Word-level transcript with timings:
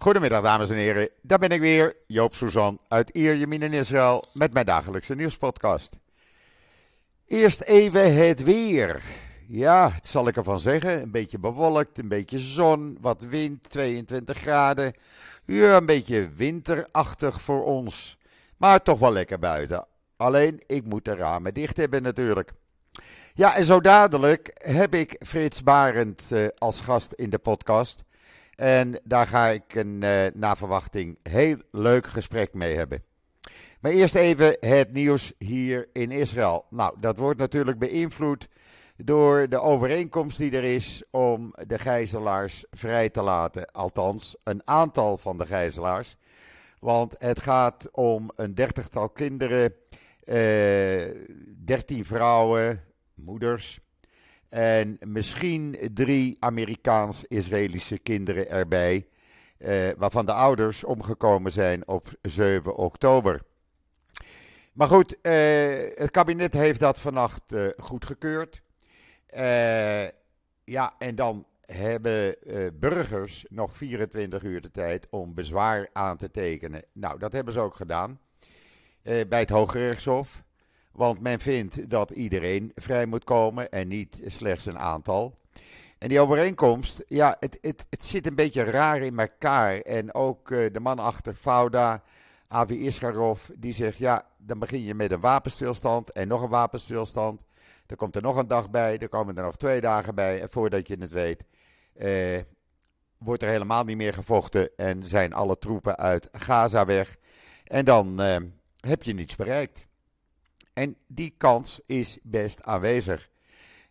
Goedemiddag 0.00 0.42
dames 0.42 0.70
en 0.70 0.76
heren, 0.76 1.08
daar 1.22 1.38
ben 1.38 1.48
ik 1.48 1.60
weer, 1.60 1.96
Joop 2.06 2.34
Suzan 2.34 2.78
uit 2.88 3.10
Ierjemien 3.10 3.62
in 3.62 3.72
Israël 3.72 4.24
met 4.32 4.52
mijn 4.52 4.66
dagelijkse 4.66 5.14
nieuwspodcast. 5.14 5.98
Eerst 7.26 7.60
even 7.60 8.26
het 8.26 8.42
weer. 8.42 9.02
Ja, 9.46 9.90
het 9.90 10.06
zal 10.06 10.28
ik 10.28 10.36
ervan 10.36 10.60
zeggen, 10.60 11.02
een 11.02 11.10
beetje 11.10 11.38
bewolkt, 11.38 11.98
een 11.98 12.08
beetje 12.08 12.38
zon, 12.38 12.98
wat 13.00 13.22
wind, 13.22 13.70
22 13.70 14.38
graden. 14.38 14.94
Ja, 15.44 15.76
een 15.76 15.86
beetje 15.86 16.28
winterachtig 16.34 17.40
voor 17.40 17.64
ons, 17.64 18.18
maar 18.56 18.82
toch 18.82 18.98
wel 18.98 19.12
lekker 19.12 19.38
buiten. 19.38 19.86
Alleen, 20.16 20.62
ik 20.66 20.84
moet 20.84 21.04
de 21.04 21.14
ramen 21.14 21.54
dicht 21.54 21.76
hebben 21.76 22.02
natuurlijk. 22.02 22.52
Ja, 23.34 23.56
en 23.56 23.64
zo 23.64 23.80
dadelijk 23.80 24.50
heb 24.54 24.94
ik 24.94 25.16
Frits 25.26 25.62
Barend 25.62 26.30
uh, 26.32 26.48
als 26.58 26.80
gast 26.80 27.12
in 27.12 27.30
de 27.30 27.38
podcast. 27.38 28.06
En 28.60 29.00
daar 29.04 29.26
ga 29.26 29.48
ik 29.48 29.74
een 29.74 30.02
uh, 30.02 30.26
na 30.34 30.56
verwachting 30.56 31.18
heel 31.22 31.56
leuk 31.70 32.06
gesprek 32.06 32.54
mee 32.54 32.76
hebben. 32.76 33.02
Maar 33.80 33.92
eerst 33.92 34.14
even 34.14 34.56
het 34.60 34.92
nieuws 34.92 35.32
hier 35.38 35.88
in 35.92 36.10
Israël. 36.10 36.64
Nou, 36.70 36.94
dat 37.00 37.18
wordt 37.18 37.38
natuurlijk 37.38 37.78
beïnvloed 37.78 38.48
door 38.96 39.48
de 39.48 39.60
overeenkomst 39.60 40.38
die 40.38 40.56
er 40.56 40.64
is 40.64 41.02
om 41.10 41.54
de 41.66 41.78
gijzelaars 41.78 42.64
vrij 42.70 43.08
te 43.08 43.22
laten. 43.22 43.72
Althans, 43.72 44.36
een 44.44 44.62
aantal 44.64 45.16
van 45.16 45.38
de 45.38 45.46
gijzelaars. 45.46 46.16
Want 46.80 47.14
het 47.18 47.40
gaat 47.40 47.88
om 47.92 48.30
een 48.36 48.54
dertigtal 48.54 49.08
kinderen, 49.08 49.74
uh, 50.24 51.02
dertien 51.64 52.04
vrouwen, 52.04 52.84
moeders 53.14 53.80
en 54.48 54.96
misschien 55.00 55.90
drie 55.94 56.36
Amerikaans-Israëlische 56.40 57.98
kinderen 57.98 58.50
erbij, 58.50 59.08
eh, 59.58 59.88
waarvan 59.96 60.26
de 60.26 60.32
ouders 60.32 60.84
omgekomen 60.84 61.52
zijn 61.52 61.88
op 61.88 62.04
7 62.22 62.76
oktober. 62.76 63.40
Maar 64.72 64.88
goed, 64.88 65.20
eh, 65.20 65.32
het 65.94 66.10
kabinet 66.10 66.52
heeft 66.52 66.80
dat 66.80 67.00
vannacht 67.00 67.52
eh, 67.52 67.66
goedgekeurd. 67.76 68.62
Eh, 69.26 70.04
ja, 70.64 70.94
en 70.98 71.14
dan 71.14 71.46
hebben 71.60 72.42
eh, 72.42 72.66
burgers 72.74 73.44
nog 73.48 73.76
24 73.76 74.42
uur 74.42 74.60
de 74.60 74.70
tijd 74.70 75.06
om 75.10 75.34
bezwaar 75.34 75.88
aan 75.92 76.16
te 76.16 76.30
tekenen. 76.30 76.84
Nou, 76.92 77.18
dat 77.18 77.32
hebben 77.32 77.52
ze 77.52 77.60
ook 77.60 77.74
gedaan 77.74 78.20
eh, 79.02 79.28
bij 79.28 79.40
het 79.40 79.50
Hoge 79.50 79.78
Rechtshof. 79.78 80.42
Want 80.98 81.20
men 81.20 81.40
vindt 81.40 81.90
dat 81.90 82.10
iedereen 82.10 82.72
vrij 82.74 83.06
moet 83.06 83.24
komen 83.24 83.70
en 83.70 83.88
niet 83.88 84.22
slechts 84.26 84.66
een 84.66 84.78
aantal. 84.78 85.38
En 85.98 86.08
die 86.08 86.20
overeenkomst, 86.20 87.04
ja, 87.06 87.36
het, 87.40 87.58
het, 87.60 87.86
het 87.90 88.04
zit 88.04 88.26
een 88.26 88.34
beetje 88.34 88.64
raar 88.64 89.00
in 89.00 89.18
elkaar. 89.18 89.80
En 89.80 90.14
ook 90.14 90.50
uh, 90.50 90.72
de 90.72 90.80
man 90.80 90.98
achter 90.98 91.34
Fauda, 91.34 92.02
Avi 92.48 92.86
Iskarov, 92.86 93.48
die 93.56 93.72
zegt: 93.72 93.98
ja, 93.98 94.26
dan 94.36 94.58
begin 94.58 94.82
je 94.82 94.94
met 94.94 95.10
een 95.10 95.20
wapenstilstand 95.20 96.12
en 96.12 96.28
nog 96.28 96.42
een 96.42 96.48
wapenstilstand. 96.48 97.44
Dan 97.86 97.96
komt 97.96 98.16
er 98.16 98.22
nog 98.22 98.36
een 98.36 98.46
dag 98.48 98.70
bij, 98.70 98.98
dan 98.98 99.08
komen 99.08 99.36
er 99.36 99.44
nog 99.44 99.56
twee 99.56 99.80
dagen 99.80 100.14
bij. 100.14 100.40
En 100.40 100.50
voordat 100.50 100.88
je 100.88 100.96
het 100.98 101.10
weet, 101.10 101.44
eh, 101.94 102.40
wordt 103.18 103.42
er 103.42 103.48
helemaal 103.48 103.84
niet 103.84 103.96
meer 103.96 104.12
gevochten 104.12 104.70
en 104.76 105.04
zijn 105.04 105.32
alle 105.32 105.58
troepen 105.58 105.96
uit 105.96 106.28
Gaza 106.32 106.84
weg. 106.84 107.16
En 107.64 107.84
dan 107.84 108.20
eh, 108.20 108.36
heb 108.80 109.02
je 109.02 109.14
niets 109.14 109.36
bereikt. 109.36 109.87
En 110.78 110.96
die 111.06 111.34
kans 111.36 111.80
is 111.86 112.18
best 112.22 112.62
aanwezig. 112.62 113.28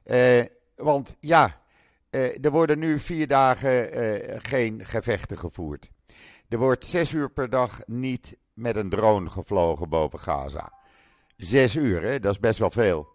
Uh, 0.05 0.43
want 0.75 1.17
ja, 1.19 1.61
uh, 2.11 2.45
er 2.45 2.51
worden 2.51 2.79
nu 2.79 2.99
vier 2.99 3.27
dagen 3.27 3.97
uh, 3.97 4.35
geen 4.37 4.85
gevechten 4.85 5.37
gevoerd. 5.37 5.89
Er 6.49 6.57
wordt 6.57 6.85
zes 6.85 7.11
uur 7.11 7.29
per 7.29 7.49
dag 7.49 7.79
niet 7.85 8.37
met 8.53 8.75
een 8.75 8.89
drone 8.89 9.29
gevlogen 9.29 9.89
boven 9.89 10.19
Gaza. 10.19 10.73
Zes 11.37 11.75
uur, 11.75 12.01
hè? 12.01 12.19
dat 12.19 12.31
is 12.31 12.39
best 12.39 12.59
wel 12.59 12.71
veel. 12.71 13.07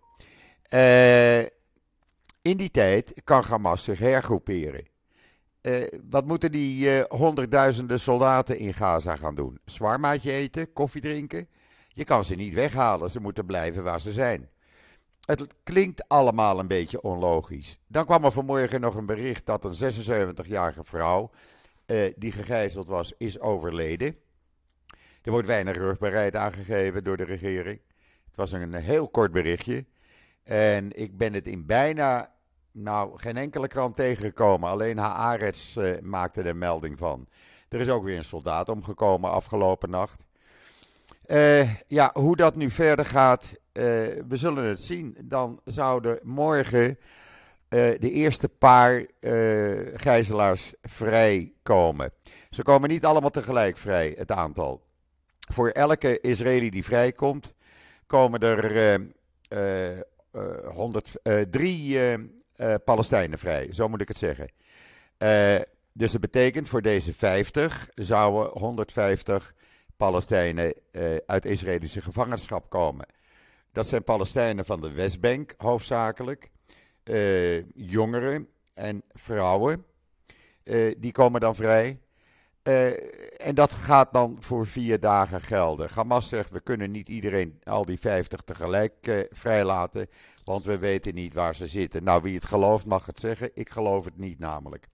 in 2.42 2.56
die 2.56 2.70
tijd 2.70 3.14
kan 3.24 3.42
Hamas 3.44 3.84
zich 3.84 3.98
hergroeperen. 3.98 4.86
wat 6.10 6.26
moeten 6.26 6.52
die 6.52 7.02
honderdduizenden 7.08 8.00
soldaten 8.00 8.58
in 8.58 8.74
Gaza 8.74 9.16
gaan 9.16 9.34
doen? 9.34 9.58
Zwaarmaatje 9.64 10.32
eten, 10.32 10.72
koffie 10.72 11.00
drinken? 11.00 11.48
Je 11.92 12.04
kan 12.04 12.24
ze 12.24 12.34
niet 12.34 12.54
weghalen, 12.54 13.10
ze 13.10 13.20
moeten 13.20 13.46
blijven 13.46 13.82
waar 13.82 14.00
ze 14.00 14.12
zijn. 14.12 14.48
Het 15.20 15.46
klinkt 15.62 16.08
allemaal 16.08 16.58
een 16.58 16.68
beetje 16.68 17.02
onlogisch. 17.02 17.78
Dan 17.86 18.04
kwam 18.04 18.24
er 18.24 18.32
vanmorgen 18.32 18.80
nog 18.80 18.94
een 18.94 19.06
bericht 19.06 19.46
dat 19.46 19.64
een 19.64 19.92
76-jarige 20.44 20.84
vrouw 20.84 21.30
eh, 21.86 22.12
die 22.16 22.32
gegijzeld 22.32 22.86
was, 22.86 23.14
is 23.18 23.40
overleden. 23.40 24.16
Er 25.22 25.30
wordt 25.30 25.46
weinig 25.46 25.76
rugbereid 25.76 26.36
aangegeven 26.36 27.04
door 27.04 27.16
de 27.16 27.24
regering. 27.24 27.80
Het 28.26 28.36
was 28.36 28.52
een 28.52 28.74
heel 28.74 29.08
kort 29.08 29.32
berichtje. 29.32 29.86
En 30.42 30.98
ik 30.98 31.16
ben 31.16 31.32
het 31.32 31.46
in 31.46 31.66
bijna, 31.66 32.34
nou, 32.72 33.18
geen 33.18 33.36
enkele 33.36 33.66
krant 33.66 33.96
tegengekomen. 33.96 34.68
Alleen 34.68 34.98
Haaretz 34.98 35.76
uh, 35.76 36.00
maakte 36.00 36.42
er 36.42 36.56
melding 36.56 36.98
van. 36.98 37.28
Er 37.68 37.80
is 37.80 37.88
ook 37.88 38.04
weer 38.04 38.16
een 38.16 38.24
soldaat 38.24 38.68
omgekomen 38.68 39.30
afgelopen 39.30 39.90
nacht. 39.90 40.24
Uh, 41.32 41.74
ja, 41.86 42.10
hoe 42.14 42.36
dat 42.36 42.56
nu 42.56 42.70
verder 42.70 43.04
gaat, 43.04 43.52
uh, 43.52 43.82
we 44.28 44.36
zullen 44.36 44.64
het 44.64 44.80
zien. 44.80 45.16
Dan 45.20 45.60
zouden 45.64 46.18
morgen 46.22 46.88
uh, 46.88 46.98
de 47.98 48.10
eerste 48.10 48.48
paar 48.48 49.06
gijzelaars 49.94 50.74
vrijkomen. 50.82 52.12
Ze 52.50 52.62
komen 52.62 52.88
niet 52.88 53.04
allemaal 53.04 53.30
tegelijk 53.30 53.76
vrij, 53.76 54.14
het 54.16 54.30
aantal. 54.30 54.82
Voor 55.38 55.68
elke 55.68 56.20
Israëli 56.20 56.70
die 56.70 56.84
vrijkomt, 56.84 57.54
komen 58.06 58.40
er 58.40 59.00
103 60.64 61.98
Palestijnen 62.84 63.38
vrij. 63.38 63.72
Zo 63.72 63.88
moet 63.88 64.00
ik 64.00 64.08
het 64.08 64.16
zeggen. 64.16 64.48
dus 65.92 66.12
dat 66.12 66.20
betekent 66.20 66.68
voor 66.68 66.82
deze 66.82 67.14
50 67.14 67.88
zouden 67.94 68.58
150 68.58 69.54
Palestijnen 70.02 70.74
uh, 70.92 71.16
uit 71.26 71.44
Israëlische 71.44 72.00
gevangenschap 72.00 72.70
komen. 72.70 73.06
Dat 73.72 73.86
zijn 73.86 74.04
Palestijnen 74.04 74.64
van 74.64 74.80
de 74.80 74.90
Westbank 74.90 75.54
hoofdzakelijk, 75.56 76.50
uh, 77.04 77.70
jongeren 77.74 78.48
en 78.74 79.02
vrouwen. 79.08 79.84
Uh, 80.64 80.94
die 80.98 81.12
komen 81.12 81.40
dan 81.40 81.54
vrij. 81.54 82.00
en 83.36 83.54
dat 83.54 83.72
gaat 83.72 84.12
dan 84.12 84.36
voor 84.40 84.66
vier 84.66 85.00
dagen 85.00 85.40
gelden. 85.40 85.88
Hamas 85.94 86.28
zegt, 86.28 86.50
we 86.50 86.60
kunnen 86.60 86.90
niet 86.90 87.08
iedereen, 87.08 87.60
al 87.64 87.84
die 87.84 88.00
50 88.00 88.40
tegelijk 88.40 89.26
vrijlaten, 89.30 90.08
want 90.44 90.64
we 90.64 90.78
weten 90.78 91.14
niet 91.14 91.34
waar 91.34 91.54
ze 91.54 91.66
zitten. 91.66 92.04
Nou, 92.04 92.22
wie 92.22 92.34
het 92.34 92.44
gelooft 92.44 92.86
mag 92.86 93.06
het 93.06 93.20
zeggen, 93.20 93.50
ik 93.54 93.68
geloof 93.68 94.04
het 94.04 94.18
niet 94.18 94.38
namelijk. 94.38 94.88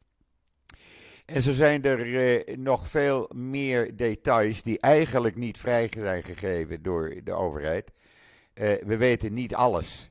En 1.28 1.42
zo 1.42 1.52
zijn 1.52 1.82
er 1.82 2.14
eh, 2.16 2.56
nog 2.56 2.88
veel 2.88 3.30
meer 3.34 3.96
details 3.96 4.62
die 4.62 4.80
eigenlijk 4.80 5.36
niet 5.36 5.58
vrij 5.58 5.88
zijn 5.90 6.22
gegeven 6.22 6.82
door 6.82 7.14
de 7.24 7.32
overheid. 7.32 7.92
Uh, 8.54 8.74
we 8.84 8.96
weten 8.96 9.34
niet 9.34 9.54
alles. 9.54 10.10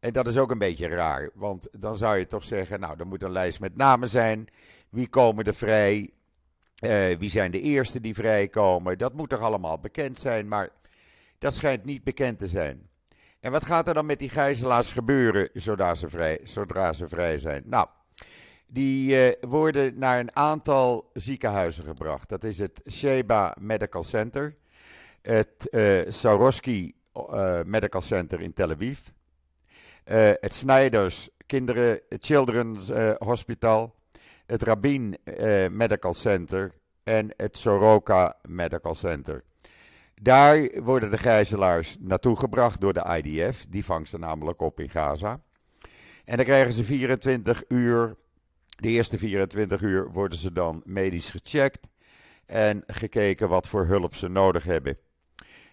En 0.00 0.12
dat 0.12 0.26
is 0.26 0.38
ook 0.38 0.50
een 0.50 0.58
beetje 0.58 0.88
raar, 0.88 1.30
want 1.34 1.68
dan 1.72 1.96
zou 1.96 2.18
je 2.18 2.26
toch 2.26 2.44
zeggen, 2.44 2.80
nou, 2.80 2.94
er 2.98 3.06
moet 3.06 3.22
een 3.22 3.32
lijst 3.32 3.60
met 3.60 3.76
namen 3.76 4.08
zijn. 4.08 4.48
Wie 4.90 5.08
komen 5.08 5.44
er 5.44 5.54
vrij? 5.54 6.10
Uh, 6.84 7.18
wie 7.18 7.30
zijn 7.30 7.50
de 7.50 7.60
eerste 7.60 8.00
die 8.00 8.14
vrijkomen? 8.14 8.98
Dat 8.98 9.12
moet 9.12 9.28
toch 9.28 9.40
allemaal 9.40 9.78
bekend 9.78 10.18
zijn, 10.18 10.48
maar 10.48 10.68
dat 11.38 11.54
schijnt 11.54 11.84
niet 11.84 12.04
bekend 12.04 12.38
te 12.38 12.48
zijn. 12.48 12.88
En 13.40 13.52
wat 13.52 13.64
gaat 13.64 13.88
er 13.88 13.94
dan 13.94 14.06
met 14.06 14.18
die 14.18 14.28
gijzelaars 14.28 14.92
gebeuren 14.92 15.48
zodra 15.52 15.94
ze 15.94 16.08
vrij, 16.08 16.40
zodra 16.44 16.92
ze 16.92 17.08
vrij 17.08 17.38
zijn? 17.38 17.62
Nou, 17.66 17.86
die 18.66 19.10
uh, 19.10 19.32
worden 19.50 19.98
naar 19.98 20.20
een 20.20 20.36
aantal 20.36 21.10
ziekenhuizen 21.12 21.84
gebracht. 21.84 22.28
Dat 22.28 22.44
is 22.44 22.58
het 22.58 22.82
Sheba 22.90 23.56
Medical 23.60 24.02
Center, 24.02 24.56
het 25.22 25.68
uh, 25.70 27.62
Medical 27.64 28.02
Center 28.02 28.40
in 28.40 28.52
Tel 28.52 28.70
Aviv, 28.70 28.98
het 30.40 30.54
Snijders 30.54 31.28
Kinderen 31.46 32.00
Children's 32.08 32.90
Hospital, 33.18 33.94
het 34.46 34.62
Rabin 34.62 35.16
Medical 35.70 36.14
Center 36.14 36.72
en 37.04 37.32
het 37.36 37.56
Soroka 37.56 38.36
Medical 38.48 38.94
Center. 38.94 39.44
Daar 40.22 40.68
worden 40.82 41.10
de 41.10 41.18
gijzelaars 41.18 41.96
naartoe 42.00 42.36
gebracht 42.36 42.80
door 42.80 42.92
de 42.92 43.20
IDF. 43.22 43.66
Die 43.68 43.84
vangt 43.84 44.08
ze 44.08 44.18
namelijk 44.18 44.60
op 44.60 44.80
in 44.80 44.88
Gaza. 44.88 45.40
En 46.24 46.36
dan 46.36 46.44
krijgen 46.44 46.72
ze 46.72 46.84
24 46.84 47.64
uur 47.68 48.16
de 48.76 48.88
eerste 48.88 49.18
24 49.18 49.80
uur 49.80 50.10
worden 50.12 50.38
ze 50.38 50.52
dan 50.52 50.82
medisch 50.84 51.30
gecheckt 51.30 51.88
en 52.46 52.82
gekeken 52.86 53.48
wat 53.48 53.66
voor 53.66 53.86
hulp 53.86 54.14
ze 54.14 54.28
nodig 54.28 54.64
hebben. 54.64 54.98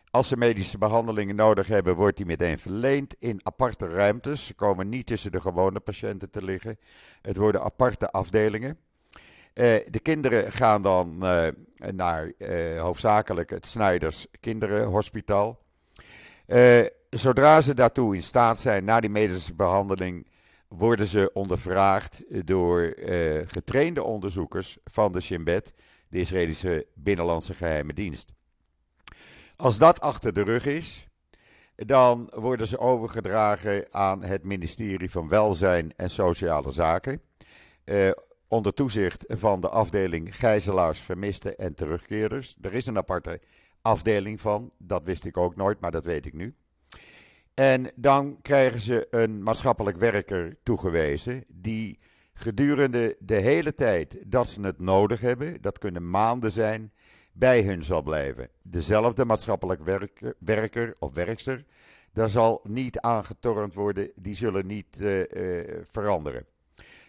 Als 0.09 0.27
ze 0.27 0.37
medische 0.37 0.77
behandelingen 0.77 1.35
nodig 1.35 1.67
hebben, 1.67 1.95
wordt 1.95 2.17
die 2.17 2.25
meteen 2.25 2.57
verleend 2.57 3.15
in 3.19 3.39
aparte 3.43 3.87
ruimtes. 3.87 4.45
Ze 4.45 4.53
komen 4.53 4.89
niet 4.89 5.05
tussen 5.05 5.31
de 5.31 5.41
gewone 5.41 5.79
patiënten 5.79 6.29
te 6.29 6.43
liggen. 6.43 6.77
Het 7.21 7.37
worden 7.37 7.61
aparte 7.61 8.11
afdelingen. 8.11 8.77
de 9.53 9.99
kinderen 10.01 10.51
gaan 10.51 10.81
dan 10.81 11.17
naar 11.91 12.31
hoofdzakelijk 12.77 13.49
het 13.49 13.65
Snijders 13.65 14.27
Kinderenhospitaal. 14.39 15.59
zodra 17.09 17.61
ze 17.61 17.73
daartoe 17.73 18.15
in 18.15 18.23
staat 18.23 18.59
zijn, 18.59 18.83
na 18.83 18.99
die 18.99 19.09
medische 19.09 19.53
behandeling, 19.53 20.27
worden 20.77 21.07
ze 21.07 21.29
ondervraagd 21.33 22.23
door 22.45 22.93
getrainde 23.45 24.03
onderzoekers 24.03 24.77
van 24.83 25.11
de 25.11 25.21
Shin 25.21 25.43
Bet, 25.43 25.73
de 26.09 26.19
Israëlische 26.19 26.87
Binnenlandse 26.93 27.53
Geheime 27.53 27.93
Dienst. 27.93 28.31
Als 29.55 29.77
dat 29.77 30.01
achter 30.01 30.33
de 30.33 30.43
rug 30.43 30.65
is, 30.65 31.07
dan 31.75 32.31
worden 32.35 32.67
ze 32.67 32.79
overgedragen 32.79 33.85
aan 33.91 34.23
het 34.23 34.43
ministerie 34.43 35.11
van 35.11 35.29
Welzijn 35.29 35.93
en 35.95 36.09
Sociale 36.09 36.71
Zaken. 36.71 37.21
Eh, 37.83 38.11
onder 38.47 38.73
toezicht 38.73 39.23
van 39.27 39.61
de 39.61 39.69
afdeling 39.69 40.35
Gijzelaars, 40.35 40.99
Vermisten 40.99 41.57
en 41.57 41.75
Terugkeerders. 41.75 42.55
Er 42.61 42.73
is 42.73 42.85
een 42.85 42.97
aparte 42.97 43.41
afdeling 43.81 44.41
van, 44.41 44.71
dat 44.77 45.03
wist 45.03 45.25
ik 45.25 45.37
ook 45.37 45.55
nooit, 45.55 45.79
maar 45.79 45.91
dat 45.91 46.05
weet 46.05 46.25
ik 46.25 46.33
nu. 46.33 46.55
En 47.53 47.91
dan 47.95 48.41
krijgen 48.41 48.79
ze 48.79 49.07
een 49.09 49.43
maatschappelijk 49.43 49.97
werker 49.97 50.57
toegewezen 50.63 51.43
die 51.47 51.99
gedurende 52.33 53.15
de 53.19 53.35
hele 53.35 53.73
tijd 53.73 54.17
dat 54.25 54.47
ze 54.47 54.61
het 54.61 54.79
nodig 54.79 55.19
hebben, 55.19 55.61
dat 55.61 55.79
kunnen 55.79 56.09
maanden 56.09 56.51
zijn, 56.51 56.91
bij 57.31 57.63
hun 57.63 57.83
zal 57.83 58.01
blijven. 58.01 58.49
Dezelfde 58.61 59.25
maatschappelijk 59.25 59.83
werker, 59.83 60.35
werker 60.39 60.95
of 60.99 61.13
werkster, 61.13 61.63
daar 62.13 62.29
zal 62.29 62.61
niet 62.63 62.99
aangetornd 62.99 63.73
worden, 63.73 64.11
die 64.15 64.35
zullen 64.35 64.65
niet 64.65 64.99
uh, 64.99 65.19
uh, 65.19 65.81
veranderen. 65.83 66.45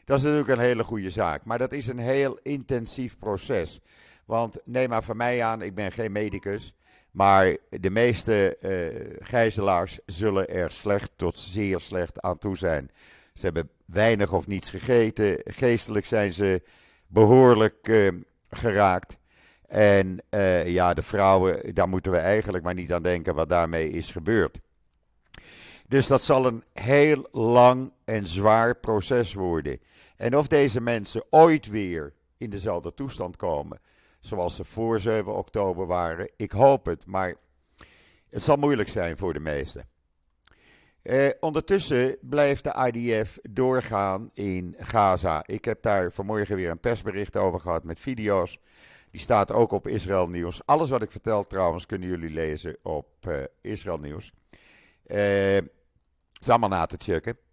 Dat 0.05 0.19
is 0.19 0.25
natuurlijk 0.25 0.50
een 0.50 0.64
hele 0.64 0.85
goede 0.85 1.11
zaak, 1.11 1.44
maar 1.44 1.58
dat 1.58 1.73
is 1.73 1.87
een 1.87 1.99
heel 1.99 2.38
intensief 2.43 3.19
proces. 3.19 3.81
Want 4.25 4.58
neem 4.64 4.88
maar 4.88 5.02
van 5.02 5.17
mij 5.17 5.43
aan, 5.43 5.62
ik 5.62 5.75
ben 5.75 5.93
geen 5.93 6.12
medicus, 6.12 6.75
maar 7.14 7.56
de 7.69 7.90
meeste 7.90 8.56
uh, 8.61 9.19
gijzelaars 9.20 9.99
zullen 10.06 10.49
er 10.49 10.70
slecht 10.70 11.11
tot 11.16 11.38
zeer 11.38 11.81
slecht 11.81 12.20
aan 12.20 12.38
toe 12.38 12.56
zijn. 12.56 12.90
Ze 13.34 13.44
hebben 13.44 13.70
weinig 13.87 14.32
of 14.32 14.46
niets 14.46 14.70
gegeten, 14.70 15.40
geestelijk 15.44 16.06
zijn 16.06 16.32
ze 16.32 16.62
behoorlijk 17.06 18.11
geraakt. 18.50 19.19
En 19.66 20.22
uh, 20.31 20.69
ja, 20.69 20.94
de 20.94 21.02
vrouwen, 21.02 21.75
daar 21.75 21.88
moeten 21.88 22.12
we 22.12 22.19
eigenlijk 22.19 22.64
maar 22.64 22.75
niet 22.75 22.93
aan 22.93 23.02
denken 23.02 23.34
wat 23.34 23.49
daarmee 23.49 23.90
is 23.90 24.11
gebeurd. 24.11 24.58
Dus 25.88 26.06
dat 26.06 26.22
zal 26.22 26.46
een 26.46 26.64
heel 26.72 27.28
lang 27.32 27.93
en 28.05 28.26
zwaar 28.26 28.76
proces 28.76 29.34
worden. 29.34 29.81
En 30.16 30.37
of 30.37 30.49
deze 30.49 30.81
mensen 30.81 31.25
ooit 31.31 31.66
weer 31.66 32.12
in 32.38 32.50
dezelfde 32.50 32.94
toestand 32.94 33.37
komen 33.37 33.81
zoals 34.25 34.56
ze 34.56 34.65
voor 34.65 35.00
7 35.00 35.37
oktober 35.37 35.87
waren, 35.87 36.31
ik 36.37 36.53
hoop 36.53 36.87
het, 36.87 37.06
maar 37.06 37.35
het 38.31 38.43
zal 38.43 38.56
moeilijk 38.56 38.88
zijn 38.88 39.17
voor 39.17 39.32
de 39.32 39.41
meesten. 39.41 39.88
Eh, 41.03 41.29
ondertussen 41.41 42.17
blijft 42.21 42.65
de 42.65 42.91
IDF 42.93 43.38
doorgaan 43.43 44.31
in 44.32 44.75
Gaza. 44.79 45.43
Ik 45.47 45.65
heb 45.65 45.82
daar 45.82 46.12
vanmorgen 46.12 46.56
weer 46.56 46.71
een 46.71 46.81
persbericht 46.81 47.37
over 47.37 47.61
gehad 47.61 47.85
met 47.85 47.99
video's. 47.99 48.59
Die 49.11 49.21
staat 49.21 49.53
ook 49.53 49.73
op 49.73 49.88
Israël 49.88 50.29
Nieuws. 50.29 50.67
Alles 50.67 50.91
wat 50.91 51.03
ik 51.03 51.11
vertel 51.11 51.47
trouwens 51.47 51.87
kunnen 51.87 52.09
jullie 52.09 52.31
lezen 52.31 52.76
op 52.82 53.09
uh, 53.29 53.43
Israël 53.61 53.99
Nieuws. 53.99 54.32
Uh, 55.06 55.56
is 55.56 56.47
na 56.47 56.87
te 56.87 56.97
checken. 56.99 57.44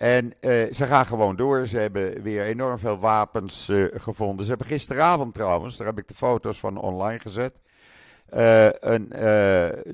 En 0.00 0.24
uh, 0.24 0.72
ze 0.72 0.86
gaan 0.86 1.06
gewoon 1.06 1.36
door. 1.36 1.66
Ze 1.66 1.78
hebben 1.78 2.22
weer 2.22 2.44
enorm 2.44 2.78
veel 2.78 2.98
wapens 2.98 3.68
uh, 3.68 3.86
gevonden. 3.94 4.44
Ze 4.44 4.50
hebben 4.50 4.68
gisteravond 4.68 5.34
trouwens, 5.34 5.76
daar 5.76 5.86
heb 5.86 5.98
ik 5.98 6.08
de 6.08 6.14
foto's 6.14 6.58
van 6.58 6.76
online 6.76 7.18
gezet, 7.18 7.60
uh, 8.34 8.68
een 8.70 9.08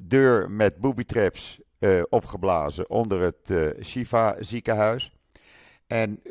deur 0.03 0.51
met 0.51 0.81
booby 0.81 1.05
traps 1.05 1.61
opgeblazen 2.09 2.91
onder 2.91 3.21
het 3.21 3.75
Shifa 3.85 4.37
ziekenhuis. 4.39 5.13
En 5.87 6.23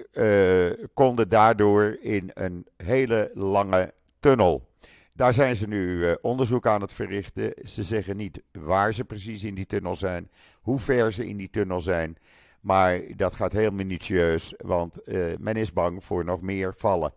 konden 0.94 1.30
daardoor 1.30 1.98
in 2.02 2.32
een 2.34 2.68
hele 2.78 3.32
lange 3.34 3.94
tunnel 4.20 4.68
daar 5.14 5.34
zijn 5.34 5.56
ze 5.56 5.68
nu 5.68 6.16
onderzoek 6.22 6.68
aan 6.68 6.82
het 6.82 6.94
verrichten. 6.94 7.54
Ze 7.64 7.84
zeggen 7.84 8.18
niet 8.18 8.42
waar 8.52 8.94
ze 8.94 9.06
precies 9.06 9.44
in 9.44 9.56
die 9.56 9.66
tunnel 9.66 9.96
zijn, 9.96 10.30
hoe 10.62 10.80
ver 10.80 11.14
ze 11.14 11.28
in 11.28 11.38
die 11.38 11.50
tunnel 11.50 11.82
zijn. 11.82 12.18
Maar 12.66 13.02
dat 13.16 13.34
gaat 13.34 13.52
heel 13.52 13.72
minutieus, 13.72 14.54
want 14.58 15.00
uh, 15.06 15.34
men 15.40 15.56
is 15.56 15.74
bang 15.74 16.04
voor 16.04 16.26
nog 16.26 16.42
meer 16.42 16.74
vallen. 16.78 17.14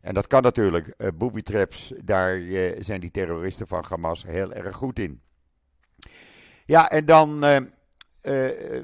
En 0.00 0.14
dat 0.14 0.26
kan 0.26 0.42
natuurlijk. 0.42 0.94
Uh, 0.98 1.08
booby 1.14 1.42
traps, 1.42 1.92
daar 2.04 2.40
zijn 2.78 3.00
die 3.00 3.10
terroristen 3.10 3.66
van 3.66 3.84
Hamas 3.88 4.24
heel 4.26 4.52
erg 4.52 4.76
goed 4.76 4.98
in. 4.98 5.20
Ja, 6.66 6.88
en 6.88 7.04
dan 7.04 7.44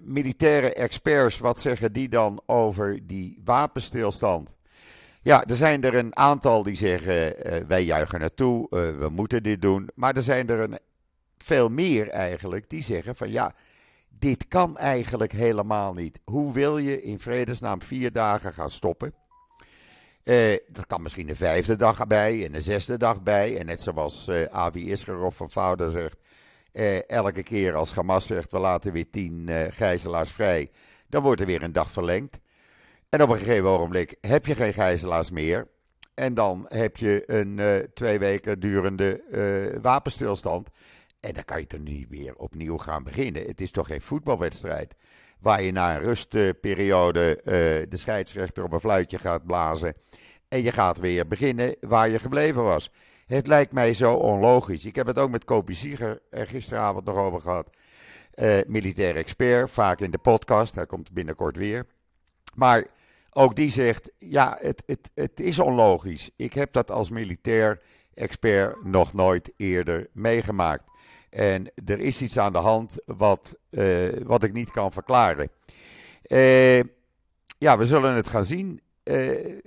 militaire 0.02 0.74
experts, 0.74 1.38
wat 1.38 1.60
zeggen 1.60 1.92
die 1.92 2.08
dan 2.08 2.42
over 2.46 3.06
die 3.06 3.40
wapenstilstand? 3.44 4.54
Ja, 5.22 5.44
er 5.44 5.56
zijn 5.56 5.82
er 5.82 5.94
een 5.94 6.16
aantal 6.16 6.62
die 6.62 6.76
zeggen: 6.76 7.34
wij 7.66 7.84
juichen 7.84 8.20
naartoe, 8.20 8.66
we 8.98 9.08
moeten 9.08 9.42
dit 9.42 9.62
doen. 9.62 9.90
Maar 9.94 10.16
er 10.16 10.22
zijn 10.22 10.48
er 10.48 10.60
een, 10.60 10.78
veel 11.38 11.68
meer 11.68 12.08
eigenlijk 12.08 12.70
die 12.70 12.82
zeggen: 12.82 13.16
van 13.16 13.30
ja, 13.30 13.54
dit 14.20 14.48
kan 14.48 14.76
eigenlijk 14.76 15.32
helemaal 15.32 15.94
niet. 15.94 16.20
Hoe 16.24 16.52
wil 16.52 16.78
je 16.78 17.02
in 17.02 17.18
vredesnaam 17.18 17.82
vier 17.82 18.12
dagen 18.12 18.52
gaan 18.52 18.70
stoppen? 18.70 19.14
Uh, 20.24 20.56
dat 20.68 20.86
kan 20.86 21.02
misschien 21.02 21.26
de 21.26 21.36
vijfde 21.36 21.76
dag 21.76 22.06
bij 22.06 22.46
en 22.46 22.52
de 22.52 22.60
zesde 22.60 22.96
dag 22.96 23.22
bij. 23.22 23.58
En 23.58 23.66
net 23.66 23.82
zoals 23.82 24.28
uh, 24.28 24.44
Avi 24.44 24.90
Isgerov 24.90 25.36
van 25.36 25.50
Fouda 25.50 25.88
zegt: 25.88 26.16
elke 27.06 27.42
keer 27.42 27.74
als 27.74 27.92
Hamas 27.92 28.26
zegt 28.26 28.52
we 28.52 28.58
laten 28.58 28.92
weer 28.92 29.10
tien 29.10 29.48
gijzelaars 29.70 30.30
vrij, 30.30 30.70
dan 31.08 31.22
wordt 31.22 31.40
er 31.40 31.46
weer 31.46 31.62
een 31.62 31.72
dag 31.72 31.90
verlengd. 31.90 32.38
En 33.08 33.22
op 33.22 33.28
een 33.28 33.36
gegeven 33.36 33.68
ogenblik 33.68 34.16
heb 34.20 34.46
je 34.46 34.54
geen 34.54 34.72
gijzelaars 34.72 35.30
meer. 35.30 35.68
En 36.14 36.34
dan 36.34 36.66
heb 36.68 36.96
je 36.96 37.22
een 37.26 37.88
twee 37.94 38.18
weken 38.18 38.60
durende 38.60 39.22
wapenstilstand. 39.82 40.68
En 41.20 41.34
dan 41.34 41.44
kan 41.44 41.60
je 41.60 41.66
toch 41.66 41.80
niet 41.80 42.08
weer 42.08 42.34
opnieuw 42.36 42.78
gaan 42.78 43.04
beginnen. 43.04 43.42
Het 43.42 43.60
is 43.60 43.70
toch 43.70 43.86
geen 43.86 44.00
voetbalwedstrijd. 44.00 44.94
Waar 45.40 45.62
je 45.62 45.72
na 45.72 45.94
een 45.94 46.02
rustperiode 46.02 47.40
uh, 47.44 47.44
de 47.90 47.96
scheidsrechter 47.96 48.64
op 48.64 48.72
een 48.72 48.80
fluitje 48.80 49.18
gaat 49.18 49.46
blazen. 49.46 49.94
En 50.48 50.62
je 50.62 50.72
gaat 50.72 50.98
weer 50.98 51.26
beginnen 51.26 51.76
waar 51.80 52.08
je 52.08 52.18
gebleven 52.18 52.62
was. 52.62 52.90
Het 53.26 53.46
lijkt 53.46 53.72
mij 53.72 53.94
zo 53.94 54.14
onlogisch. 54.14 54.84
Ik 54.84 54.96
heb 54.96 55.06
het 55.06 55.18
ook 55.18 55.30
met 55.30 55.44
Kopi 55.44 55.74
Sieger 55.74 56.22
er 56.30 56.46
gisteravond 56.46 57.04
nog 57.04 57.16
over 57.16 57.40
gehad. 57.40 57.70
militair 58.66 59.16
expert, 59.16 59.70
vaak 59.70 60.00
in 60.00 60.10
de 60.10 60.18
podcast. 60.18 60.74
Hij 60.74 60.86
komt 60.86 61.12
binnenkort 61.12 61.56
weer. 61.56 61.86
Maar 62.54 62.86
ook 63.30 63.56
die 63.56 63.70
zegt, 63.70 64.10
ja, 64.18 64.56
het, 64.60 64.82
het, 64.86 65.10
het 65.14 65.40
is 65.40 65.58
onlogisch. 65.58 66.30
Ik 66.36 66.52
heb 66.52 66.72
dat 66.72 66.90
als 66.90 67.10
militair 67.10 67.80
expert 68.14 68.84
nog 68.84 69.12
nooit 69.12 69.52
eerder 69.56 70.08
meegemaakt. 70.12 70.89
En 71.30 71.72
er 71.84 72.00
is 72.00 72.22
iets 72.22 72.38
aan 72.38 72.52
de 72.52 72.58
hand 72.58 72.96
wat, 73.04 73.56
uh, 73.70 74.08
wat 74.22 74.42
ik 74.42 74.52
niet 74.52 74.70
kan 74.70 74.92
verklaren. 74.92 75.50
Uh, 76.26 76.78
ja, 77.58 77.78
we 77.78 77.86
zullen 77.86 78.14
het 78.14 78.28
gaan 78.28 78.44
zien. 78.44 78.80
Uh, 79.04 79.58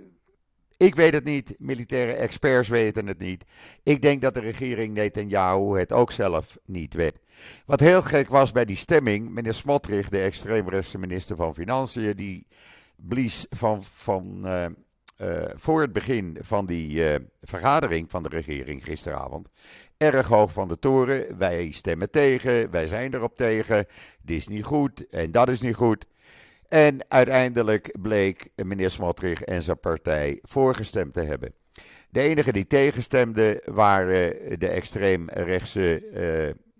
ik 0.77 0.95
weet 0.95 1.13
het 1.13 1.23
niet, 1.23 1.55
militaire 1.57 2.13
experts 2.13 2.67
weten 2.67 3.07
het 3.07 3.19
niet. 3.19 3.43
Ik 3.83 4.01
denk 4.01 4.21
dat 4.21 4.33
de 4.33 4.39
regering 4.39 4.93
Netanyahu 4.93 5.79
het 5.79 5.91
ook 5.91 6.11
zelf 6.11 6.57
niet 6.65 6.93
weet. 6.93 7.19
Wat 7.65 7.79
heel 7.79 8.01
gek 8.01 8.29
was 8.29 8.51
bij 8.51 8.65
die 8.65 8.75
stemming, 8.75 9.29
meneer 9.29 9.53
Smotrich, 9.53 10.09
de 10.09 10.21
extreemrechtse 10.21 10.97
minister 10.97 11.35
van 11.35 11.53
Financiën, 11.53 12.13
die 12.15 12.47
blies 12.95 13.45
van, 13.49 13.83
van 13.83 14.45
uh, 15.17 15.27
uh, 15.29 15.43
voor 15.55 15.81
het 15.81 15.93
begin 15.93 16.37
van 16.41 16.65
die 16.65 16.89
uh, 16.89 17.15
vergadering 17.41 18.11
van 18.11 18.23
de 18.23 18.29
regering 18.29 18.83
gisteravond 18.83 19.49
erg 19.97 20.27
hoog 20.27 20.53
van 20.53 20.67
de 20.67 20.79
toren. 20.79 21.37
Wij 21.37 21.71
stemmen 21.71 22.11
tegen, 22.11 22.71
wij 22.71 22.87
zijn 22.87 23.13
erop 23.13 23.37
tegen, 23.37 23.85
dit 24.21 24.37
is 24.37 24.47
niet 24.47 24.63
goed 24.63 25.09
en 25.09 25.31
dat 25.31 25.49
is 25.49 25.61
niet 25.61 25.75
goed. 25.75 26.05
En 26.67 26.97
uiteindelijk 27.07 27.95
bleek 28.01 28.49
meneer 28.55 28.89
Smotrich 28.89 29.43
en 29.43 29.61
zijn 29.61 29.79
partij 29.79 30.39
voorgestemd 30.41 31.13
te 31.13 31.21
hebben. 31.21 31.53
De 32.09 32.19
enige 32.19 32.51
die 32.51 32.67
tegenstemden 32.67 33.61
waren 33.65 34.59
de 34.59 34.67
extreemrechtse 34.67 36.03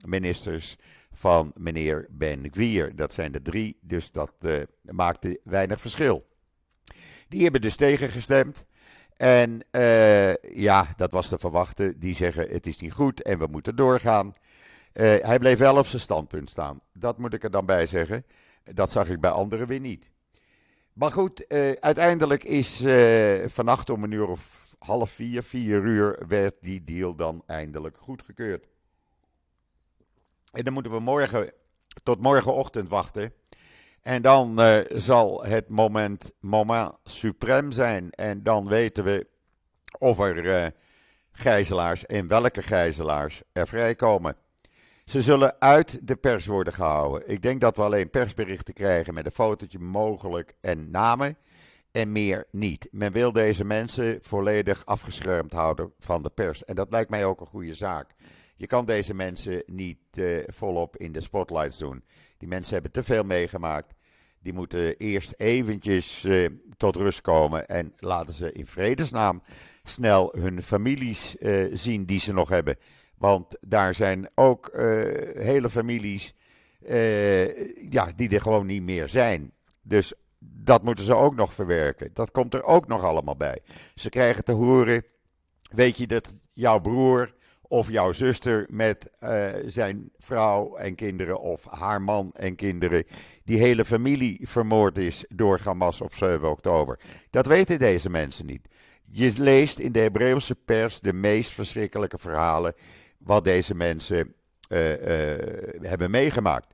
ministers 0.08 0.78
van 1.14 1.52
meneer 1.56 2.08
Ben 2.10 2.48
Gwier. 2.52 2.96
Dat 2.96 3.14
zijn 3.14 3.34
er 3.34 3.42
drie, 3.42 3.78
dus 3.82 4.12
dat 4.12 4.34
uh, 4.42 4.56
maakte 4.82 5.40
weinig 5.44 5.82
verschil. 5.82 6.26
Die 7.34 7.44
hebben 7.44 7.62
dus 7.62 7.76
tegengestemd. 7.76 8.66
En 9.18 9.64
uh, 9.72 10.34
ja, 10.36 10.88
dat 10.96 11.12
was 11.12 11.28
te 11.28 11.38
verwachten. 11.38 12.00
Die 12.00 12.16
zeggen 12.16 12.50
het 12.50 12.68
is 12.68 12.80
niet 12.80 12.94
goed 12.94 13.22
en 13.22 13.40
we 13.40 13.48
moeten 13.48 13.76
doorgaan. 13.76 14.28
Uh, 14.28 15.16
hij 15.22 15.40
bleef 15.40 15.58
wel 15.58 15.78
op 15.78 15.88
zijn 15.88 16.02
standpunt 16.02 16.50
staan. 16.50 16.80
Dat 16.94 17.18
moet 17.18 17.34
ik 17.34 17.44
er 17.44 17.52
dan 17.52 17.66
bij 17.66 17.86
zeggen. 17.86 18.26
Dat 18.64 18.92
zag 18.92 19.10
ik 19.10 19.20
bij 19.20 19.32
anderen 19.32 19.68
weer 19.68 19.80
niet. 19.80 20.10
Maar 20.94 21.12
goed, 21.12 21.46
uh, 21.48 21.72
uiteindelijk 21.72 22.44
is 22.44 22.84
vannacht 23.46 23.90
om 23.90 24.04
een 24.04 24.12
uur 24.12 24.28
of 24.28 24.76
half 24.80 25.10
vier, 25.10 25.44
vier 25.44 25.84
uur, 25.84 26.24
werd 26.28 26.56
die 26.60 26.84
deal 26.84 27.16
dan 27.16 27.44
eindelijk 27.46 27.98
goedgekeurd. 27.98 28.68
En 30.52 30.64
dan 30.64 30.74
moeten 30.74 30.92
we 30.92 31.00
morgen 31.00 31.52
tot 32.04 32.22
morgenochtend 32.22 32.90
wachten. 32.90 33.34
En 34.04 34.22
dan 34.22 34.62
uh, 34.62 34.80
zal 34.90 35.44
het 35.44 35.70
moment, 35.70 36.32
moment 36.40 36.94
suprem 37.04 37.72
zijn. 37.72 38.12
En 38.12 38.44
dan 38.44 38.68
weten 38.68 39.04
we 39.04 39.28
of 39.98 40.20
er 40.20 40.74
gijzelaars 41.32 42.06
en 42.06 42.28
welke 42.28 42.62
gijzelaars 42.62 43.42
er 43.52 43.68
vrijkomen. 43.68 44.36
Ze 45.06 45.22
zullen 45.22 45.62
uit 45.62 46.08
de 46.08 46.16
pers 46.16 46.46
worden 46.46 46.74
gehouden. 46.74 47.30
Ik 47.30 47.42
denk 47.42 47.62
dat 47.62 47.78
we 47.78 47.84
alleen 47.84 48.10
persberichten 48.10 48.74
krijgen 48.74 49.14
met 49.14 49.26
een 49.26 49.32
fotootje 49.32 49.80
mogelijk 49.80 50.54
en 50.62 50.92
namen. 50.92 51.38
En 51.92 52.12
meer 52.12 52.48
niet. 52.52 52.88
Men 52.92 53.12
wil 53.12 53.32
deze 53.32 53.64
mensen 53.64 54.18
volledig 54.22 54.86
afgeschermd 54.86 55.52
houden 55.52 55.94
van 56.00 56.24
de 56.24 56.30
pers. 56.30 56.66
En 56.66 56.76
dat 56.76 56.92
lijkt 56.92 57.10
mij 57.10 57.26
ook 57.26 57.42
een 57.42 57.48
goede 57.48 57.74
zaak. 57.74 58.12
Je 58.56 58.68
kan 58.68 58.86
deze 58.86 59.14
mensen 59.14 59.64
niet 59.66 59.98
uh, 60.18 60.44
volop 60.48 60.98
in 60.98 61.12
de 61.12 61.22
spotlights 61.22 61.78
doen. 61.78 62.04
Die 62.44 62.52
mensen 62.52 62.74
hebben 62.74 62.92
te 62.92 63.04
veel 63.04 63.24
meegemaakt. 63.24 63.94
Die 64.40 64.54
moeten 64.54 64.98
eerst 64.98 65.34
eventjes 65.38 66.26
uh, 66.26 66.50
tot 66.78 66.96
rust 66.96 67.22
komen. 67.22 67.68
En 67.68 67.94
laten 67.98 68.34
ze 68.34 68.52
in 68.52 68.68
vredesnaam 68.68 69.42
snel 69.84 70.34
hun 70.38 70.64
families 70.64 71.36
uh, 71.40 71.70
zien 71.74 72.06
die 72.06 72.20
ze 72.20 72.34
nog 72.34 72.50
hebben. 72.50 72.76
Want 73.18 73.58
daar 73.62 73.94
zijn 73.94 74.30
ook 74.36 74.72
uh, 74.74 74.82
hele 75.36 75.70
families 75.70 76.34
ja, 77.90 78.12
die 78.16 78.30
er 78.30 78.42
gewoon 78.42 78.66
niet 78.66 78.84
meer 78.84 79.10
zijn. 79.10 79.52
Dus 79.82 80.14
dat 80.40 80.84
moeten 80.84 81.04
ze 81.04 81.14
ook 81.14 81.36
nog 81.36 81.54
verwerken. 81.54 82.10
Dat 82.14 82.32
komt 82.32 82.54
er 82.54 82.64
ook 82.64 82.88
nog 82.88 83.04
allemaal 83.04 83.38
bij. 83.38 83.60
Ze 83.96 84.10
krijgen 84.10 84.44
te 84.44 84.52
horen: 84.52 85.06
weet 85.72 85.98
je 85.98 86.08
dat 86.08 86.36
jouw 86.54 86.80
broer 86.80 87.34
of 87.74 87.90
jouw 87.90 88.12
zuster 88.12 88.66
met 88.70 89.12
uh, 89.20 89.48
zijn 89.66 90.12
vrouw 90.18 90.76
en 90.76 90.96
kinderen 90.96 91.40
of 91.40 91.66
haar 91.70 92.02
man 92.02 92.32
en 92.34 92.56
kinderen, 92.56 93.06
die 93.44 93.60
hele 93.60 93.86
familie 93.86 94.40
vermoord 94.42 94.98
is 94.98 95.26
door 95.30 95.60
Hamas 95.64 96.02
op 96.02 96.14
7 96.14 96.50
oktober. 96.50 97.00
Dat 97.30 97.46
weten 97.46 97.80
deze 97.80 98.10
mensen 98.10 98.46
niet. 98.46 98.68
Je 99.12 99.34
leest 99.38 99.80
in 99.80 99.92
de 99.92 100.00
Hebreeuwse 100.00 100.56
pers 100.56 101.00
de 101.00 101.14
meest 101.14 101.52
verschrikkelijke 101.52 102.18
verhalen 102.18 102.74
wat 103.18 103.44
deze 103.44 103.76
mensen 103.76 104.34
uh, 104.70 104.90
uh, 104.90 105.38
hebben 105.82 106.12
meegemaakt. 106.12 106.74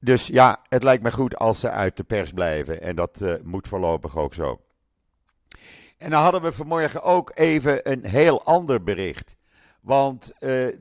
Dus 0.00 0.26
ja, 0.26 0.60
het 0.68 0.82
lijkt 0.82 1.02
me 1.02 1.12
goed 1.12 1.36
als 1.36 1.60
ze 1.60 1.70
uit 1.70 1.96
de 1.96 2.04
pers 2.04 2.32
blijven. 2.32 2.82
En 2.82 2.96
dat 2.96 3.20
moet 3.42 3.68
voorlopig 3.68 4.16
ook 4.16 4.34
zo. 4.34 4.60
En 5.98 6.10
dan 6.10 6.22
hadden 6.22 6.42
we 6.42 6.52
vanmorgen 6.52 7.02
ook 7.02 7.32
even 7.34 7.90
een 7.90 8.04
heel 8.04 8.42
ander 8.44 8.82
bericht. 8.82 9.36
Want 9.82 10.32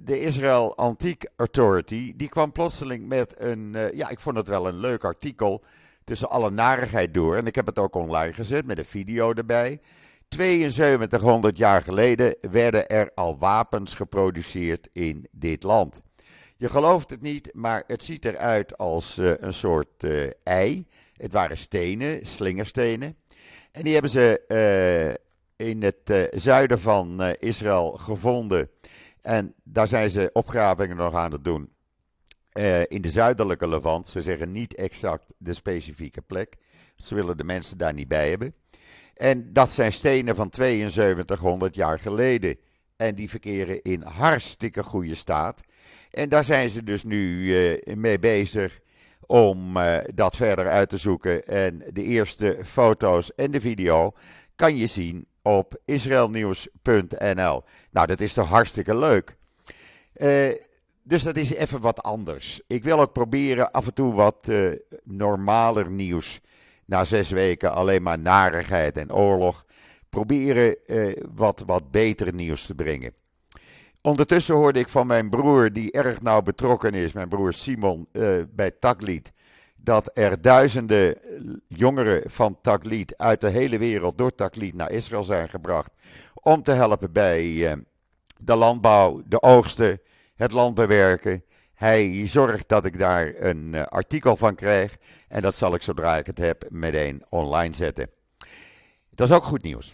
de 0.04 0.20
Israel 0.20 0.78
Antique 0.78 1.30
Authority, 1.36 2.14
die 2.16 2.30
kwam 2.30 2.52
plotseling 2.52 3.08
met 3.08 3.36
een, 3.38 3.78
ja, 3.94 4.10
ik 4.10 4.20
vond 4.20 4.38
het 4.38 4.48
wel 4.48 4.68
een 4.68 4.80
leuk 4.80 5.04
artikel 5.04 5.64
tussen 6.04 6.30
alle 6.30 6.52
narigheid 6.52 7.14
door. 7.14 7.36
En 7.36 7.46
ik 7.46 7.56
heb 7.56 7.66
het 7.66 7.80
ook 7.80 7.96
online 7.96 8.34
gezet 8.34 8.66
met 8.66 8.78
een 8.78 8.86
video 8.86 9.34
erbij. 9.34 9.80
7200 10.30 11.58
jaar 11.58 11.82
geleden 11.82 12.36
werden 12.52 12.88
er 12.88 13.12
al 13.16 13.38
wapens 13.38 13.94
geproduceerd 13.94 14.90
in 14.94 15.28
dit 15.32 15.64
land. 15.64 16.02
Je 16.58 16.70
gelooft 16.70 17.10
het 17.10 17.22
niet, 17.22 17.50
maar 17.54 17.84
het 17.88 18.04
ziet 18.04 18.26
eruit 18.26 18.78
als 18.78 19.18
uh, 19.18 19.34
een 19.38 19.54
soort 19.54 20.06
ei. 20.44 20.86
Het 21.18 21.34
waren 21.34 21.58
stenen, 21.58 22.26
slingerstenen. 22.26 23.16
En 23.72 23.84
die 23.84 23.94
hebben 23.94 24.12
ze 24.12 25.20
in 25.62 25.84
het 25.84 26.30
zuiden 26.32 26.80
van 26.80 27.22
Israël 27.40 27.92
gevonden. 27.92 28.70
En 29.22 29.54
daar 29.64 29.88
zijn 29.88 30.10
ze 30.10 30.30
opgravingen 30.34 30.96
nog 30.96 31.14
aan 31.14 31.32
het 31.32 31.44
doen. 31.44 31.70
in 32.88 33.02
de 33.02 33.12
zuidelijke 33.12 33.68
Levant. 33.68 34.08
Ze 34.08 34.22
zeggen 34.22 34.52
niet 34.52 34.76
exact 34.76 35.26
de 35.38 35.54
specifieke 35.54 36.22
plek. 36.22 36.56
Ze 36.96 37.16
willen 37.16 37.38
de 37.38 37.44
mensen 37.44 37.78
daar 37.78 37.94
niet 37.94 38.08
bij 38.08 38.30
hebben. 38.30 38.54
En 39.14 39.54
dat 39.54 39.72
zijn 39.72 39.94
stenen 39.94 40.36
van 40.36 40.48
7200 40.52 41.76
jaar 41.76 42.00
geleden. 42.00 42.58
En 42.96 43.16
die 43.16 43.30
verkeren 43.30 43.82
in 43.82 44.02
hartstikke 44.02 44.84
goede 44.84 45.16
staat. 45.16 45.62
En 46.12 46.30
daar 46.30 46.44
zijn 46.44 46.70
ze 46.70 46.84
dus 46.84 47.04
nu 47.04 47.80
mee 47.96 48.20
bezig 48.20 48.80
om 49.26 49.78
dat 50.14 50.36
verder 50.36 50.70
uit 50.70 50.90
te 50.90 50.98
zoeken. 50.98 51.46
En 51.46 51.84
de 51.94 52.04
eerste 52.04 52.58
foto's 52.64 53.36
en 53.36 53.52
de 53.52 53.62
video 53.62 54.14
kan 54.56 54.78
je 54.78 54.86
zien 54.86 55.28
op 55.42 55.82
israelnieuws.nl. 55.86 57.64
Nou, 57.92 58.08
dat 58.08 58.20
is 58.20 58.34
toch 58.34 58.48
hartstikke 58.48 58.96
leuk. 58.96 59.36
Uh, 60.16 60.50
dus 61.04 61.24
dat 61.24 61.38
is 61.38 61.54
even 61.54 61.82
wat 61.82 62.04
anders. 62.04 62.62
Ik 62.68 62.84
wil 62.84 63.00
ook 63.00 63.14
proberen 63.14 63.72
af 63.72 63.86
en 63.86 63.94
toe 63.94 64.14
wat 64.14 64.48
normaler 65.04 65.92
nieuws 65.92 66.42
na 66.86 67.06
zes 67.06 67.30
weken 67.30 67.72
alleen 67.72 68.04
maar 68.04 68.20
narigheid 68.20 68.98
en 68.98 69.14
oorlog, 69.14 69.66
proberen 70.10 70.86
eh, 70.86 71.24
wat, 71.36 71.64
wat 71.66 71.92
beter 71.92 72.34
nieuws 72.34 72.66
te 72.66 72.76
brengen. 72.76 73.14
Ondertussen 74.02 74.56
hoorde 74.56 74.80
ik 74.80 74.90
van 74.90 75.08
mijn 75.08 75.30
broer, 75.30 75.74
die 75.74 75.92
erg 75.92 76.22
nauw 76.22 76.42
betrokken 76.42 76.94
is, 76.94 77.12
mijn 77.12 77.30
broer 77.30 77.54
Simon, 77.54 78.08
bij 78.50 78.72
Taklied, 78.80 79.32
dat 79.84 80.10
er 80.14 80.42
duizenden 80.42 81.18
jongeren 81.68 82.30
van 82.30 82.58
Taklied 82.62 83.18
uit 83.18 83.42
de 83.42 83.50
hele 83.50 83.78
wereld 83.78 84.18
door 84.18 84.36
Taklied 84.36 84.74
naar 84.74 84.92
Israël 84.92 85.24
zijn 85.24 85.50
gebracht 85.50 85.92
om 86.34 86.64
te 86.64 86.72
helpen 86.72 87.12
bij 87.12 87.46
uh, 87.46 87.74
de 88.38 88.56
landbouw, 88.56 89.22
de 89.26 89.42
oogsten, 89.42 90.02
het 90.36 90.52
land 90.52 90.76
bewerken 90.76 91.44
hij 91.82 92.28
zorgt 92.28 92.70
dat 92.70 92.86
ik 92.86 93.00
daar 93.00 93.34
een 93.38 93.74
uh, 93.74 93.84
artikel 93.84 94.38
van 94.38 94.56
krijg. 94.56 94.98
En 95.28 95.42
dat 95.42 95.56
zal 95.56 95.74
ik 95.74 95.82
zodra 95.82 96.18
ik 96.18 96.26
het 96.26 96.38
heb 96.38 96.66
meteen 96.70 97.24
online 97.30 97.76
zetten. 97.76 98.10
Dat 99.10 99.30
is 99.30 99.36
ook 99.36 99.44
goed 99.44 99.64
nieuws. 99.64 99.94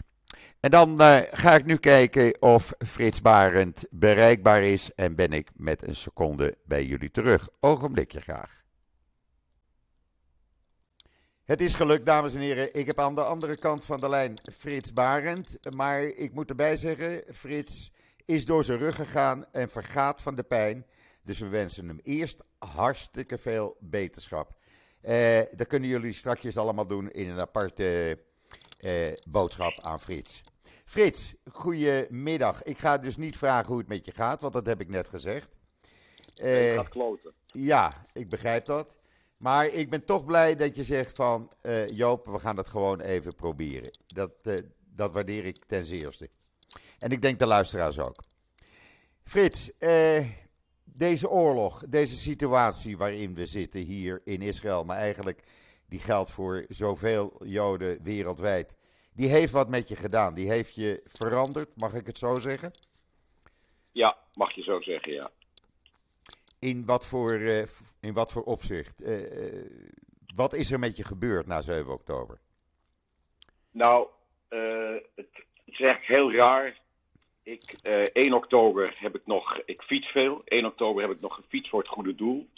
En 0.60 0.70
dan 0.70 1.00
uh, 1.00 1.18
ga 1.30 1.54
ik 1.54 1.64
nu 1.64 1.76
kijken 1.76 2.42
of 2.42 2.72
Frits 2.78 3.20
Barend 3.20 3.84
bereikbaar 3.90 4.62
is. 4.62 4.94
En 4.94 5.14
ben 5.14 5.32
ik 5.32 5.50
met 5.54 5.86
een 5.86 5.96
seconde 5.96 6.56
bij 6.64 6.84
jullie 6.84 7.10
terug. 7.10 7.48
Ogenblikje 7.60 8.20
graag. 8.20 8.66
Het 11.48 11.60
is 11.60 11.74
gelukt, 11.74 12.06
dames 12.06 12.34
en 12.34 12.40
heren. 12.40 12.74
Ik 12.74 12.86
heb 12.86 13.00
aan 13.00 13.14
de 13.14 13.24
andere 13.24 13.56
kant 13.56 13.84
van 13.84 14.00
de 14.00 14.08
lijn 14.08 14.34
Frits 14.52 14.92
Barend. 14.92 15.58
Maar 15.76 16.02
ik 16.02 16.34
moet 16.34 16.48
erbij 16.50 16.76
zeggen, 16.76 17.22
Frits 17.34 17.92
is 18.24 18.46
door 18.46 18.64
zijn 18.64 18.78
rug 18.78 18.94
gegaan 18.94 19.44
en 19.52 19.68
vergaat 19.68 20.20
van 20.20 20.34
de 20.34 20.42
pijn. 20.42 20.86
Dus 21.22 21.38
we 21.38 21.48
wensen 21.48 21.88
hem 21.88 22.00
eerst 22.02 22.42
hartstikke 22.58 23.38
veel 23.38 23.76
beterschap. 23.80 24.56
Uh, 25.02 25.40
dat 25.56 25.66
kunnen 25.66 25.88
jullie 25.88 26.12
straks 26.12 26.56
allemaal 26.56 26.86
doen 26.86 27.10
in 27.10 27.28
een 27.28 27.40
aparte 27.40 28.18
uh, 28.80 29.12
boodschap 29.28 29.80
aan 29.80 30.00
Frits. 30.00 30.40
Frits, 30.84 31.34
goedemiddag. 31.52 32.62
Ik 32.62 32.78
ga 32.78 32.98
dus 32.98 33.16
niet 33.16 33.36
vragen 33.36 33.68
hoe 33.68 33.78
het 33.78 33.88
met 33.88 34.04
je 34.04 34.12
gaat, 34.12 34.40
want 34.40 34.52
dat 34.52 34.66
heb 34.66 34.80
ik 34.80 34.88
net 34.88 35.08
gezegd. 35.08 35.56
Uh, 36.42 36.74
gaat 36.74 36.88
kloten. 36.88 37.32
Ja, 37.46 38.06
ik 38.12 38.28
begrijp 38.28 38.64
dat. 38.64 38.98
Maar 39.38 39.66
ik 39.66 39.90
ben 39.90 40.04
toch 40.04 40.24
blij 40.24 40.54
dat 40.54 40.76
je 40.76 40.84
zegt 40.84 41.16
van 41.16 41.52
Joop, 41.86 42.26
we 42.26 42.38
gaan 42.38 42.56
het 42.56 42.68
gewoon 42.68 43.00
even 43.00 43.34
proberen. 43.34 43.90
Dat, 44.06 44.32
dat 44.94 45.12
waardeer 45.12 45.44
ik 45.44 45.64
ten 45.64 45.84
zeerste. 45.84 46.28
En 46.98 47.10
ik 47.10 47.22
denk 47.22 47.38
de 47.38 47.46
luisteraars 47.46 47.98
ook. 47.98 48.22
Frits, 49.22 49.72
deze 50.84 51.28
oorlog, 51.28 51.84
deze 51.88 52.16
situatie 52.16 52.96
waarin 52.96 53.34
we 53.34 53.46
zitten 53.46 53.80
hier 53.80 54.20
in 54.24 54.42
Israël, 54.42 54.84
maar 54.84 54.96
eigenlijk 54.96 55.42
die 55.88 55.98
geldt 55.98 56.30
voor 56.30 56.64
zoveel 56.68 57.44
Joden 57.44 58.02
wereldwijd, 58.02 58.76
die 59.12 59.28
heeft 59.28 59.52
wat 59.52 59.68
met 59.68 59.88
je 59.88 59.96
gedaan. 59.96 60.34
Die 60.34 60.50
heeft 60.50 60.74
je 60.74 61.00
veranderd, 61.04 61.68
mag 61.76 61.94
ik 61.94 62.06
het 62.06 62.18
zo 62.18 62.38
zeggen? 62.38 62.70
Ja, 63.92 64.16
mag 64.32 64.54
je 64.54 64.62
zo 64.62 64.80
zeggen, 64.80 65.12
ja. 65.12 65.30
In 66.58 66.84
wat 66.84 67.06
voor, 67.06 67.32
uh, 67.32 67.62
in 68.00 68.12
wat 68.12 68.32
voor 68.32 68.42
opzicht? 68.42 69.02
Uh, 69.02 69.64
wat 70.34 70.52
is 70.52 70.70
er 70.70 70.78
met 70.78 70.96
je 70.96 71.04
gebeurd 71.04 71.46
na 71.46 71.60
7 71.62 71.92
oktober? 71.92 72.38
Nou, 73.70 74.08
het 75.14 75.44
is 75.64 75.80
echt 75.80 76.06
heel 76.06 76.32
raar 76.32 76.76
ik, 77.48 77.74
uh, 77.82 78.02
eh, 78.02 78.06
1 78.12 78.32
oktober 78.32 78.94
heb 78.98 79.14
ik 79.14 79.26
nog, 79.26 79.60
ik 79.64 79.82
fiets 79.82 80.08
veel. 80.08 80.42
1 80.44 80.64
oktober 80.64 81.02
heb 81.02 81.10
ik 81.10 81.20
nog 81.20 81.34
gefietst 81.34 81.70
voor 81.70 81.80
het 81.80 81.88
goede 81.88 82.14
doel. 82.14 82.48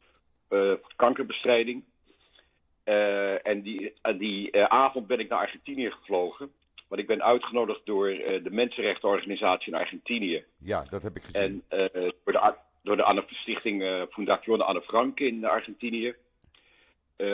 Kankerbestrijding. 0.96 1.84
Uh, 2.84 3.46
en 3.46 3.62
die, 3.62 3.92
die 4.18 4.64
avond 4.66 5.06
ben 5.06 5.18
ik 5.18 5.28
naar 5.28 5.38
Argentinië 5.38 5.90
gevlogen. 5.90 6.52
Want 6.88 7.00
ik 7.00 7.06
ben 7.06 7.22
uitgenodigd 7.22 7.80
door 7.84 8.08
de 8.08 8.50
Mensenrechtenorganisatie 8.50 9.72
in 9.72 9.78
Argentinië. 9.78 10.44
Ja, 10.58 10.84
dat 10.84 11.02
heb 11.02 11.16
ik 11.16 11.22
gezien. 11.22 11.64
En 11.68 11.90
door 12.24 12.32
de, 12.32 12.54
door 12.82 12.96
de 12.96 13.02
Anne, 13.02 13.24
stichting 13.28 14.06
Fundación 14.10 14.60
Anne 14.60 14.82
Frank 14.82 15.20
in 15.20 15.44
Argentinië. 15.44 16.14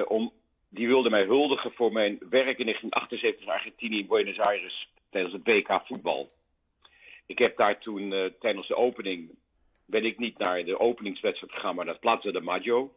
om 0.06 0.32
die 0.68 0.86
wilde 0.86 1.10
mij 1.10 1.24
huldigen 1.24 1.72
voor 1.72 1.92
mijn 1.92 2.18
werk 2.18 2.58
in 2.58 2.64
1978 2.64 3.42
in 3.42 3.52
Argentinië 3.52 3.98
in 3.98 4.06
Buenos 4.06 4.38
Aires 4.38 4.88
tijdens 5.10 5.34
het 5.34 5.46
WK 5.46 5.80
voetbal. 5.84 6.30
Ik 7.26 7.38
heb 7.38 7.56
daar 7.56 7.78
toen 7.78 8.12
uh, 8.12 8.24
tijdens 8.40 8.68
de 8.68 8.76
opening, 8.76 9.30
ben 9.84 10.04
ik 10.04 10.18
niet 10.18 10.38
naar 10.38 10.64
de 10.64 10.80
openingswedstrijd 10.80 11.52
gegaan, 11.52 11.74
maar 11.74 11.84
naar 11.84 11.98
Plaza 11.98 12.30
de 12.30 12.40
Maggio. 12.40 12.94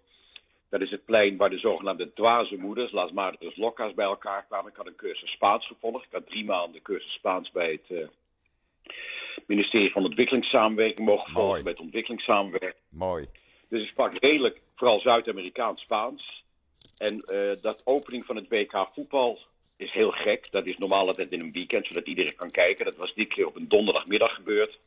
Dat 0.69 0.81
is 0.81 0.91
het 0.91 1.05
plein 1.05 1.37
waar 1.37 1.49
de 1.49 1.57
zogenaamde 1.57 2.13
dwaze 2.13 2.57
moeders, 2.57 2.91
Las 2.91 3.11
Madres 3.11 3.55
Locas, 3.55 3.93
bij 3.93 4.05
elkaar 4.05 4.45
kwamen. 4.45 4.71
Ik 4.71 4.77
had 4.77 4.87
een 4.87 4.95
cursus 4.95 5.31
Spaans 5.31 5.67
gevolgd. 5.67 6.05
Ik 6.05 6.11
had 6.11 6.25
drie 6.25 6.45
maanden 6.45 6.71
de 6.71 6.81
cursus 6.81 7.13
Spaans 7.13 7.51
bij 7.51 7.71
het 7.71 8.09
ministerie 9.45 9.91
van 9.91 10.03
Ontwikkelingssamenwerking 10.03 11.07
mogen 11.07 11.31
volgen 11.31 11.51
Mooi. 11.51 11.63
met 11.63 11.79
ontwikkelingssamenwerking. 11.79 12.83
Mooi. 12.89 13.25
Dus 13.69 13.81
ik 13.81 13.88
sprak 13.88 14.17
redelijk, 14.19 14.62
vooral 14.75 15.00
Zuid-Amerikaans 15.00 15.81
Spaans. 15.81 16.43
En 16.98 17.24
uh, 17.31 17.51
dat 17.62 17.81
opening 17.86 18.25
van 18.25 18.36
het 18.36 18.48
WK 18.50 18.89
voetbal 18.93 19.39
is 19.77 19.91
heel 19.91 20.12
gek. 20.12 20.51
Dat 20.51 20.65
is 20.65 20.77
normaal 20.77 21.07
altijd 21.07 21.33
in 21.33 21.41
een 21.41 21.51
weekend, 21.51 21.88
zodat 21.88 22.07
iedereen 22.07 22.36
kan 22.36 22.51
kijken. 22.51 22.86
Dat 22.86 22.95
was 22.95 23.13
dit 23.13 23.27
keer 23.27 23.48
op 23.48 23.55
een 23.55 23.67
donderdagmiddag 23.67 24.36
gebeurd. 24.36 24.79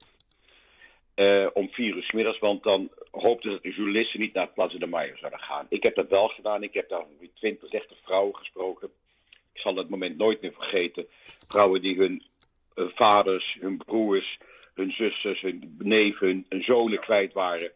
Uh, 1.16 1.46
om 1.52 1.68
vier 1.70 1.96
uur 1.96 2.02
s 2.02 2.12
middags, 2.12 2.38
want 2.38 2.62
dan 2.62 2.90
hoopten 3.10 3.50
ze 3.50 3.56
dat 3.56 3.62
de 3.62 3.74
journalisten 3.74 4.20
niet 4.20 4.32
naar 4.34 4.48
Plaza 4.48 4.78
de 4.78 4.86
Mayo 4.86 5.16
zouden 5.16 5.40
gaan. 5.40 5.66
Ik 5.68 5.82
heb 5.82 5.94
dat 5.94 6.08
wel 6.08 6.28
gedaan. 6.28 6.62
Ik 6.62 6.74
heb 6.74 6.88
daar 6.88 7.00
ongeveer 7.00 7.30
20, 7.34 7.70
30 7.70 7.98
vrouwen 8.04 8.36
gesproken. 8.36 8.90
Ik 9.52 9.60
zal 9.60 9.74
dat 9.74 9.88
moment 9.88 10.16
nooit 10.16 10.40
meer 10.40 10.52
vergeten. 10.52 11.06
Vrouwen 11.48 11.82
die 11.82 11.96
hun 11.96 12.22
vaders, 12.74 13.56
hun 13.60 13.76
broers, 13.76 14.38
hun 14.74 14.90
zusters, 14.90 15.40
hun 15.40 15.76
neven, 15.78 16.46
hun, 16.48 16.62
zonen 16.62 17.00
kwijt 17.00 17.32
waren. 17.32 17.70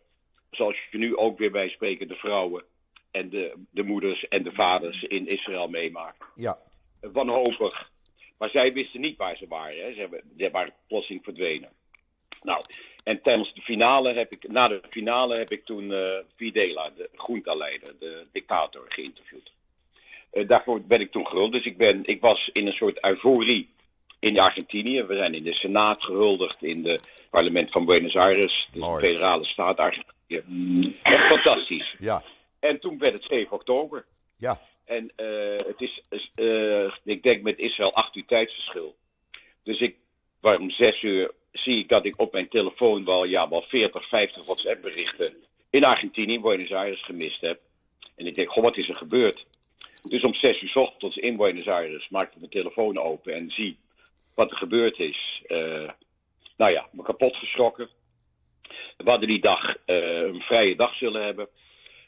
Zoals 0.51 0.77
je 0.91 0.99
nu 0.99 1.17
ook 1.17 1.39
weer 1.39 1.51
bij 1.51 1.69
spreken, 1.69 2.09
de 2.09 2.15
vrouwen 2.15 2.65
en 3.11 3.31
de, 3.31 3.53
de 3.71 3.83
moeders 3.83 4.29
en 4.29 4.43
de 4.43 4.53
vaders 4.53 5.03
in 5.03 5.27
Israël 5.27 5.69
meemaakt. 5.69 6.25
Ja. 6.35 6.59
Wanhopig. 7.01 7.91
Maar 8.39 8.51
zij 8.51 8.73
wisten 8.73 9.01
niet 9.01 9.17
waar 9.17 9.37
ze 9.37 9.47
waren. 9.49 9.85
Hè. 9.85 9.93
Ze, 9.93 10.01
hebben, 10.01 10.23
ze 10.39 10.51
waren 10.51 10.75
plotseling 10.89 11.25
verdwenen. 11.25 11.69
Nou, 12.43 12.63
en 13.05 13.23
tijdens 13.23 13.55
de 13.55 13.61
finale 13.61 14.13
heb 14.13 14.33
ik, 14.33 14.49
na 14.49 14.69
de 14.69 14.81
finale 14.91 15.37
heb 15.37 15.51
ik 15.51 15.65
toen 15.65 15.91
uh, 15.91 16.19
Videla, 16.37 16.91
de 16.97 17.11
groentaleider, 17.15 17.99
de 17.99 18.27
dictator, 18.33 18.85
geïnterviewd. 18.89 19.53
Uh, 20.33 20.49
daarvoor 20.49 20.81
ben 20.81 21.01
ik 21.01 21.11
toen 21.11 21.27
gehuldigd. 21.27 21.65
Dus 21.65 21.73
ik, 21.73 21.79
ben, 21.79 22.05
ik 22.05 22.21
was 22.21 22.51
in 22.53 22.67
een 22.67 22.73
soort 22.73 23.05
euforie 23.05 23.75
in 24.19 24.39
Argentinië. 24.39 25.03
We 25.03 25.17
zijn 25.17 25.35
in 25.35 25.43
de 25.43 25.55
Senaat 25.55 26.05
gehuldigd, 26.05 26.63
in 26.63 26.87
het 26.87 27.09
parlement 27.31 27.71
van 27.71 27.85
Buenos 27.85 28.17
Aires, 28.17 28.69
de 28.73 28.79
Mooi. 28.79 29.07
federale 29.07 29.45
staat 29.45 29.79
Argentinië. 29.79 30.97
Echt 31.03 31.27
fantastisch. 31.27 31.97
Ja. 31.99 32.23
En 32.61 32.81
toen 32.81 32.99
werd 32.99 33.13
het 33.13 33.25
7 33.25 33.53
oktober. 33.53 34.05
Ja. 34.37 34.61
En 34.85 35.13
uh, 35.17 35.57
het 35.67 35.81
is, 35.81 36.03
uh, 36.37 36.93
ik 37.05 37.23
denk 37.23 37.43
met 37.43 37.59
Israël 37.59 37.95
acht 37.95 38.17
uur 38.17 38.25
tijdsverschil. 38.25 38.97
Dus 39.63 39.81
ik, 39.81 39.97
waarom 40.41 40.71
zes 40.71 41.03
uur, 41.03 41.31
zie 41.53 41.79
ik 41.79 41.89
dat 41.89 42.05
ik 42.05 42.21
op 42.21 42.33
mijn 42.33 42.49
telefoon 42.49 43.05
wel, 43.05 43.25
ja, 43.25 43.49
wel 43.49 43.63
40, 43.63 44.09
50 44.09 44.45
WhatsApp 44.45 44.83
berichten 44.83 45.35
in 45.71 45.85
Argentinië, 45.85 46.35
in 46.35 46.41
Buenos 46.41 46.73
Aires, 46.73 47.05
gemist 47.05 47.41
heb. 47.41 47.61
En 48.17 48.27
ik 48.27 48.35
denk, 48.35 48.51
goh, 48.51 48.63
wat 48.63 48.77
is 48.77 48.89
er 48.89 48.97
gebeurd? 48.97 49.47
Dus 50.03 50.25
om 50.25 50.35
zes 50.35 50.63
uur 50.63 50.69
s 50.69 50.77
ochtends 50.77 51.17
in 51.17 51.37
Buenos 51.37 51.69
Aires 51.69 52.09
maak 52.09 52.33
ik 52.33 52.39
mijn 52.39 52.51
telefoon 52.51 52.99
open 52.99 53.35
en 53.35 53.51
zie 53.51 53.79
wat 54.37 54.51
er 54.51 54.57
gebeurd 54.57 54.99
is. 54.99 55.43
Uh, 55.47 55.91
nou 56.57 56.73
ja, 56.73 56.89
me 56.93 57.03
kapot 57.03 57.37
geschrokken. 57.37 57.89
We 58.97 59.11
hadden 59.11 59.29
die 59.29 59.41
dag 59.41 59.77
uh, 59.87 60.21
een 60.21 60.41
vrije 60.41 60.77
dag 60.77 60.95
zullen 60.95 61.25
hebben. 61.25 61.49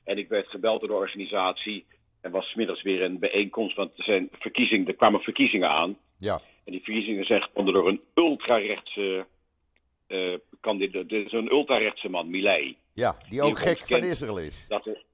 En 0.05 0.19
ik 0.19 0.29
werd 0.29 0.49
gebeld 0.49 0.81
door 0.81 0.89
de 0.89 0.95
organisatie. 0.95 1.87
Er 2.21 2.31
was 2.31 2.47
smiddags 2.47 2.83
weer 2.83 3.03
een 3.03 3.19
bijeenkomst, 3.19 3.77
want 3.77 3.99
er, 3.99 4.05
zijn 4.05 4.29
verkiezingen, 4.33 4.87
er 4.87 4.95
kwamen 4.95 5.21
verkiezingen 5.21 5.69
aan. 5.69 5.99
Ja. 6.19 6.41
En 6.65 6.73
die 6.73 6.83
verkiezingen 6.83 7.25
zijn 7.25 7.43
gewonnen 7.43 7.75
door 7.75 7.89
een 7.89 8.01
ultrarechtse 8.15 9.27
uh, 10.09 10.37
kandidaat. 10.61 11.09
Dus 11.09 11.33
een 11.33 11.51
ultrarechtse 11.51 12.09
man, 12.09 12.31
Milei. 12.31 12.77
Ja, 12.93 13.19
die 13.29 13.43
ook 13.43 13.59
gek 13.59 13.87
van 13.87 14.05
Israël 14.05 14.39
is. 14.39 14.67
Dat 14.69 14.87
er, 14.87 15.05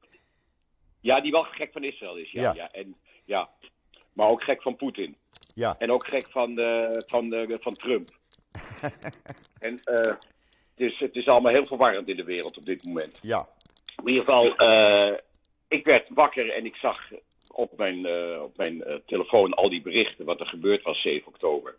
ja, 1.00 1.20
die 1.20 1.32
wel 1.32 1.42
gek 1.42 1.72
van 1.72 1.84
Israël 1.84 2.16
is. 2.16 2.30
Ja, 2.30 2.42
ja. 2.42 2.54
ja. 2.54 2.72
En, 2.72 2.96
ja. 3.24 3.50
Maar 4.12 4.28
ook 4.28 4.42
gek 4.42 4.62
van 4.62 4.76
Poetin. 4.76 5.16
Ja. 5.54 5.74
En 5.78 5.92
ook 5.92 6.06
gek 6.06 6.26
van, 6.30 6.58
uh, 6.58 6.88
van, 7.06 7.34
uh, 7.34 7.56
van 7.60 7.74
Trump. 7.74 8.10
en 9.66 9.80
uh, 9.90 9.96
het, 9.96 10.18
is, 10.76 10.98
het 10.98 11.14
is 11.16 11.28
allemaal 11.28 11.52
heel 11.52 11.66
verwarrend 11.66 12.08
in 12.08 12.16
de 12.16 12.24
wereld 12.24 12.56
op 12.56 12.64
dit 12.64 12.84
moment. 12.84 13.18
Ja. 13.22 13.48
In 13.96 14.08
ieder 14.08 14.24
geval, 14.24 14.62
uh, 14.62 15.16
ik 15.68 15.84
werd 15.84 16.06
wakker 16.08 16.50
en 16.50 16.66
ik 16.66 16.76
zag 16.76 17.10
op 17.48 17.76
mijn, 17.76 18.06
uh, 18.06 18.42
op 18.42 18.56
mijn 18.56 19.02
telefoon 19.06 19.54
al 19.54 19.68
die 19.68 19.82
berichten 19.82 20.24
wat 20.24 20.40
er 20.40 20.46
gebeurd 20.46 20.82
was 20.82 21.00
7 21.00 21.28
oktober. 21.28 21.76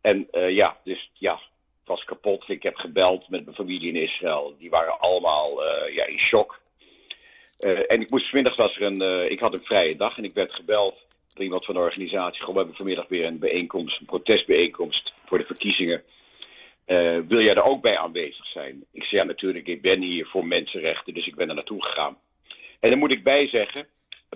En 0.00 0.28
ja, 0.30 0.76
dus 0.84 1.10
ja, 1.12 1.32
het 1.32 1.88
was 1.88 2.04
kapot. 2.04 2.48
Ik 2.48 2.62
heb 2.62 2.76
gebeld 2.76 3.28
met 3.28 3.44
mijn 3.44 3.56
familie 3.56 3.88
in 3.88 4.02
Israël. 4.02 4.54
Die 4.58 4.70
waren 4.70 5.00
allemaal 5.00 5.62
ja, 5.90 6.06
in 6.06 6.18
shock. 6.18 6.60
en 7.58 8.00
ik 8.00 8.10
moest 8.10 8.28
vanmiddag 8.28 8.56
was 8.56 8.76
er 8.76 8.84
een, 8.84 9.30
ik 9.30 9.40
had 9.40 9.52
een 9.52 9.64
vrije 9.64 9.96
dag 9.96 10.16
en 10.16 10.24
ik 10.24 10.34
werd 10.34 10.52
gebeld 10.52 11.06
iemand 11.38 11.64
van 11.64 11.74
de 11.74 11.80
organisatie. 11.80 12.40
Gewoon, 12.40 12.54
we 12.54 12.60
hebben 12.60 12.76
vanmiddag 12.76 13.06
weer 13.08 13.28
een 13.28 13.38
bijeenkomst, 13.38 14.00
een 14.00 14.06
protestbijeenkomst 14.06 15.12
voor 15.26 15.38
de 15.38 15.44
verkiezingen. 15.44 16.02
Uh, 16.86 17.18
wil 17.28 17.40
jij 17.40 17.54
er 17.54 17.62
ook 17.62 17.82
bij 17.82 17.98
aanwezig 17.98 18.46
zijn? 18.46 18.84
Ik 18.92 19.04
zei 19.04 19.20
ja, 19.20 19.26
natuurlijk, 19.26 19.66
ik 19.66 19.82
ben 19.82 20.02
hier 20.02 20.26
voor 20.26 20.46
mensenrechten, 20.46 21.14
dus 21.14 21.26
ik 21.26 21.36
ben 21.36 21.48
er 21.48 21.54
naartoe 21.54 21.84
gegaan. 21.84 22.18
En 22.80 22.90
dan 22.90 22.98
moet 22.98 23.12
ik 23.12 23.24
bij 23.24 23.48
zeggen, 23.48 23.86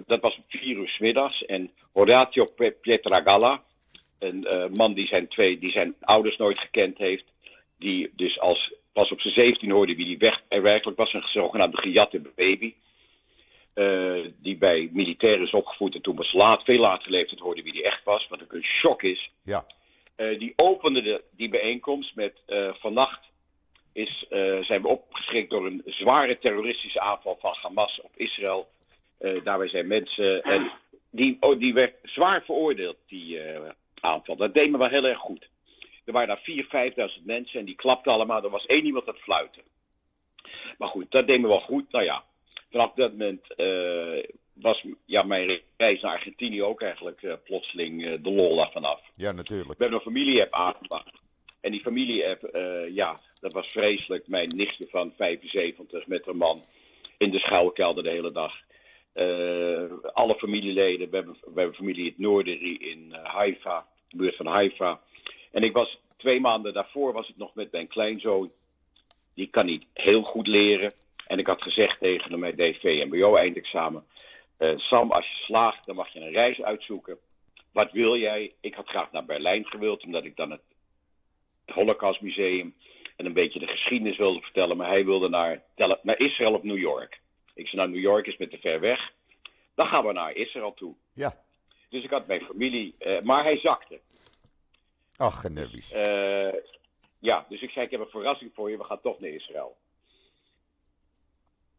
dat 0.07 0.21
was 0.21 0.37
om 0.37 0.45
vier 0.49 0.77
uur 0.77 0.97
middags. 1.01 1.45
En 1.45 1.71
Horatio 1.93 2.47
Pietragalla, 2.81 3.63
een 4.19 4.47
uh, 4.47 4.65
man 4.75 4.95
die 4.95 5.07
zijn, 5.07 5.29
twee, 5.29 5.59
die 5.59 5.71
zijn 5.71 5.95
ouders 6.01 6.37
nooit 6.37 6.59
gekend 6.59 6.99
heeft, 6.99 7.25
die 7.79 8.13
dus 8.17 8.41
als 8.41 8.75
pas 8.93 9.13
op 9.13 9.21
zijn 9.21 9.35
17 9.35 9.71
hoorde 9.71 9.95
wie 9.95 10.07
die 10.07 10.19
weg, 10.19 10.43
er 10.49 10.63
werkelijk 10.63 10.99
was, 10.99 11.13
een 11.13 11.23
zogenaamde 11.27 11.77
gejatte 11.77 12.23
baby. 12.35 12.75
Uh, 13.75 14.27
die 14.37 14.57
bij 14.57 14.89
militair 14.93 15.41
is 15.41 15.51
opgevoed 15.51 15.95
en 15.95 16.01
toen 16.01 16.17
was 16.17 16.33
laat, 16.33 16.65
veel 16.65 16.79
later 16.79 17.11
leeftijd 17.11 17.41
hoorde 17.41 17.63
wie 17.63 17.73
die 17.73 17.85
echt 17.85 18.05
was, 18.05 18.29
wat 18.29 18.43
ook 18.43 18.53
een 18.53 18.65
shock 18.65 19.03
is. 19.03 19.31
Ja. 19.43 19.67
Uh, 20.17 20.39
die 20.39 20.53
opende 20.57 21.03
de, 21.03 21.23
die 21.31 21.49
bijeenkomst 21.49 22.15
met 22.15 22.43
uh, 22.47 22.75
vannacht 22.75 23.21
is, 23.93 24.27
zijn 24.61 24.83
we 24.83 24.89
opgeschrikt 24.89 25.51
door 25.51 25.67
een 25.67 25.83
zware 25.87 26.39
terroristische 26.39 27.01
aanval 27.01 27.37
van 27.41 27.55
Hamas 27.63 28.01
op 28.01 28.11
Israël. 28.17 28.69
daarbij 29.19 29.69
zijn 29.69 29.87
mensen 29.87 30.43
en 30.43 30.71
die, 31.11 31.37
oh, 31.41 31.59
die 31.59 31.75
werd 31.75 31.95
zwaar 32.03 32.43
veroordeeld, 32.45 32.97
die 33.07 33.41
aanval. 34.01 34.37
Dat 34.37 34.55
deed 34.55 34.71
me 34.71 34.79
wel 34.79 34.89
heel 34.89 35.07
erg 35.07 35.19
goed. 35.19 35.49
Er 36.05 36.13
waren 36.13 36.29
daar 36.29 36.93
4.000, 37.09 37.19
5.000 37.19 37.25
mensen 37.25 37.61
en 37.61 37.67
die 37.67 37.75
klapten 37.75 38.13
allemaal. 38.13 38.45
Er 38.45 38.51
was 38.51 38.67
één 38.67 38.85
iemand 38.85 39.07
dat 39.07 39.19
fluiten. 39.19 39.63
Maar 40.79 40.89
goed, 40.89 41.11
dat 41.11 41.27
deed 41.27 41.41
me 41.41 41.49
wel 41.49 41.61
goed. 41.61 41.93
Nou 41.93 42.05
ja, 42.05 42.25
vanaf 42.75 42.93
dat 42.95 43.11
moment 43.11 43.47
was 44.53 44.85
ja, 45.05 45.23
mijn 45.23 45.61
reis 45.77 46.01
naar 46.01 46.13
Argentinië 46.13 46.63
ook 46.63 46.83
eigenlijk 46.83 47.23
uh, 47.23 47.33
plotseling 47.45 48.05
uh, 48.05 48.13
de 48.23 48.31
lol 48.31 48.57
daar 48.57 48.71
vanaf. 48.73 49.01
Ja, 49.15 49.33
natuurlijk. 49.33 49.79
We 49.79 49.83
hebben 49.85 49.99
een 49.99 50.13
familie-app 50.13 50.53
aangemaakt. 50.55 51.23
En 51.61 51.71
die 51.71 51.81
familie-app, 51.81 52.57
ja, 52.91 53.21
dat 53.41 53.53
was 53.53 53.67
vreselijk. 53.67 54.29
Mijn 54.29 54.49
nichtje 54.49 54.87
van 54.91 55.13
75 55.17 56.07
met 56.07 56.27
een 56.27 56.37
man 56.37 56.65
in 57.19 57.31
de 57.31 57.39
schuilkelder 57.39 58.03
de 58.03 58.11
hele 58.11 58.33
dag. 58.33 58.53
alle 60.13 60.35
familieleden, 60.35 61.11
we 61.11 61.17
hebben, 61.17 61.37
we 61.41 61.61
hebben 61.61 61.75
familie 61.75 62.03
in 62.03 62.09
het 62.09 62.19
noorden 62.19 62.61
in 62.81 63.15
Haifa, 63.23 63.87
de 64.09 64.17
buurt 64.17 64.37
van 64.37 64.47
Haifa. 64.47 65.01
En 65.53 65.63
ik 65.63 65.73
was 65.73 65.99
twee 66.17 66.41
maanden 66.41 66.73
daarvoor 66.73 67.13
was 67.13 67.29
ik 67.29 67.37
nog 67.37 67.55
met 67.55 67.73
mijn 67.73 67.87
kleinzoon. 67.87 68.53
Die 69.35 69.47
kan 69.47 69.67
niet 69.67 69.87
heel 69.93 70.23
goed 70.23 70.47
leren. 70.47 70.93
En 71.27 71.39
ik 71.39 71.47
had 71.47 71.63
gezegd 71.63 72.01
tegen 72.01 72.31
hem 72.31 72.41
bij 72.41 72.55
DVMBO-eindexamen. 72.55 74.05
Uh, 74.59 74.73
Sam, 74.77 75.11
als 75.11 75.31
je 75.31 75.37
slaagt, 75.37 75.87
dan 75.87 75.97
mag 75.97 76.09
je 76.09 76.21
een 76.21 76.33
reis 76.33 76.63
uitzoeken. 76.63 77.19
Wat 77.73 77.93
wil 77.93 78.17
jij? 78.17 78.55
Ik 78.61 78.75
had 78.75 78.89
graag 78.89 79.13
naar 79.13 79.25
Berlijn 79.25 79.67
gewild, 79.67 80.05
omdat 80.05 80.25
ik 80.25 80.37
dan 80.37 80.51
het 80.51 80.61
Holocaustmuseum 81.67 82.75
en 83.17 83.27
een 83.27 83.33
beetje 83.33 83.59
de 83.59 83.67
geschiedenis 83.67 84.17
wilde 84.17 84.41
vertellen. 84.41 84.77
Maar 84.77 84.89
hij 84.89 85.05
wilde 85.05 85.29
naar, 85.29 85.63
naar 86.03 86.19
Israël 86.19 86.55
of 86.55 86.63
New 86.63 86.79
York. 86.79 87.21
Ik 87.55 87.69
zei, 87.69 87.83
nou, 87.83 87.95
New 87.95 88.03
York 88.03 88.27
is 88.27 88.37
met 88.37 88.51
te 88.51 88.59
ver 88.59 88.81
weg. 88.81 89.13
Dan 89.75 89.87
gaan 89.87 90.07
we 90.07 90.13
naar 90.13 90.33
Israël 90.33 90.75
toe. 90.75 90.95
Ja. 91.13 91.43
Dus 91.89 92.05
ik 92.05 92.11
had 92.11 92.27
mijn 92.27 92.41
familie, 92.41 92.95
uh, 92.99 93.21
maar 93.21 93.43
hij 93.43 93.59
zakte. 93.59 94.01
Ach, 95.17 95.41
genubbies. 95.41 95.93
Uh, 95.95 96.55
ja, 97.19 97.47
dus 97.49 97.63
ik 97.63 97.71
zei, 97.71 97.85
ik 97.85 97.91
heb 97.91 98.01
een 98.01 98.07
verrassing 98.07 98.51
voor 98.55 98.71
je, 98.71 98.77
we 98.77 98.85
gaan 98.85 99.01
toch 99.01 99.21
naar 99.21 99.31
Israël. 99.31 99.77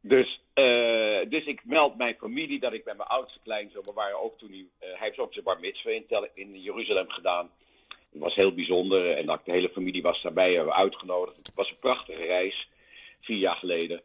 Dus, 0.07 0.41
uh, 0.55 1.29
dus 1.29 1.45
ik 1.45 1.61
meld 1.63 1.97
mijn 1.97 2.15
familie 2.19 2.59
dat 2.59 2.73
ik 2.73 2.85
met 2.85 2.97
mijn 2.97 3.09
oudste 3.09 3.39
kleinzoon, 3.43 3.83
we 3.83 3.93
waren 3.93 4.21
ook 4.21 4.37
toen 4.37 4.49
hij, 4.49 4.57
uh, 4.57 4.67
hij 4.79 5.07
heeft 5.07 5.19
ook 5.19 5.33
zijn 5.33 5.45
bar 5.45 5.59
mitzvah 5.59 5.93
in, 5.93 6.29
in 6.33 6.61
Jeruzalem 6.61 7.09
gedaan. 7.09 7.51
Het 7.87 8.21
was 8.21 8.35
heel 8.35 8.53
bijzonder 8.53 9.11
en 9.11 9.25
dat 9.25 9.45
de 9.45 9.51
hele 9.51 9.69
familie 9.69 10.01
was 10.01 10.21
daarbij, 10.21 10.47
hebben 10.47 10.73
we 10.73 10.73
uitgenodigd. 10.73 11.37
Het 11.37 11.51
was 11.55 11.69
een 11.69 11.79
prachtige 11.79 12.25
reis, 12.25 12.69
vier 13.21 13.37
jaar 13.37 13.55
geleden. 13.55 14.01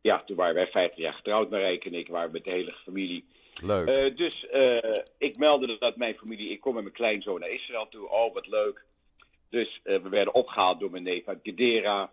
Ja, 0.00 0.22
toen 0.24 0.36
waren 0.36 0.54
wij 0.54 0.66
50 0.66 0.98
jaar 0.98 1.12
getrouwd, 1.12 1.50
Marijke 1.50 1.88
en 1.88 1.94
ik, 1.94 2.08
waren 2.08 2.32
met 2.32 2.44
de 2.44 2.50
hele 2.50 2.72
familie. 2.72 3.24
Leuk. 3.54 3.88
Eh, 3.88 4.16
dus 4.16 4.46
eh, 4.46 5.02
ik 5.18 5.36
meldde 5.36 5.76
dat 5.78 5.96
mijn 5.96 6.14
familie, 6.14 6.50
ik 6.50 6.60
kom 6.60 6.74
met 6.74 6.82
mijn 6.82 6.94
kleinzoon 6.94 7.40
naar 7.40 7.50
Israël 7.50 7.88
toe. 7.88 8.08
Oh, 8.08 8.34
wat 8.34 8.46
leuk. 8.46 8.84
Dus 9.50 9.80
eh, 9.82 9.98
we 10.02 10.08
werden 10.08 10.34
opgehaald 10.34 10.80
door 10.80 10.90
mijn 10.90 11.02
neef 11.02 11.28
uit 11.28 11.40
Gedera. 11.42 12.12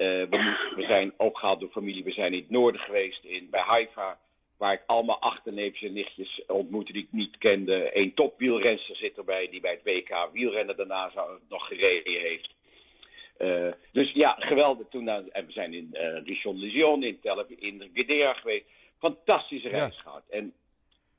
Eh, 0.00 0.06
we, 0.06 0.36
moesten- 0.36 0.76
we 0.76 0.82
zijn 0.86 1.12
opgehaald 1.16 1.60
door 1.60 1.68
familie. 1.70 2.04
We 2.04 2.12
zijn 2.12 2.32
in 2.32 2.38
het 2.40 2.50
noorden 2.50 2.80
geweest, 2.80 3.24
in, 3.24 3.50
bij 3.50 3.60
Haifa. 3.60 4.18
Waar 4.56 4.72
ik 4.72 4.82
allemaal 4.86 5.18
achterneefjes 5.20 5.88
en 5.88 5.94
nichtjes 5.94 6.42
ontmoette 6.46 6.92
die 6.92 7.02
ik 7.02 7.08
niet 7.12 7.38
kende. 7.38 7.90
Een 7.98 8.14
topwielrenster 8.14 8.96
zit 8.96 9.16
erbij 9.18 9.48
die 9.48 9.60
bij 9.60 9.70
het 9.70 9.82
WK 9.84 10.28
wielrennen 10.32 10.76
daarna 10.76 11.10
nog 11.48 11.66
gereden 11.66 12.20
heeft. 12.20 12.54
Eh, 13.36 13.68
dus 13.92 14.10
ja, 14.12 14.36
geweldig. 14.38 14.86
Toen, 14.90 15.04
naar- 15.04 15.26
en 15.32 15.46
we 15.46 15.52
zijn 15.52 15.74
in 15.74 15.88
eh 15.92 16.22
Rishon 16.24 16.58
LeZion, 16.58 17.02
in 17.02 17.20
Tel 17.20 17.38
Aviv, 17.40 17.58
in 17.58 17.90
Gedera 17.94 18.32
geweest. 18.34 18.64
Fantastische 18.98 19.68
Ja. 19.70 19.76
reis 19.78 20.00
gehad. 20.00 20.22
En 20.30 20.52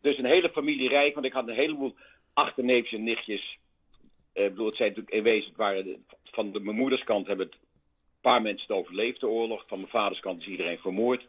dus 0.01 0.17
een 0.17 0.25
hele 0.25 0.49
familierij, 0.49 1.13
want 1.13 1.25
ik 1.25 1.33
had 1.33 1.47
een 1.47 1.53
heleboel 1.55 1.95
achterneefjes 2.33 2.99
en 2.99 3.03
nichtjes. 3.05 3.57
Eh, 4.33 4.43
Ik 4.43 4.49
bedoel, 4.49 4.65
het 4.65 4.75
zijn 4.75 4.89
natuurlijk 4.89 5.15
in 5.15 5.23
wezen, 5.23 5.47
het 5.47 5.57
waren 5.57 5.83
de- 5.85 5.99
van 6.23 6.51
de, 6.51 6.59
mijn 6.59 6.75
moeders 6.77 7.03
kant 7.03 7.27
hebben 7.27 7.45
het 7.45 7.55
paar 8.21 8.41
mensen 8.41 8.67
het 8.67 8.77
overleefd, 8.77 9.19
de 9.19 9.27
oorlog. 9.27 9.63
Van 9.67 9.77
mijn 9.79 9.91
vaders 9.91 10.19
kant 10.19 10.41
is 10.41 10.47
iedereen 10.47 10.77
vermoord. 10.79 11.25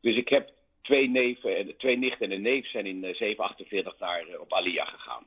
Dus 0.00 0.16
ik 0.16 0.28
heb 0.28 0.50
twee 0.82 1.08
neven, 1.08 1.56
en 1.56 1.76
twee 1.76 1.98
nichten 1.98 2.26
en 2.26 2.32
een 2.36 2.42
neef 2.42 2.66
zijn 2.66 2.86
in 2.86 3.04
eh, 3.04 3.14
748 3.14 3.98
naar 3.98 4.26
eh, 4.28 4.40
op 4.40 4.52
Aliyah 4.52 4.88
gegaan. 4.88 5.26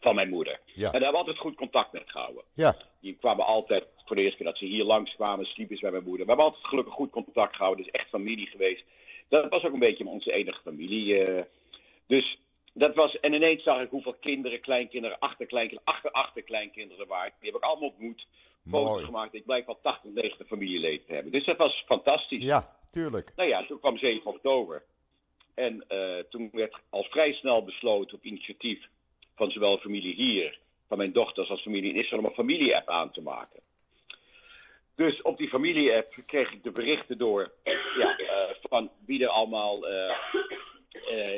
Van 0.00 0.14
mijn 0.14 0.28
moeder. 0.28 0.60
Ja. 0.64 0.74
En 0.74 0.80
daar 0.82 0.90
hebben 0.92 1.10
we 1.10 1.16
altijd 1.16 1.38
goed 1.38 1.54
contact 1.56 1.92
met 1.92 2.02
gehouden. 2.10 2.42
Ja, 2.54 2.76
Die 3.00 3.14
kwamen 3.20 3.46
altijd, 3.46 3.84
voor 4.04 4.16
de 4.16 4.22
eerste 4.22 4.36
keer 4.36 4.46
dat 4.46 4.58
ze 4.58 4.64
hier 4.64 4.84
langskwamen, 4.84 5.46
sliepen 5.46 5.76
ze 5.76 5.82
bij 5.82 5.90
mijn 5.90 6.04
moeder. 6.04 6.22
We 6.26 6.28
hebben 6.32 6.46
altijd 6.48 6.66
gelukkig 6.66 6.94
goed 6.94 7.10
contact 7.10 7.56
gehouden. 7.56 7.84
Het 7.84 7.94
is 7.94 8.00
echt 8.00 8.10
familie 8.10 8.46
geweest. 8.46 8.84
Dat 9.28 9.48
was 9.48 9.64
ook 9.64 9.72
een 9.72 9.78
beetje 9.78 10.06
onze 10.06 10.32
enige 10.32 10.60
familie. 10.62 11.24
eh. 11.24 11.42
dus 12.06 12.38
dat 12.72 12.94
was, 12.94 13.20
en 13.20 13.32
ineens 13.32 13.62
zag 13.62 13.82
ik 13.82 13.90
hoeveel 13.90 14.14
kinderen, 14.20 14.60
kleinkinderen, 14.60 15.18
achterkleinkinderen, 15.18 15.94
achter-achterkleinkinderen 15.94 17.02
er 17.02 17.08
waren. 17.08 17.32
Die 17.40 17.50
heb 17.50 17.60
ik 17.60 17.66
allemaal 17.66 17.88
ontmoet, 17.88 18.26
foto's 18.68 18.90
mooi. 18.90 19.04
gemaakt. 19.04 19.34
Ik 19.34 19.44
blijk 19.44 19.66
wel 19.66 19.78
80, 19.82 20.10
90 20.12 20.46
familieleden 20.46 21.06
te 21.06 21.12
hebben. 21.14 21.32
Dus 21.32 21.44
dat 21.44 21.56
was 21.56 21.82
fantastisch. 21.86 22.42
Ja, 22.44 22.76
tuurlijk. 22.90 23.32
Nou 23.36 23.48
ja, 23.48 23.66
toen 23.66 23.78
kwam 23.78 23.98
7 23.98 24.26
oktober. 24.30 24.82
En 25.54 25.84
eh, 25.88 26.18
toen 26.30 26.48
werd 26.52 26.76
al 26.90 27.02
vrij 27.04 27.32
snel 27.32 27.64
besloten 27.64 28.16
op 28.16 28.24
initiatief 28.24 28.88
van 29.36 29.50
zowel 29.50 29.78
familie 29.78 30.14
hier, 30.14 30.58
van 30.88 30.98
mijn 30.98 31.12
dochters 31.12 31.50
als 31.50 31.62
familie 31.62 31.90
in 31.92 32.00
Israël, 32.00 32.22
om 32.22 32.28
een 32.28 32.34
familie-app 32.34 32.88
aan 32.88 33.10
te 33.12 33.20
maken. 33.20 33.60
Dus 34.94 35.22
op 35.22 35.38
die 35.38 35.48
familie-app 35.48 36.14
kreeg 36.26 36.52
ik 36.52 36.62
de 36.62 36.70
berichten 36.70 37.18
door 37.18 37.52
ja, 37.98 38.16
eh, 38.18 38.54
van 38.68 38.90
wie 39.06 39.22
er 39.22 39.28
allemaal 39.28 39.86
eh, 39.88 40.10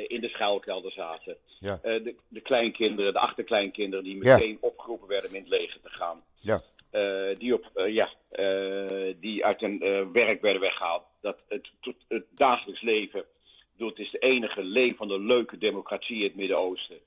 in 0.07 0.21
de 0.21 0.29
schuilkelder 0.29 0.91
zaten. 0.91 1.37
Ja. 1.59 1.79
De, 1.83 2.15
de 2.27 2.41
kleinkinderen, 2.41 3.13
de 3.13 3.19
achterkleinkinderen 3.19 4.03
die 4.03 4.23
Ja. 4.25 4.35
meteen 4.37 4.57
opgeroepen 4.61 5.07
werden 5.07 5.29
om 5.29 5.35
in 5.35 5.41
het 5.41 5.49
leger 5.49 5.81
te 5.81 5.89
gaan. 5.89 6.23
Ja. 6.39 6.61
Eh, 6.91 7.37
die, 7.37 7.53
op, 7.53 7.69
eh, 7.73 7.93
ja, 7.93 8.09
eh, 8.29 9.13
die 9.19 9.45
uit 9.45 9.59
hun 9.59 9.79
werk 10.13 10.41
werden 10.41 10.61
weggehaald. 10.61 11.03
Dat 11.21 11.37
het, 11.47 11.69
het 12.07 12.25
dagelijks 12.29 12.81
leven, 12.81 13.25
bedoel, 13.71 13.89
het 13.89 13.99
is 13.99 14.11
de 14.11 14.19
enige 14.19 14.63
levende, 14.63 15.19
leuke 15.19 15.57
democratie 15.57 16.17
in 16.17 16.23
het 16.23 16.35
Midden-Oosten. 16.35 16.97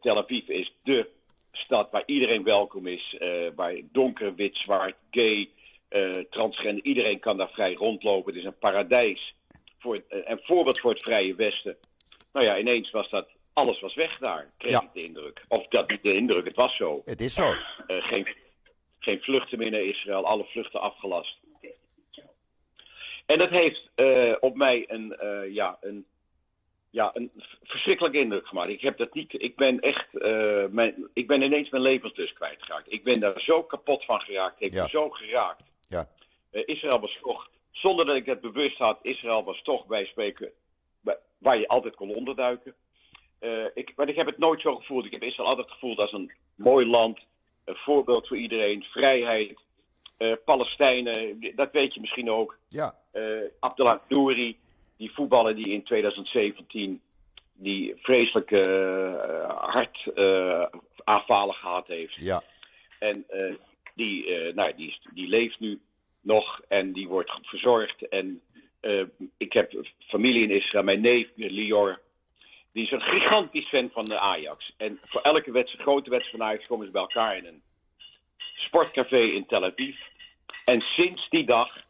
Tel 0.00 0.16
Aviv 0.16 0.48
is 0.48 0.72
de 0.82 1.08
stad 1.52 1.90
waar 1.90 2.02
iedereen 2.06 2.44
welkom 2.44 2.86
is. 2.86 3.16
waar 3.54 3.74
donker, 3.92 4.34
wit, 4.34 4.56
zwart, 4.56 4.94
gay, 5.10 5.50
transgender, 6.30 6.84
iedereen 6.84 7.20
kan 7.20 7.36
daar 7.36 7.50
vrij 7.50 7.74
rondlopen. 7.74 8.32
Het 8.32 8.40
is 8.40 8.46
een 8.46 8.58
paradijs. 8.58 9.34
Voor, 9.78 10.02
een 10.08 10.40
voorbeeld 10.42 10.80
voor 10.80 10.90
het 10.90 11.02
Vrije 11.02 11.34
Westen. 11.34 11.76
Nou 12.32 12.46
ja, 12.46 12.58
ineens 12.58 12.90
was 12.90 13.10
dat, 13.10 13.28
alles 13.52 13.80
was 13.80 13.94
weg 13.94 14.18
daar, 14.18 14.50
kreeg 14.58 14.72
Ja. 14.72 14.82
ik 14.82 14.92
de 14.92 15.02
indruk. 15.02 15.44
Of 15.48 15.66
dat 15.66 15.90
niet 15.90 16.02
de 16.02 16.14
indruk, 16.14 16.44
het 16.44 16.56
was 16.56 16.76
zo. 16.76 17.02
Het 17.04 17.20
is 17.20 17.34
zo. 17.34 17.52
Geen, 17.86 18.26
geen 19.06 19.22
vluchten 19.22 19.58
meer 19.58 19.70
naar 19.70 19.80
Israël, 19.80 20.26
alle 20.26 20.44
vluchten 20.44 20.80
afgelast. 20.80 21.36
En 23.26 23.38
dat 23.38 23.50
heeft 23.50 23.90
eh, 23.94 24.32
op 24.40 24.54
mij 24.56 24.84
een, 24.88 25.16
eh, 25.16 25.52
ja, 25.54 25.78
een, 25.80 26.06
ja, 26.90 27.10
een 27.14 27.30
verschrikkelijke 27.62 28.18
indruk 28.18 28.46
gemaakt. 28.46 28.70
Ik 28.70 28.80
heb 28.80 28.96
dat 28.98 29.14
niet. 29.14 29.42
Ik 29.42 29.56
ben 29.56 29.80
echt. 29.80 30.16
eh, 30.18 30.64
mijn, 30.70 31.08
ik 31.14 31.26
ben 31.26 31.42
ineens 31.42 31.68
mijn 31.70 31.82
levenslust 31.82 32.32
kwijtgeraakt. 32.32 32.92
Ik 32.92 33.04
ben 33.04 33.20
daar 33.20 33.40
zo 33.40 33.62
kapot 33.62 34.04
van 34.04 34.20
geraakt. 34.20 34.58
Heeft 34.58 34.74
Ja. 34.74 34.82
me 34.82 34.88
zo 34.88 35.10
geraakt. 35.10 35.62
Ja. 35.88 36.08
Eh, 36.50 36.62
Israël 36.66 37.00
was 37.00 37.18
toch. 37.22 37.50
Zonder 37.70 38.06
dat 38.06 38.16
ik 38.16 38.26
het 38.26 38.40
bewust 38.40 38.78
had, 38.78 38.98
Israël 39.02 39.44
was 39.44 39.62
toch 39.62 39.86
bij 39.86 40.06
spreken. 40.06 40.50
waar 41.38 41.58
je 41.58 41.68
altijd 41.68 41.94
kon 41.94 42.14
onderduiken. 42.14 42.74
Eh, 43.38 43.64
ik, 43.74 43.92
maar 43.96 44.08
ik 44.08 44.16
heb 44.16 44.26
het 44.26 44.38
nooit 44.38 44.60
zo 44.60 44.76
gevoeld. 44.76 45.04
Ik 45.04 45.12
heb 45.12 45.22
Israël 45.22 45.48
altijd 45.48 45.70
gevoeld 45.70 45.98
als 45.98 46.12
een 46.12 46.32
mooi 46.54 46.86
land. 46.86 47.18
Een 47.66 47.76
voorbeeld 47.76 48.28
voor 48.28 48.36
iedereen. 48.36 48.82
Vrijheid. 48.82 49.58
eh, 50.16 50.32
Palestijnen, 50.44 51.40
dat 51.54 51.72
weet 51.72 51.94
je 51.94 52.00
misschien 52.00 52.30
ook. 52.30 52.58
Ja, 52.68 52.94
Eh 53.12 53.22
Abdullah 53.60 54.00
Nouri, 54.08 54.58
die 54.96 55.12
voetballer 55.12 55.54
die 55.56 55.68
in 55.68 55.82
2017 55.82 57.00
die 57.56 57.94
vreselijke 57.96 58.60
eh, 58.60 59.50
hartaanvallen 59.72 61.54
gehad 61.54 61.86
heeft. 61.86 62.14
ja, 62.14 62.42
En 62.98 63.24
eh, 63.28 63.54
die, 63.94 64.34
eh, 64.34 64.54
nou, 64.54 64.72
die, 64.76 64.98
die 65.14 65.28
leeft 65.28 65.60
nu 65.60 65.80
nog 66.20 66.60
en 66.68 66.92
die 66.92 67.08
wordt 67.08 67.38
verzorgd. 67.42 68.08
En 68.08 68.40
eh, 68.80 69.02
ik 69.36 69.52
heb 69.52 69.72
familie 69.98 70.42
in 70.42 70.50
Israël, 70.50 70.84
mijn 70.84 71.00
neef 71.00 71.28
Lior, 71.34 72.00
die 72.76 72.84
is 72.84 72.90
een 72.90 73.02
gigantisch 73.02 73.68
fan 73.68 73.90
van 73.92 74.04
de 74.04 74.18
Ajax. 74.18 74.72
En 74.76 75.00
voor 75.04 75.20
elke 75.20 75.52
wedstrijd, 75.52 75.82
grote 75.82 76.10
wedstrijd 76.10 76.36
van 76.36 76.46
Ajax 76.46 76.66
komen 76.66 76.86
ze 76.86 76.92
bij 76.92 77.00
elkaar 77.00 77.36
in 77.36 77.46
een 77.46 77.62
sportcafé 78.54 79.18
in 79.18 79.46
Tel 79.46 79.64
Aviv. 79.64 79.96
En 80.64 80.80
sinds 80.80 81.28
die 81.28 81.46
dag, 81.46 81.84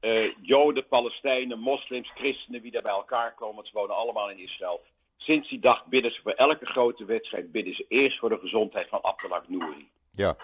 eh, 0.00 0.34
Joden, 0.40 0.86
Palestijnen, 0.88 1.58
moslims, 1.58 2.10
christenen, 2.14 2.62
wie 2.62 2.70
daar 2.70 2.82
bij 2.82 2.92
elkaar 2.92 3.34
komen, 3.34 3.54
want 3.54 3.66
ze 3.66 3.72
wonen 3.72 3.96
allemaal 3.96 4.30
in 4.30 4.38
Israël. 4.38 4.84
Sinds 5.16 5.48
die 5.48 5.58
dag 5.58 5.86
bidden 5.86 6.12
ze 6.12 6.20
voor 6.22 6.32
elke 6.32 6.66
grote 6.66 7.04
wedstrijd, 7.04 7.52
bidden 7.52 7.74
ze 7.74 7.84
eerst 7.88 8.18
voor 8.18 8.28
de 8.28 8.38
gezondheid 8.38 8.88
van 8.88 9.02
Abdullah 9.02 9.42
Nouri. 9.48 9.88
ja, 10.10 10.36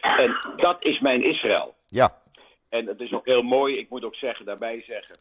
En 0.00 0.38
dat 0.56 0.84
is 0.84 0.98
mijn 0.98 1.22
Israël. 1.22 1.74
ja, 1.86 2.22
En 2.68 2.86
het 2.86 3.00
is 3.00 3.12
ook 3.12 3.26
heel 3.26 3.42
mooi, 3.42 3.78
ik 3.78 3.90
moet 3.90 4.04
ook 4.04 4.14
zeggen, 4.14 4.44
daarbij 4.44 4.82
zeggen. 4.86 5.16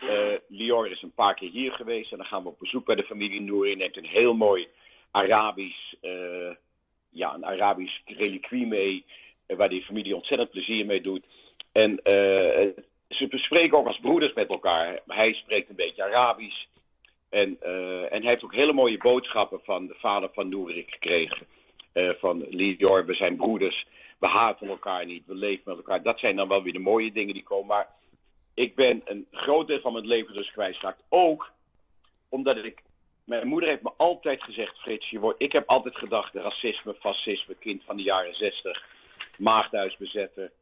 Eh, 0.00 0.38
Lior 0.48 0.90
is 0.90 1.02
een 1.02 1.12
paar 1.12 1.34
keer 1.34 1.50
hier 1.50 1.72
geweest 1.72 2.12
en 2.12 2.16
dan 2.16 2.26
gaan 2.26 2.42
we 2.42 2.48
op 2.48 2.58
bezoek 2.58 2.84
bij 2.84 2.94
de 2.94 3.02
familie 3.02 3.40
Nouri. 3.40 3.76
Neemt 3.76 3.96
een 3.96 4.04
heel 4.04 4.34
mooi 4.34 4.68
Arabisch, 5.10 5.92
eh, 6.00 6.50
ja, 7.10 7.34
een 7.34 7.46
Arabisch 7.46 8.00
reliquie 8.04 8.66
mee, 8.66 9.04
eh, 9.46 9.56
waar 9.56 9.68
die 9.68 9.82
familie 9.82 10.16
ontzettend 10.16 10.50
plezier 10.50 10.86
mee 10.86 11.00
doet. 11.00 11.24
En 11.72 12.00
ze 13.08 13.26
bespreken 13.28 13.78
ook 13.78 13.86
als 13.86 14.00
broeders 14.00 14.32
met 14.32 14.48
elkaar. 14.48 15.00
Hij 15.06 15.32
spreekt 15.32 15.68
een 15.68 15.76
beetje 15.76 16.04
Arabisch. 16.04 16.66
En, 17.28 17.56
en 18.10 18.22
hij 18.22 18.30
heeft 18.30 18.44
ook 18.44 18.54
hele 18.54 18.72
mooie 18.72 18.98
boodschappen 18.98 19.60
van 19.62 19.86
de 19.86 19.94
vader 19.98 20.30
van 20.32 20.48
Nouri 20.48 20.84
gekregen. 20.88 21.46
Van 22.18 22.46
Lior, 22.48 23.06
we 23.06 23.14
zijn 23.14 23.36
broeders. 23.36 23.86
We 24.18 24.26
haten 24.26 24.68
elkaar 24.68 25.06
niet, 25.06 25.26
we 25.26 25.34
leven 25.34 25.62
met 25.64 25.76
elkaar. 25.76 26.02
Dat 26.02 26.18
zijn 26.18 26.36
dan 26.36 26.48
wel 26.48 26.62
weer 26.62 26.72
de 26.72 26.78
mooie 26.78 27.12
dingen 27.12 27.34
die 27.34 27.42
komen. 27.42 27.66
Maar 27.66 27.88
ik 28.54 28.74
ben 28.74 29.02
een 29.04 29.26
groot 29.30 29.66
deel 29.66 29.80
van 29.80 29.92
mijn 29.92 30.06
leven 30.06 30.34
dus 30.34 30.50
kwijtgeraakt. 30.50 31.02
Ook 31.08 31.50
omdat 32.28 32.56
ik... 32.56 32.82
Mijn 33.24 33.46
moeder 33.46 33.68
heeft 33.68 33.82
me 33.82 33.92
altijd 33.96 34.42
gezegd, 34.42 34.78
Frits, 34.78 35.10
je 35.10 35.18
wordt, 35.18 35.42
ik 35.42 35.52
heb 35.52 35.68
altijd 35.68 35.96
gedacht, 35.96 36.34
racisme, 36.34 36.94
fascisme, 36.94 37.54
kind 37.54 37.82
van 37.84 37.96
de 37.96 38.02
jaren 38.02 38.34
zestig, 38.34 38.84
maagdhuisbezetter, 39.38 40.52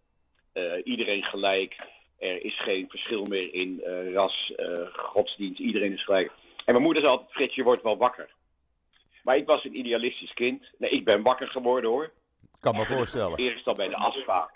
eh, 0.53 0.73
iedereen 0.85 1.25
gelijk. 1.25 1.77
Er 2.19 2.45
is 2.45 2.61
geen 2.61 2.89
verschil 2.89 3.25
meer 3.25 3.55
in 3.55 3.83
eh, 3.83 4.13
ras, 4.13 4.55
eh, 4.55 4.87
godsdienst, 4.93 5.61
iedereen 5.61 5.93
is 5.93 6.05
gelijk. 6.05 6.31
En 6.65 6.73
mijn 6.73 6.83
moeder 6.83 7.03
zei 7.03 7.15
altijd, 7.15 7.33
Frits, 7.33 7.55
je 7.55 7.63
wordt 7.63 7.83
wel 7.83 7.97
wakker. 7.97 8.31
Maar 9.23 9.37
ik 9.37 9.47
was 9.47 9.65
een 9.65 9.79
idealistisch 9.79 10.35
kind. 10.35 10.65
Nee, 10.79 10.91
ik 10.91 11.05
ben 11.05 11.23
wakker 11.23 11.49
geworden 11.49 11.91
hoor. 11.91 12.13
kan 12.61 12.77
me 12.77 12.87
voorstellen. 12.87 13.39
Eerst 13.39 13.67
al 13.67 13.75
bij 13.75 13.89
de 13.89 13.97
ASFA. 13.97 14.51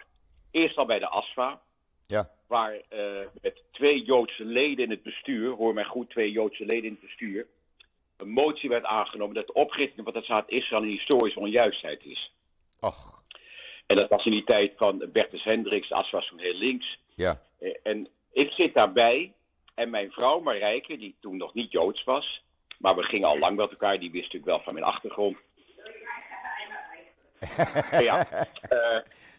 Eerst 0.50 0.76
al 0.76 0.86
bij 0.86 0.98
de 0.98 1.08
ASFA. 1.08 1.60
Ja, 2.06 2.30
Waar 2.52 2.80
eh, 2.88 3.26
met 3.40 3.62
twee 3.70 4.02
Joodse 4.02 4.44
leden 4.44 4.84
in 4.84 4.90
het 4.90 5.02
bestuur, 5.02 5.50
hoor 5.50 5.74
mij 5.74 5.84
goed, 5.84 6.10
twee 6.10 6.30
Joodse 6.30 6.64
leden 6.64 6.84
in 6.84 6.90
het 6.90 7.00
bestuur, 7.00 7.46
een 8.16 8.28
motie 8.28 8.68
werd 8.68 8.84
aangenomen 8.84 9.34
dat 9.34 9.46
de 9.46 9.52
oprichting 9.52 10.04
van 10.04 10.14
het 10.14 10.24
staat 10.24 10.50
Israël 10.50 10.82
een 10.82 10.88
historische 10.88 11.40
onjuistheid 11.40 12.04
is. 12.04 12.32
ach, 12.80 13.22
En 13.86 13.96
dat 13.96 14.08
was 14.08 14.24
in 14.24 14.30
die 14.30 14.44
tijd 14.44 14.72
van 14.76 15.08
Bertus 15.12 15.44
Hendricks, 15.44 15.88
de 15.88 15.94
ASFA 15.94 16.16
was 16.16 16.28
toen 16.28 16.38
heel 16.38 16.54
links. 16.54 16.98
ja, 17.14 17.42
Eh, 17.58 17.70
En 17.82 18.08
ik 18.32 18.50
zit 18.50 18.74
daarbij 18.74 19.32
en 19.74 19.90
mijn 19.90 20.10
vrouw 20.10 20.40
Marijke, 20.40 20.96
die 20.96 21.16
toen 21.20 21.36
nog 21.36 21.54
niet 21.54 21.72
Joods 21.72 22.04
was, 22.04 22.42
maar 22.78 22.96
we 22.96 23.02
gingen 23.02 23.28
al 23.28 23.38
lang 23.38 23.56
met 23.56 23.70
elkaar, 23.70 23.98
die 23.98 24.10
wist 24.10 24.24
natuurlijk 24.24 24.52
wel 24.52 24.62
van 24.62 24.74
mijn 24.74 24.86
achtergrond. 24.86 25.36
ja. 28.08 28.26
Eh, 28.68 28.98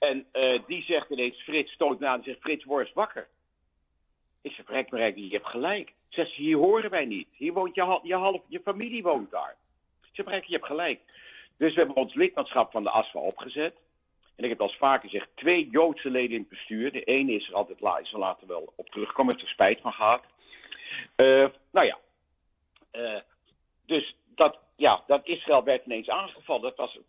en 0.10 0.26
eh, 0.32 0.60
die 0.68 0.84
zegt 0.84 1.10
ineens, 1.10 1.42
Frits, 1.42 1.72
stoot 1.72 2.00
na 2.00 2.14
en 2.14 2.24
zegt, 2.24 2.40
Frits, 2.40 2.64
word 2.66 2.94
wakker. 2.94 3.28
Ik 4.42 4.52
zeg, 4.52 4.68
Rijk, 4.70 4.90
Rijk, 4.90 5.16
je 5.18 5.28
hebt 5.30 5.48
gelijk. 5.48 5.94
Zegt 6.10 6.32
ze, 6.34 6.42
hier 6.42 6.58
horen 6.58 6.90
wij 6.90 7.06
niet. 7.06 7.28
Hier 7.32 7.54
woont 7.54 7.76
je, 7.76 8.00
je, 8.04 8.16
half, 8.16 8.42
je 8.48 8.60
familie 8.64 9.04
woont 9.04 9.32
daar. 9.32 9.56
Ik 10.14 10.26
zeg, 10.26 10.46
je 10.46 10.54
hebt 10.54 10.66
gelijk. 10.66 11.00
Dus 11.58 11.74
we 11.74 11.78
hebben 11.80 11.96
ons 11.96 12.14
lidmaatschap 12.14 12.72
van 12.72 12.84
de 12.84 12.90
ASFA 12.90 13.20
opgezet. 13.20 13.76
En 14.36 14.44
ik 14.44 14.50
heb 14.50 14.62
al 14.62 14.68
eens 14.68 14.78
vaker 14.78 15.10
gezegd, 15.10 15.30
twee 15.36 15.70
Joodse 15.70 16.10
leden 16.10 16.32
in 16.32 16.40
het 16.40 16.50
bestuur. 16.50 16.92
De 16.92 17.04
ene 17.04 17.32
is 17.32 17.48
er 17.48 17.54
altijd 17.56 17.80
la- 17.80 17.98
is 17.98 18.12
er 18.12 18.20
later 18.20 18.48
wel 18.48 18.74
op 18.76 18.90
teruggekomen, 18.90 19.32
heeft 19.34 19.46
er 19.46 19.52
spijt 19.52 19.82
van 19.82 19.94
gehad. 19.94 20.24
Eh, 21.16 21.46
nou 21.72 21.86
ja, 21.86 21.98
Eh, 22.92 23.20
dus 23.86 24.16
dat, 24.36 24.58
ja, 24.76 25.04
dat 25.08 25.28
Israël 25.28 25.64
werd 25.64 25.86
ineens 25.86 26.10
aangevallen. 26.10 26.62
Dat 26.62 26.76
was, 26.76 27.00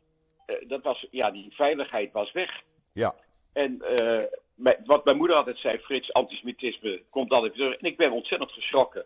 dat 0.66 0.82
was, 0.82 1.06
ja, 1.10 1.30
die 1.30 1.48
veiligheid 1.54 2.12
was 2.12 2.32
weg. 2.32 2.62
Ja, 2.94 3.14
En 3.52 3.82
eh, 3.82 4.22
mijn- 4.54 4.82
wat 4.84 5.04
mijn 5.04 5.16
moeder 5.16 5.36
altijd 5.36 5.58
zei, 5.58 5.78
Frits, 5.78 6.12
antisemitisme 6.12 7.02
komt 7.10 7.32
altijd 7.32 7.54
terug. 7.54 7.76
En 7.76 7.86
ik 7.88 7.96
ben 7.96 8.12
ontzettend 8.12 8.52
geschrokken 8.52 9.04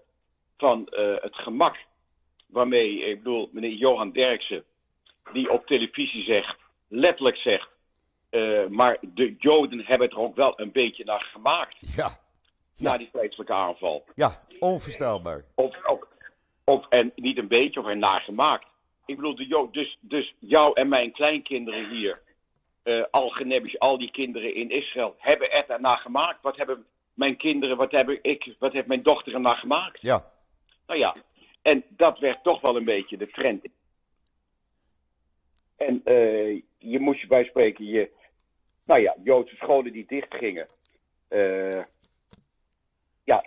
van 0.57 0.87
eh, 0.89 1.15
het 1.21 1.35
gemak 1.37 1.77
waarmee, 2.47 2.99
ik 3.01 3.17
bedoel, 3.23 3.49
meneer 3.53 3.73
Johan 3.73 4.13
Derksen, 4.13 4.65
die 5.33 5.51
op 5.51 5.67
televisie 5.67 6.23
zegt, 6.25 6.57
letterlijk 6.89 7.37
zegt, 7.37 7.69
eh, 8.31 8.67
maar 8.67 8.97
de 9.01 9.35
Joden 9.39 9.85
hebben 9.85 10.11
er 10.11 10.19
ook 10.19 10.37
wel 10.37 10.61
een 10.61 10.73
beetje 10.73 11.05
naar 11.05 11.29
gemaakt, 11.33 11.77
ja, 11.97 12.21
na 12.77 12.97
die 12.99 13.09
vreselijke 13.13 13.53
aanval. 13.53 14.05
ja, 14.15 14.45
onvoorstelbaar. 14.59 15.45
Of, 15.55 15.77
of, 15.87 16.01
of, 16.65 16.87
en 16.89 17.13
niet 17.15 17.39
een 17.39 17.49
beetje, 17.49 17.81
of 17.81 17.87
er 17.87 17.97
naar 17.97 18.21
gemaakt. 18.21 18.67
Ik 19.07 19.17
bedoel, 19.17 19.35
de 19.37 19.47
Jood, 19.47 19.73
dus, 19.75 19.99
dus 20.01 20.35
jou 20.39 20.73
en 20.75 20.89
mijn 20.89 21.13
kleinkinderen 21.13 21.91
hier, 21.91 22.21
eh 22.89 23.05
al 23.11 23.29
Genebisch, 23.29 23.79
al 23.79 23.99
die 23.99 24.11
kinderen 24.11 24.55
in 24.55 24.71
Israël, 24.71 25.15
hebben 25.19 25.53
er 25.53 25.65
daarna 25.67 25.97
gemaakt. 25.97 26.43
Wat 26.43 26.57
hebben 26.57 26.87
mijn 27.15 27.37
kinderen, 27.37 27.77
wat 27.77 27.93
heb 27.93 28.11
ik, 28.11 28.55
wat 28.59 28.73
heeft 28.73 28.87
mijn 28.87 29.03
dochter 29.03 29.35
ernaar 29.35 29.57
gemaakt? 29.57 30.03
Ja, 30.03 30.33
Nou 30.87 30.99
ja, 30.99 31.17
en 31.63 31.85
dat 31.89 32.19
werd 32.19 32.43
toch 32.43 32.61
wel 32.61 32.77
een 32.77 32.85
beetje 32.85 33.17
de 33.17 33.31
trend. 33.31 33.67
En 35.77 36.01
eh, 36.05 36.63
je 36.79 37.01
moest 37.01 37.21
je 37.21 37.27
bij 37.27 37.45
spreken, 37.45 37.85
je, 37.85 38.11
nou 38.85 39.01
ja, 39.01 39.17
Joodse 39.23 39.57
scholen 39.57 39.93
die 39.93 40.07
dichtgingen. 40.07 40.69
Eh 41.29 41.83
ja, 43.25 43.45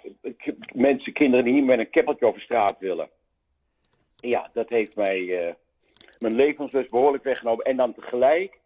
mensen, 0.74 1.14
kinderen 1.14 1.46
die 1.46 1.54
niet 1.54 1.66
meer 1.66 1.78
met 1.78 1.86
een 1.86 1.92
keppeltje 1.92 2.26
over 2.26 2.42
straat 2.42 2.80
willen. 2.80 3.10
Ja, 4.16 4.50
dat 4.54 4.70
heeft 4.70 4.96
mij 4.96 5.56
mijn 6.20 6.36
levenslust 6.36 6.90
behoorlijk 6.90 7.24
weggenomen. 7.24 7.66
En 7.66 7.78
dan 7.78 7.94
tegelijk, 7.94 8.61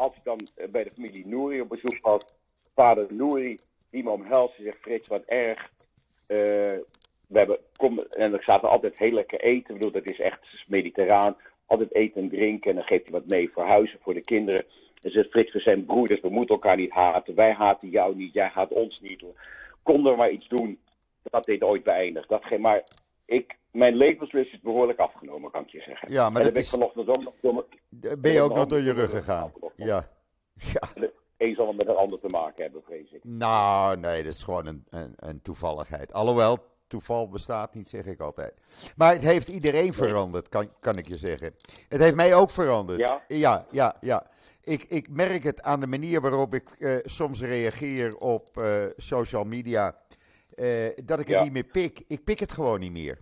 als 0.00 0.16
ik 0.16 0.24
dan 0.24 0.48
eh, 0.54 0.68
bij 0.68 0.84
de 0.84 0.90
familie 0.94 1.26
Nouri 1.26 1.60
op 1.60 1.68
bezoek 1.68 1.98
was, 2.00 2.22
vader 2.74 3.06
Nouri, 3.10 3.58
die 3.90 4.02
me 4.02 4.10
omhelst 4.10 4.58
en 4.58 4.64
zegt, 4.64 4.78
Frits, 4.80 5.08
wat 5.08 5.24
erg. 5.24 5.70
Eh, 6.26 6.36
we 7.26 7.38
hebben, 7.38 7.58
kom, 7.76 7.98
en 7.98 8.32
er 8.32 8.42
zaten 8.42 8.68
altijd 8.68 8.98
heel 8.98 9.12
lekker 9.12 9.40
eten. 9.40 9.74
Ik 9.74 9.80
bedoel, 9.80 9.90
dat 9.90 10.06
is 10.06 10.20
echt 10.20 10.64
mediterraan. 10.66 11.36
Altijd 11.66 11.94
eten 11.94 12.22
en 12.22 12.28
drinken. 12.28 12.70
En 12.70 12.76
dan 12.76 12.84
geeft 12.84 13.02
hij 13.02 13.12
wat 13.12 13.26
mee 13.26 13.50
voor 13.52 13.64
huizen, 13.64 13.98
voor 14.02 14.14
de 14.14 14.20
kinderen. 14.20 14.64
En 15.00 15.10
zegt 15.10 15.30
Frits, 15.30 15.52
we 15.52 15.60
zijn 15.60 15.84
broeders, 15.84 16.20
we 16.20 16.28
moeten 16.28 16.54
elkaar 16.54 16.76
niet 16.76 16.90
haten. 16.90 17.34
Wij 17.34 17.52
haten 17.52 17.88
jou 17.88 18.16
niet, 18.16 18.32
jij 18.32 18.50
haat 18.52 18.72
ons 18.72 19.00
niet. 19.00 19.24
Konden 19.82 20.12
we 20.12 20.18
maar 20.18 20.30
iets 20.30 20.48
doen, 20.48 20.78
dat 21.22 21.44
dit 21.44 21.62
ooit 21.62 21.82
beëindigt. 21.82 22.28
Dat 22.28 22.44
geen, 22.44 22.60
maar 22.60 22.84
ik, 23.24 23.56
mijn 23.72 23.94
levenslust 23.94 24.52
is 24.52 24.60
behoorlijk 24.60 24.98
afgenomen, 24.98 25.50
kan 25.50 25.62
ik 25.62 25.68
je 25.70 25.80
zeggen. 25.80 26.12
Ja, 26.12 26.30
maar 26.30 26.38
en 26.40 26.44
dat 26.44 26.52
ben 26.52 26.62
is- 26.62 26.68
ik 26.68 26.74
vanochtend 26.78 27.08
ook 27.08 27.22
nog 27.22 27.34
door 27.40 27.54
mijn- 27.54 28.20
ben 28.20 28.32
je 28.32 28.40
ook 28.40 28.54
nog 28.54 28.66
door 28.66 28.80
je 28.80 28.92
rug 28.92 29.10
gegaan? 29.10 29.52
Ja. 29.76 30.08
Ja, 30.54 30.80
de 30.94 31.12
een 31.36 31.54
zal 31.54 31.66
het 31.68 31.76
met 31.76 31.88
een 31.88 31.94
ander 31.96 32.20
te 32.20 32.28
maken 32.28 32.62
hebben, 32.62 32.82
vrees 32.82 33.10
ik. 33.12 33.24
nou, 33.24 33.96
nee, 33.98 34.22
dat 34.22 34.32
is 34.32 34.42
gewoon 34.42 34.66
een, 34.66 34.84
een, 34.90 35.12
een 35.16 35.42
toevalligheid. 35.42 36.12
Alhoewel, 36.12 36.58
toeval 36.86 37.28
bestaat 37.28 37.74
niet, 37.74 37.88
zeg 37.88 38.06
ik 38.06 38.20
altijd. 38.20 38.54
Maar 38.96 39.12
het 39.12 39.22
heeft 39.22 39.48
iedereen 39.48 39.92
veranderd, 39.94 40.48
kan, 40.48 40.68
kan 40.80 40.96
ik 40.98 41.08
je 41.08 41.16
zeggen. 41.16 41.54
Het 41.88 42.00
heeft 42.00 42.14
mij 42.14 42.34
ook 42.34 42.50
veranderd. 42.50 42.98
Ja? 42.98 43.22
Ja, 43.28 43.66
ja, 43.70 43.96
ja. 44.00 44.26
Ik, 44.62 44.82
ik 44.88 45.08
merk 45.10 45.42
het 45.42 45.62
aan 45.62 45.80
de 45.80 45.86
manier 45.86 46.20
waarop 46.20 46.54
ik 46.54 46.70
eh, 46.70 46.96
soms 47.02 47.40
reageer 47.42 48.16
op 48.16 48.56
eh, 48.56 48.84
social 48.96 49.44
media. 49.44 49.96
eh, 50.54 50.66
dat 51.04 51.20
ik 51.20 51.26
het 51.26 51.36
Ja. 51.36 51.42
niet 51.42 51.52
meer 51.52 51.64
pik. 51.64 52.02
Ik 52.06 52.24
pik 52.24 52.38
het 52.38 52.52
gewoon 52.52 52.80
niet 52.80 52.92
meer. 52.92 53.18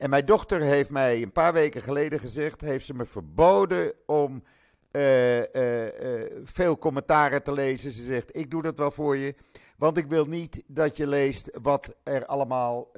En 0.00 0.10
mijn 0.10 0.24
dochter 0.24 0.60
heeft 0.60 0.90
mij 0.90 1.22
een 1.22 1.32
paar 1.32 1.52
weken 1.52 1.80
geleden 1.80 2.18
gezegd: 2.18 2.60
heeft 2.60 2.84
ze 2.86 2.94
me 2.94 3.04
verboden 3.04 3.92
om 4.06 4.42
eh, 4.90 5.54
eh, 5.54 6.22
eh, 6.22 6.30
veel 6.42 6.78
commentaren 6.78 7.42
te 7.42 7.52
lezen. 7.52 7.90
Ze 7.90 8.02
zegt: 8.02 8.36
Ik 8.36 8.50
doe 8.50 8.62
dat 8.62 8.78
wel 8.78 8.90
voor 8.90 9.16
je. 9.16 9.34
Want 9.78 9.96
ik 9.96 10.04
wil 10.04 10.24
niet 10.24 10.64
dat 10.66 10.96
je 10.96 11.06
leest 11.06 11.58
wat 11.62 11.96
er 12.04 12.26
allemaal 12.26 12.88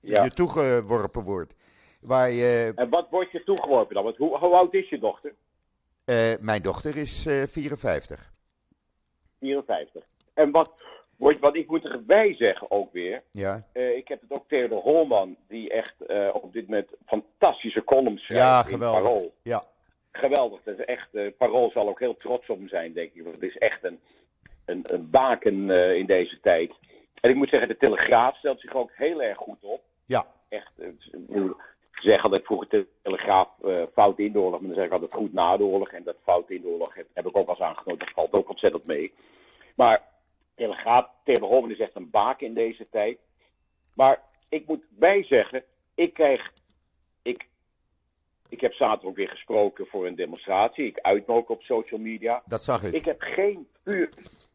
Ja. 0.00 0.24
je 0.24 0.30
toegeworpen 0.34 1.22
wordt. 1.22 1.54
Waar 2.00 2.30
je, 2.30 2.72
En 2.74 2.88
wat 2.88 3.06
wordt 3.10 3.32
je 3.32 3.44
toegeworpen 3.44 3.94
dan? 3.94 4.04
Want 4.04 4.16
hoe, 4.16 4.38
hoe 4.38 4.54
oud 4.54 4.74
is 4.74 4.88
je 4.88 4.98
dochter? 4.98 5.34
mijn 6.40 6.62
dochter 6.62 6.96
is 6.96 7.26
eh 7.26 7.42
54. 7.46 8.32
54. 9.40 10.04
En 10.34 10.50
wat, 10.50 10.72
wordt, 11.18 11.40
wat 11.40 11.56
ik 11.56 11.68
moet 11.68 11.84
erbij 11.84 12.34
zeggen 12.34 12.70
ook 12.70 12.92
weer. 12.92 13.22
Ja, 13.30 13.66
eh, 13.72 13.96
ik 13.96 14.08
heb 14.08 14.20
het 14.20 14.30
ook 14.30 14.48
Theodor 14.48 14.80
Holman, 14.80 15.36
die 15.48 15.70
echt 15.70 16.00
eh, 16.06 16.28
op 16.32 16.52
dit 16.52 16.68
moment 16.68 16.90
fantastische 17.06 17.84
columns 17.84 18.22
schrijft 18.24 18.44
ja 18.44 18.58
in 18.58 18.66
geweldig. 18.66 19.02
Parool. 19.02 19.32
Ja, 19.42 19.64
Geweldig. 20.12 20.60
Dat 20.64 20.78
is 20.78 20.84
echt, 20.84 21.14
eh, 21.14 21.26
Parool 21.38 21.70
zal 21.70 21.88
ook 21.88 21.98
heel 21.98 22.16
trots 22.16 22.48
op 22.48 22.58
hem 22.58 22.68
zijn, 22.68 22.92
denk 22.92 23.14
ik. 23.14 23.22
Want 23.22 23.34
het 23.34 23.44
is 23.44 23.58
echt 23.58 23.84
een, 23.84 24.00
een, 24.64 24.84
een 24.94 25.10
baken 25.10 25.70
in 25.96 26.06
deze 26.06 26.40
tijd. 26.40 26.72
En 27.20 27.30
ik 27.30 27.36
moet 27.36 27.48
zeggen, 27.48 27.68
de 27.68 27.76
Telegraaf 27.76 28.36
stelt 28.36 28.60
zich 28.60 28.74
ook 28.74 28.90
heel 28.94 29.22
erg 29.22 29.38
goed 29.38 29.58
op. 29.60 29.82
ja, 30.06 30.26
Echt, 30.48 30.72
ik 30.76 31.26
bedoel, 31.26 31.56
ik 32.02 32.44
vroeger 32.44 32.68
de 32.68 32.86
Telegraaf 33.02 33.48
fout 33.92 34.18
in 34.18 34.32
de 34.32 34.38
oorlog, 34.38 34.60
maar 34.60 34.68
dan 34.68 34.76
zeg 34.76 34.86
ik 34.86 34.92
altijd 34.92 35.12
goed 35.12 35.32
na 35.32 35.56
de 35.56 35.64
oorlog. 35.64 35.88
En 35.88 36.02
dat 36.02 36.16
fout 36.22 36.50
in 36.50 36.60
de 36.60 36.68
oorlog 36.68 36.94
heb, 36.94 37.06
heb 37.14 37.26
ik 37.26 37.36
ook 37.36 37.48
al 37.48 37.54
eens 37.54 37.62
aangenomen. 37.62 37.98
Dat 37.98 38.14
valt 38.14 38.32
ook 38.32 38.48
ontzettend 38.48 38.84
mee. 38.84 39.12
Maar 39.74 40.02
Telegraaf, 40.58 41.06
Holman 41.24 41.70
is 41.70 41.78
echt 41.78 41.94
een 41.94 42.10
baken 42.10 42.46
in 42.46 42.54
deze 42.54 42.86
tijd. 42.90 43.18
Maar 43.94 44.22
ik 44.48 44.66
moet 44.66 44.84
bijzeggen, 44.88 45.64
ik 45.94 46.14
krijg. 46.14 46.52
Ik, 47.22 47.46
ik 48.48 48.60
heb 48.60 48.72
zaterdag 48.72 49.08
ook 49.08 49.16
weer 49.16 49.28
gesproken 49.28 49.86
voor 49.86 50.06
een 50.06 50.14
demonstratie. 50.16 50.86
Ik 50.86 50.98
uit 51.00 51.26
me 51.26 51.34
ook 51.34 51.48
op 51.48 51.62
social 51.62 52.00
media. 52.00 52.42
dat 52.46 52.62
zag 52.62 52.82
ik. 52.82 52.92
Ik 52.92 53.04
heb 53.04 53.20
geen 53.20 53.68
puur. 53.82 54.08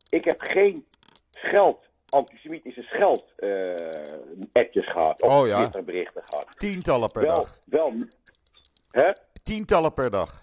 Ik 0.09 0.25
heb 0.25 0.41
geen 0.41 0.85
scheld, 1.31 1.85
antisemitische 2.09 2.81
scheld 2.81 3.33
appjes 4.53 4.91
gehad. 4.91 5.21
Of 5.21 5.31
Oh 5.31 5.47
ja. 5.47 5.59
Twitterberichten 5.59 6.23
gehad. 6.25 6.59
Tientallen 6.59 7.11
per 7.11 7.21
wel, 7.21 7.35
dag. 7.35 7.59
wel. 7.65 7.93
Hè? 8.91 9.11
Tientallen 9.43 9.93
per 9.93 10.09
dag. 10.09 10.42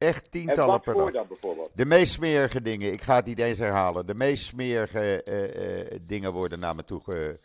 Echt 0.00 0.24
En 0.24 0.30
tientallen 0.30 0.80
per 0.80 0.94
dag. 0.94 1.10
dan 1.10 1.26
bijvoorbeeld? 1.28 1.70
De 1.74 1.84
meest 1.84 2.12
smerige 2.12 2.62
dingen, 2.62 2.92
ik 2.92 3.00
ga 3.00 3.14
het 3.14 3.24
niet 3.26 3.38
eens 3.38 3.58
herhalen. 3.58 4.06
De 4.06 4.14
meest 4.14 4.44
smerige 4.44 5.22
eh, 5.22 5.80
eh, 5.80 5.98
dingen 6.02 6.32
worden 6.32 6.58
naar 6.58 6.74
me 6.74 6.84
toe 6.84 7.00
ge- 7.02 7.38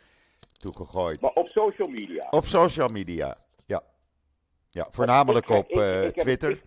toegegooid. 0.57 1.21
Maar 1.21 1.31
op 1.33 1.47
social 1.47 1.87
media. 1.87 2.27
Op 2.29 2.45
social 2.45 2.87
media, 2.87 3.37
ja. 3.65 3.83
Ja, 4.69 4.87
voornamelijk 4.91 5.49
Ik- 5.49 5.55
op 5.57 5.69
ik- 5.69 5.77
eh, 5.77 6.05
ik 6.05 6.13
Twitter. 6.15 6.61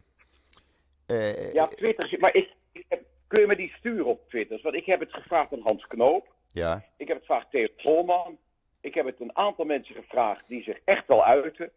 Ja, 1.52 1.66
Twitter. 1.66 2.16
Maar 2.18 2.34
ik, 2.34 2.52
heb, 2.88 3.02
kun 3.26 3.40
je 3.40 3.46
me 3.46 3.56
die 3.56 3.72
sturen 3.78 4.06
op 4.06 4.28
Twitter? 4.28 4.60
Want 4.62 4.74
ik 4.74 4.86
heb 4.86 5.00
het 5.00 5.12
gevraagd 5.12 5.52
aan 5.52 5.60
Hans 5.62 5.86
Knoop. 5.86 6.26
ja, 6.48 6.84
Ik 6.96 7.08
heb 7.08 7.16
het 7.16 7.26
gevraagd 7.26 7.44
aan 7.44 7.50
Theo 7.50 7.68
Volman. 7.76 8.38
Ik 8.80 8.94
heb 8.94 9.06
het 9.06 9.20
een 9.20 9.36
aantal 9.36 9.64
mensen 9.64 9.94
gevraagd 9.94 10.48
die 10.48 10.62
zich 10.62 10.78
echt 10.84 11.06
wel 11.06 11.24
uiten. 11.24 11.70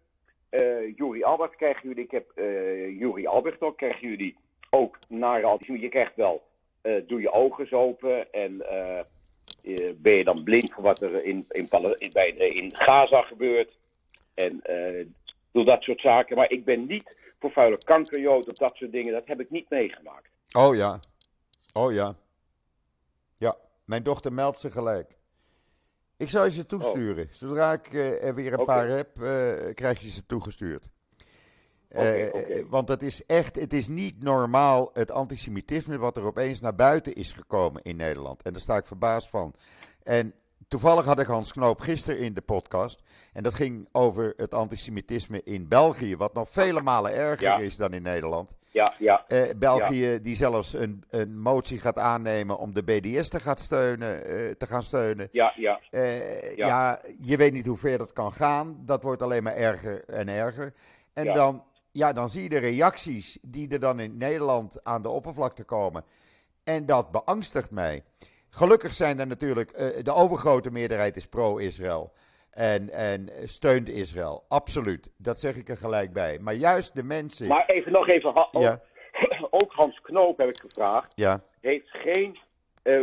Juri 0.95 1.23
Albert 1.23 1.55
krijgen 1.55 1.87
jullie. 1.87 2.03
Ik 2.03 2.11
heb 2.11 2.31
Juri 2.99 3.27
Albert 3.27 3.61
ook. 3.61 3.77
Krijgen 3.77 4.07
jullie 4.07 4.37
ook 4.69 4.97
naar. 5.07 5.39
Je 5.65 5.89
krijgt 5.89 6.15
wel. 6.15 6.43
eh, 6.81 6.93
doe 7.07 7.21
je 7.21 7.31
ogen 7.31 7.71
open. 7.71 8.31
En 8.33 8.57
ben 9.97 10.13
je 10.13 10.23
dan 10.23 10.43
blind 10.43 10.73
voor 10.73 10.83
wat 10.83 11.01
er 11.01 11.23
in, 11.23 11.45
in, 11.49 11.67
in, 11.97 12.11
bij, 12.11 12.29
in 12.29 12.75
Gaza 12.75 13.21
gebeurt. 13.21 13.77
En 14.33 14.61
doe 15.51 15.65
dat 15.65 15.81
soort 15.81 16.01
zaken. 16.01 16.35
Maar 16.35 16.51
ik 16.51 16.65
ben 16.65 16.85
niet 16.85 17.15
voor 17.39 17.51
vuile 17.51 17.77
kankerjood 17.77 18.47
of 18.47 18.55
dat 18.55 18.75
soort 18.75 18.91
dingen. 18.91 19.13
Dat 19.13 19.27
heb 19.27 19.39
ik 19.39 19.49
niet 19.49 19.69
meegemaakt. 19.69 20.29
oh 20.57 20.75
ja. 20.75 20.99
Oh 21.73 21.93
ja. 21.93 22.15
Ja, 23.35 23.55
mijn 23.85 24.03
dochter 24.03 24.33
meldt 24.33 24.57
ze 24.57 24.69
gelijk. 24.69 25.17
Ik 26.21 26.29
zal 26.29 26.45
je 26.45 26.51
ze 26.51 26.65
toesturen. 26.65 27.27
Zodra 27.31 27.73
ik 27.73 27.93
eh, 27.93 28.23
er 28.23 28.35
weer 28.35 28.53
een 28.53 28.65
paar 28.65 28.87
heb, 28.87 29.21
eh, 29.21 29.73
krijg 29.73 29.99
je 29.99 30.09
ze 30.09 30.25
toegestuurd. 30.25 30.89
Eh, 31.87 32.63
Want 32.69 32.87
het 32.87 33.03
is 33.03 33.25
echt, 33.25 33.55
het 33.55 33.73
is 33.73 33.87
niet 33.87 34.23
normaal 34.23 34.89
het 34.93 35.11
antisemitisme 35.11 35.97
wat 35.97 36.17
er 36.17 36.23
opeens 36.23 36.61
naar 36.61 36.75
buiten 36.75 37.15
is 37.15 37.31
gekomen 37.31 37.81
in 37.83 37.95
Nederland. 37.95 38.41
En 38.41 38.51
daar 38.51 38.61
sta 38.61 38.77
ik 38.77 38.85
verbaasd 38.85 39.29
van. 39.29 39.53
En 40.03 40.33
toevallig 40.71 41.05
had 41.05 41.19
ik 41.19 41.27
Hans 41.27 41.51
Knoop 41.51 41.79
gisteren 41.79 42.19
in 42.19 42.33
de 42.33 42.41
podcast. 42.41 43.01
En 43.33 43.43
dat 43.43 43.53
ging 43.53 43.87
over 43.91 44.33
het 44.37 44.53
antisemitisme 44.53 45.41
in 45.43 45.67
België. 45.67 46.17
Wat 46.17 46.33
nog 46.33 46.49
vele 46.49 46.81
malen 46.81 47.13
erger 47.13 47.47
Ja. 47.47 47.57
is 47.57 47.77
dan 47.77 47.93
in 47.93 48.01
Nederland. 48.01 48.55
Ja, 48.69 48.93
ja. 48.99 49.23
Eh, 49.27 49.49
België 49.57 50.19
die 50.21 50.35
zelfs 50.35 50.73
een, 50.73 51.03
een 51.09 51.39
motie 51.39 51.79
gaat 51.79 51.97
aannemen 51.97 52.57
om 52.57 52.73
de 52.73 52.83
BDS 52.83 53.29
te, 53.29 53.39
gaat 53.39 53.59
steunen, 53.59 54.25
eh, 54.25 54.49
te 54.55 54.65
gaan 54.67 54.83
steunen. 54.83 55.29
Ja, 55.31 55.53
ja. 55.55 55.79
Eh, 55.89 56.55
ja. 56.55 56.67
Ja. 56.67 57.01
je 57.21 57.37
weet 57.37 57.53
niet 57.53 57.65
hoe 57.65 57.77
ver 57.77 57.97
dat 57.97 58.13
kan 58.13 58.33
gaan. 58.33 58.81
Dat 58.85 59.03
wordt 59.03 59.21
alleen 59.21 59.43
maar 59.43 59.55
erger 59.55 60.03
en 60.05 60.27
erger. 60.27 60.73
En 61.13 61.25
Ja. 61.25 61.33
dan, 61.33 61.63
ja, 61.91 62.13
dan 62.13 62.29
zie 62.29 62.43
je 62.43 62.49
de 62.49 62.57
reacties 62.57 63.37
die 63.41 63.69
er 63.69 63.79
dan 63.79 63.99
in 63.99 64.17
Nederland 64.17 64.83
aan 64.83 65.01
de 65.01 65.09
oppervlakte 65.09 65.63
komen. 65.63 66.03
En 66.63 66.85
dat 66.85 67.11
beangstigt 67.11 67.71
mij. 67.71 68.03
Gelukkig 68.53 68.93
zijn 68.93 69.19
er 69.19 69.27
natuurlijk, 69.27 69.71
eh, 69.71 70.03
de 70.03 70.13
overgrote 70.13 70.71
meerderheid 70.71 71.15
is 71.15 71.27
pro-Israël. 71.27 72.11
En, 72.51 72.89
en 72.89 73.29
steunt 73.43 73.89
Israël, 73.89 74.43
absoluut. 74.47 75.09
Dat 75.17 75.39
zeg 75.39 75.55
ik 75.55 75.69
er 75.69 75.77
gelijk 75.77 76.13
bij. 76.13 76.39
Maar 76.39 76.53
juist 76.53 76.95
de 76.95 77.03
mensen. 77.03 77.47
Maar 77.47 77.65
even 77.65 77.91
nog 77.91 78.07
even, 78.07 78.33
ha- 78.33 78.49
Ja. 78.51 78.81
ook 79.49 79.71
Hans 79.71 80.01
Knoop 80.01 80.37
heb 80.37 80.49
ik 80.49 80.57
gevraagd, 80.59 81.11
Ja, 81.15 81.43
heeft 81.61 81.89
geen, 81.89 82.37
eh, 82.81 82.99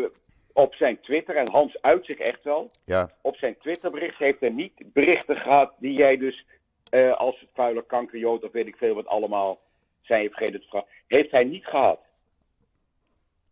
op 0.52 0.74
zijn 0.74 1.00
Twitter, 1.00 1.36
en 1.36 1.48
Hans 1.50 1.82
uit 1.82 2.04
zich 2.06 2.18
echt 2.18 2.44
wel, 2.44 2.70
ja. 2.84 3.10
op 3.22 3.36
zijn 3.36 3.56
Twitterbericht 3.58 4.18
heeft 4.18 4.40
hij 4.40 4.48
niet 4.50 4.72
berichten 4.92 5.36
gehad 5.36 5.72
die 5.78 5.92
jij 5.92 6.16
dus 6.16 6.46
eh, 6.90 7.12
als 7.16 7.46
vuile 7.54 7.84
kankerjood 7.86 8.44
of 8.44 8.52
weet 8.52 8.66
ik 8.66 8.76
veel 8.76 8.94
wat 8.94 9.06
allemaal 9.06 9.58
zijn 10.02 10.22
je 10.22 10.28
vergeten 10.30 10.60
te 10.60 10.66
vragen. 10.68 10.88
Heeft 11.06 11.30
hij 11.30 11.44
niet 11.44 11.64
gehad. 11.66 12.00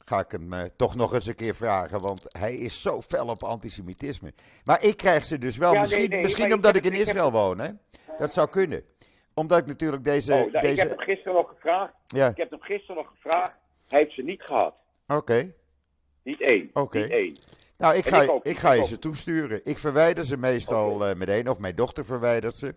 Ga 0.08 0.18
ik 0.20 0.30
hem 0.30 0.52
eh, 0.52 0.62
toch 0.76 0.94
nog 0.94 1.14
eens 1.14 1.26
een 1.26 1.34
keer 1.34 1.54
vragen, 1.54 2.00
want 2.00 2.24
hij 2.28 2.54
is 2.56 2.82
zo 2.82 3.02
fel 3.02 3.26
op 3.26 3.42
antisemitisme. 3.42 4.32
Maar 4.64 4.82
ik 4.82 4.96
krijg 4.96 5.26
ze 5.26 5.38
dus 5.38 5.56
wel, 5.56 5.72
Ja, 5.72 5.80
misschien, 5.80 6.10
nee, 6.10 6.20
misschien 6.22 6.54
omdat 6.54 6.76
ik 6.76 6.84
heb 6.84 6.92
in 6.92 6.98
het- 6.98 7.08
ik 7.08 7.14
heb 7.14 7.16
Israël 7.16 7.32
woon, 7.32 7.58
hè? 7.58 7.68
Dat 8.18 8.32
zou 8.32 8.48
kunnen. 8.48 8.82
Omdat 9.34 9.58
ik 9.58 9.66
natuurlijk 9.66 10.04
deze... 10.04 10.32
oh, 10.32 10.52
nou, 10.52 10.66
Ik 10.66 10.76
heb 10.76 10.88
hem 10.88 10.98
gisteren 10.98 11.34
nog 11.34 11.48
gevraagd. 11.48 11.92
Ja, 12.06 12.28
Ik 12.28 12.36
heb 12.36 12.50
hem 12.50 12.60
gisteren 12.60 12.96
nog 12.96 13.10
gevraagd. 13.14 13.52
Hij 13.88 13.98
heeft 13.98 14.14
ze 14.14 14.22
niet 14.22 14.42
gehad. 14.42 14.74
oké. 15.06 15.52
Niet 16.22 16.40
één. 16.40 16.70
Oké. 16.72 16.98
Niet 16.98 17.10
één. 17.10 17.36
Nou, 17.76 17.94
ik 17.94 18.06
ga, 18.06 18.22
ik 18.22 18.30
ook, 18.30 18.44
ik 18.44 18.52
ik 18.52 18.58
ga 18.58 18.72
je 18.72 18.84
ze 18.84 18.98
toesturen. 18.98 19.60
Ik 19.64 19.78
verwijder 19.78 20.24
ze 20.24 20.36
meestal 20.36 21.06
eh, 21.06 21.14
meteen, 21.16 21.48
of 21.50 21.58
mijn 21.58 21.74
dochter 21.74 22.04
verwijdert 22.04 22.54
ze. 22.54 22.74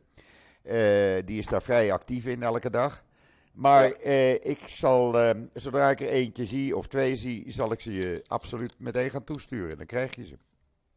Eh, 0.63 1.25
die 1.25 1.37
is 1.37 1.45
daar 1.45 1.61
vrij 1.61 1.91
actief 1.93 2.25
in 2.25 2.43
elke 2.43 2.69
dag. 2.69 3.03
Maar 3.51 3.87
Ja. 3.87 3.93
eh, 3.95 4.33
ik 4.33 4.59
zal, 4.65 5.19
eh, 5.19 5.29
zodra 5.53 5.89
ik 5.89 5.99
er 5.99 6.07
eentje 6.07 6.45
zie 6.45 6.77
of 6.77 6.87
twee 6.87 7.15
zie, 7.15 7.43
zal 7.51 7.71
ik 7.71 7.79
ze 7.79 7.93
je 7.93 8.23
absoluut 8.27 8.73
meteen 8.77 9.09
gaan 9.09 9.23
toesturen. 9.23 9.77
Dan 9.77 9.85
krijg 9.85 10.15
je 10.15 10.25
ze. 10.25 10.37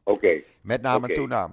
Oké. 0.05 0.41
Met 0.61 0.83
naam 0.83 1.03
Oké. 1.03 1.07
en 1.13 1.15
toenaam. 1.19 1.53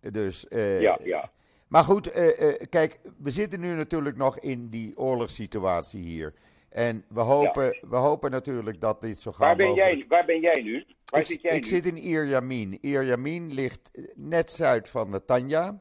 Dus, 0.00 0.48
eh, 0.48 0.80
Ja, 0.80 0.98
ja. 1.04 1.30
Maar 1.68 1.84
goed, 1.84 2.06
eh, 2.10 2.54
kijk, 2.68 3.00
we 3.18 3.30
zitten 3.30 3.60
nu 3.60 3.74
natuurlijk 3.74 4.16
nog 4.16 4.38
in 4.38 4.68
die 4.68 4.96
oorlogssituatie 4.98 6.02
hier. 6.02 6.34
En 6.68 7.04
we 7.08 7.20
hopen, 7.20 7.78
we 7.88 7.96
hopen 7.96 8.30
natuurlijk 8.30 8.80
dat 8.80 9.00
dit 9.00 9.18
zo 9.18 9.32
gauw 9.32 9.46
Waar 9.46 9.56
ben, 9.56 9.66
mogelijk... 9.66 9.94
jij, 9.96 10.04
waar 10.08 10.24
ben 10.24 10.40
jij 10.40 10.62
nu? 10.62 10.84
Waar 11.04 11.20
ik 11.20 11.26
zit 11.26 11.40
jij 11.42 11.56
ik 11.56 11.62
nu? 11.62 11.68
zit 11.68 11.86
in 11.86 11.96
Ir 11.96 12.26
Yamin. 12.26 12.78
Ir 12.80 13.04
Yamin 13.04 13.52
ligt 13.54 13.90
net 14.14 14.50
zuid 14.52 14.88
van 14.88 15.10
Netanya, 15.10 15.80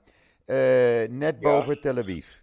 net 1.09 1.39
boven 1.39 1.79
Tel 1.79 1.97
Aviv. 1.97 2.41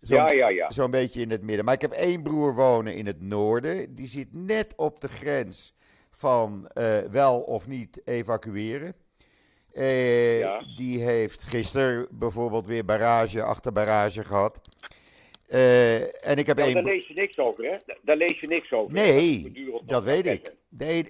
Zo'n 0.00 0.16
Ja, 0.18 0.30
ja, 0.30 0.48
ja. 0.48 0.70
zo'n 0.70 0.90
beetje 0.90 1.20
in 1.20 1.30
het 1.30 1.42
midden. 1.42 1.64
Maar 1.64 1.74
ik 1.74 1.80
heb 1.80 1.92
één 1.92 2.22
broer 2.22 2.54
wonen 2.54 2.94
in 2.94 3.06
het 3.06 3.22
noorden. 3.22 3.94
Die 3.94 4.06
zit 4.06 4.28
net 4.32 4.72
op 4.76 5.00
de 5.00 5.08
grens 5.08 5.74
van 6.10 6.68
eh, 6.68 6.98
wel 6.98 7.40
of 7.40 7.66
niet 7.68 8.00
evacueren. 8.04 8.94
Eh, 9.72 10.38
Ja. 10.38 10.62
Die 10.76 11.02
heeft 11.02 11.42
gisteren 11.44 12.06
bijvoorbeeld 12.10 12.66
weer 12.66 12.84
barrage 12.84 13.42
achter 13.42 13.72
barrage 13.72 14.24
gehad. 14.24 14.60
Eh, 15.46 16.28
en 16.28 16.36
ik 16.36 16.46
heb 16.46 16.58
één. 16.58 16.74
daar 16.74 16.82
lees 16.82 17.06
je 17.06 17.14
niks 17.14 17.38
over, 17.38 17.64
hè? 17.64 17.76
Daar- 18.02 18.16
lees 18.16 18.40
je 18.40 18.46
niks 18.46 18.72
over. 18.72 18.92
Nee, 18.92 19.52
dat 19.86 20.02
weet 20.04 20.26
ik. 20.26 20.52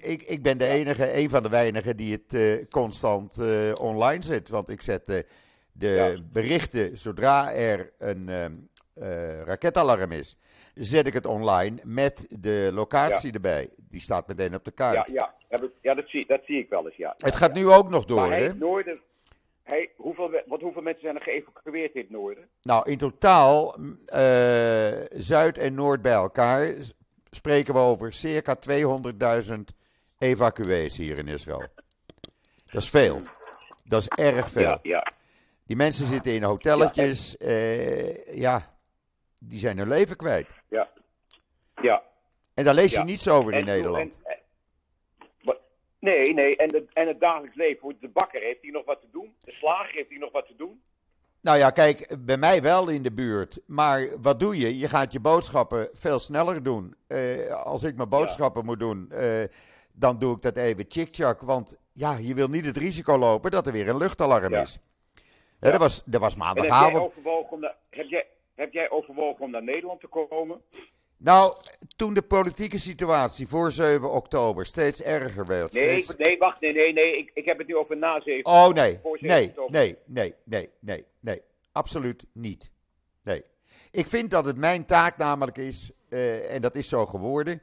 ik. 0.01 0.21
Ik 0.23 0.41
ben 0.41 0.57
de 0.57 0.67
enige, 0.67 1.17
een 1.17 1.29
van 1.29 1.43
de 1.43 1.49
weinigen 1.49 1.97
die 1.97 2.21
het 2.27 2.65
constant 2.69 3.37
online 3.79 4.23
zet. 4.23 4.49
Want 4.49 4.69
ik 4.69 4.81
zet 4.81 5.25
de 5.73 6.21
berichten 6.31 6.97
zodra 6.97 7.53
er 7.53 7.93
een 7.97 8.29
ehm, 8.29 8.53
eh, 9.01 9.41
raketalarm 9.41 10.11
is. 10.11 10.35
Zet 10.75 11.07
ik 11.07 11.13
het 11.13 11.25
online 11.25 11.79
met 11.83 12.27
de 12.29 12.69
locatie 12.73 13.31
erbij. 13.33 13.69
Die 13.77 14.01
staat 14.01 14.27
meteen 14.27 14.55
op 14.55 14.63
de 14.65 14.71
kaart. 14.71 14.95
Ja, 14.95 15.05
ja. 15.13 15.33
Ja 15.81 15.93
dat, 15.93 16.07
zie, 16.07 16.25
dat 16.27 16.41
zie 16.45 16.57
ik 16.59 16.69
wel 16.69 16.85
eens, 16.85 16.95
ja. 16.95 17.13
het 17.17 17.33
Ja, 17.33 17.37
gaat 17.37 17.53
nu 17.53 17.67
ook 17.69 17.89
nog 17.89 18.05
door, 18.05 18.27
Maar 18.27 18.37
hè? 18.37 18.49
Hij, 19.63 19.89
hoeveel, 19.95 20.31
wat, 20.45 20.61
hoeveel 20.61 20.81
mensen 20.81 21.01
zijn 21.01 21.15
er 21.15 21.21
geëvacueerd 21.21 21.93
in 21.95 22.01
het 22.01 22.09
noorden? 22.09 22.47
Nou, 22.61 22.89
in 22.89 22.97
totaal, 22.97 23.75
eh, 24.05 24.91
Zuid 25.13 25.57
en 25.57 25.73
Noord 25.73 26.01
bij 26.01 26.11
elkaar, 26.13 26.73
spreken 27.29 27.73
we 27.73 27.79
over 27.79 28.13
circa 28.13 28.55
200.000 28.55 29.53
evacuees 30.17 30.97
hier 30.97 31.17
in 31.17 31.27
Israël. 31.27 31.63
Dat 32.71 32.81
is 32.81 32.89
veel. 32.89 33.21
Dat 33.83 34.01
is 34.01 34.07
erg 34.07 34.49
veel. 34.49 34.61
Ja, 34.61 34.79
ja. 34.81 35.11
Die 35.65 35.75
mensen 35.75 36.05
zitten 36.05 36.33
in 36.33 36.43
hotelletjes. 36.43 37.37
eh, 37.37 38.35
ja, 38.37 38.70
die 39.43 39.59
zijn 39.59 39.77
hun 39.77 39.87
leven 39.87 40.15
kwijt. 40.15 40.47
Ja. 40.69 40.89
Ja. 41.81 42.03
En 42.53 42.63
daar 42.63 42.73
lees 42.73 42.91
je 42.91 42.97
Ja. 42.97 43.03
niets 43.03 43.27
over 43.29 43.53
in 43.53 43.65
Nederland. 43.65 44.19
en- 44.23 44.31
en- 44.31 44.39
wat- 45.43 45.59
nee, 45.99 46.33
nee. 46.33 46.55
En, 46.57 46.69
de, 46.69 46.85
en 46.93 47.07
het 47.07 47.19
dagelijks 47.19 47.55
leven. 47.55 47.97
De 47.99 48.07
bakker, 48.09 48.41
heeft 48.41 48.61
hij 48.61 48.71
nog 48.71 48.85
wat 48.85 49.01
te 49.01 49.07
doen? 49.11 49.35
De 49.39 49.51
slager, 49.51 49.93
heeft 49.93 50.09
hij 50.09 50.17
nog 50.17 50.31
wat 50.31 50.45
te 50.47 50.55
doen? 50.55 50.81
Nou 51.41 51.57
ja, 51.57 51.69
kijk, 51.69 52.15
bij 52.19 52.37
mij 52.37 52.61
wel 52.61 52.89
in 52.89 53.03
de 53.03 53.11
buurt. 53.11 53.59
Maar 53.65 54.07
wat 54.21 54.39
doe 54.39 54.57
je? 54.57 54.77
Je 54.77 54.87
gaat 54.89 55.11
je 55.11 55.19
boodschappen 55.19 55.89
veel 55.93 56.19
sneller 56.19 56.63
doen. 56.63 56.95
Eh, 57.07 57.51
als 57.63 57.83
ik 57.83 57.95
mijn 57.95 58.09
boodschappen 58.09 58.65
moet 58.65 58.79
doen, 58.79 59.11
eh, 59.11 59.43
dan 59.93 60.19
doe 60.19 60.35
ik 60.35 60.41
dat 60.41 60.57
even 60.57 60.85
chick-chak. 60.87 61.41
Want 61.41 61.77
ja, 61.91 62.17
je 62.17 62.33
wil 62.33 62.47
niet 62.47 62.65
het 62.65 62.77
risico 62.77 63.17
lopen 63.17 63.51
dat 63.51 63.67
er 63.67 63.73
weer 63.73 63.89
een 63.89 63.97
luchtalarm 63.97 64.53
Ja. 64.53 64.61
is. 64.61 64.79
Ja. 65.59 65.71
dat, 65.71 65.79
was, 65.79 66.01
dat 66.05 66.21
was 66.21 66.33
En 66.35 66.39
heb 66.41 66.55
jij, 66.55 66.63
maandagavond. 66.69 67.03
overwogen 67.05 67.51
om 67.51 67.59
naar, 67.59 67.75
heb, 67.89 68.07
jij, 68.07 68.27
heb 68.61 68.73
jij 68.73 68.89
overwogen 68.89 69.45
om 69.45 69.51
naar 69.51 69.63
Nederland 69.63 69.99
te 69.99 70.07
komen? 70.07 70.61
Nou, 71.17 71.55
toen 71.95 72.13
de 72.13 72.21
politieke 72.21 72.79
situatie 72.79 73.47
voor 73.47 73.71
7 73.71 74.11
oktober 74.11 74.65
steeds 74.65 75.01
erger 75.03 75.45
werd. 75.45 75.73
Nee, 75.73 76.01
steeds- 76.01 76.15
nee, 76.17 76.37
wacht, 76.37 76.61
nee, 76.61 76.73
nee, 76.73 76.93
nee. 76.93 77.17
Ik, 77.17 77.31
ik 77.33 77.45
heb 77.45 77.57
het 77.57 77.67
nu 77.67 77.75
over 77.75 77.97
na 77.97 78.21
7. 78.21 78.45
Oh 78.45 78.69
nee, 78.69 78.99
Voor 79.03 79.17
7 79.17 79.29
nee, 79.31 79.53
nee, 79.67 79.95
nee, 80.05 80.33
nee, 80.43 80.69
nee, 80.79 81.05
nee. 81.19 81.41
Absoluut 81.71 82.25
niet. 82.33 82.71
Nee. 83.23 83.43
Ik 83.91 84.07
vind 84.07 84.31
dat 84.31 84.45
het 84.45 84.57
mijn 84.57 84.85
taak 84.85 85.17
namelijk 85.17 85.57
is, 85.57 85.91
eh, 86.09 86.55
en 86.55 86.61
dat 86.61 86.75
is 86.75 86.89
zo 86.89 87.05
geworden, 87.05 87.61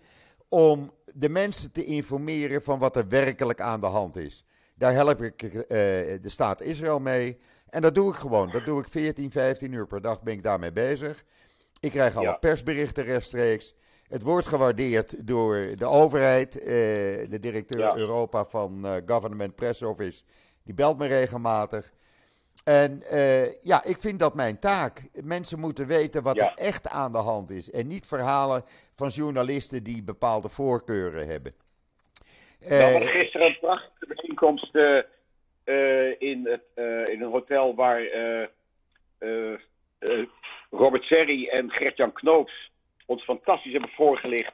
om 0.48 0.92
de 1.14 1.28
mensen 1.28 1.72
te 1.72 1.84
informeren 1.84 2.62
van 2.62 2.78
wat 2.78 2.96
er 2.96 3.08
werkelijk 3.08 3.60
aan 3.60 3.80
de 3.80 3.86
hand 3.86 4.16
is. 4.16 4.44
Daar 4.74 4.92
help 4.92 5.22
ik 5.22 5.42
eh, 5.42 5.54
de 5.68 6.28
staat 6.28 6.60
Israël 6.60 7.00
mee. 7.00 7.38
En 7.70 7.82
dat 7.82 7.94
doe 7.94 8.10
ik 8.12 8.16
gewoon. 8.18 8.50
Dat 8.50 8.64
doe 8.64 8.80
ik 8.80 8.88
14, 8.88 9.30
15 9.30 9.72
uur 9.72 9.86
per 9.86 10.00
dag 10.00 10.22
ben 10.22 10.32
ik 10.34 10.42
daarmee 10.42 10.72
bezig. 10.72 11.24
Ik 11.80 11.90
krijg 11.90 12.16
alle 12.16 12.26
Ja. 12.26 12.32
persberichten 12.32 13.04
rechtstreeks. 13.04 13.74
Het 14.08 14.22
wordt 14.22 14.46
gewaardeerd 14.46 15.26
door 15.26 15.66
de 15.76 15.86
overheid. 15.86 16.58
eh, 16.58 16.66
de 17.30 17.38
directeur 17.40 17.78
Ja. 17.80 17.96
Europa 17.96 18.44
van 18.44 18.86
eh, 18.86 18.94
Government 19.06 19.54
Press 19.54 19.82
Office, 19.82 20.22
die 20.62 20.74
belt 20.74 20.98
me 20.98 21.06
regelmatig. 21.06 21.92
En 22.64 23.02
eh, 23.02 23.62
ja, 23.62 23.84
ik 23.84 23.96
vind 24.00 24.18
dat 24.18 24.34
mijn 24.34 24.58
taak. 24.58 25.02
Mensen 25.12 25.58
moeten 25.58 25.86
weten 25.86 26.22
wat 26.22 26.36
Ja. 26.36 26.50
er 26.56 26.64
echt 26.64 26.88
aan 26.88 27.12
de 27.12 27.18
hand 27.18 27.50
is. 27.50 27.70
En 27.70 27.86
niet 27.86 28.06
verhalen 28.06 28.64
van 28.94 29.08
journalisten 29.08 29.82
die 29.82 30.02
bepaalde 30.02 30.48
voorkeuren 30.48 31.28
hebben. 31.28 31.54
Gisteren 32.60 33.46
een 33.46 33.56
prachtige 33.60 34.06
bijeenkomst 34.06 34.74
in, 36.18 36.46
het, 36.46 36.62
eh, 36.74 37.08
in 37.08 37.22
een 37.22 37.30
hotel 37.30 37.74
waar 37.74 38.02
eh, 38.04 38.42
eh, 39.18 39.52
eh, 39.98 40.26
Robert 40.70 41.04
Serri 41.04 41.46
en 41.46 41.70
Gert-Jan 41.70 42.12
Knoops 42.12 42.70
ons 43.06 43.22
fantastisch 43.24 43.72
hebben 43.72 43.90
voorgelicht 43.90 44.52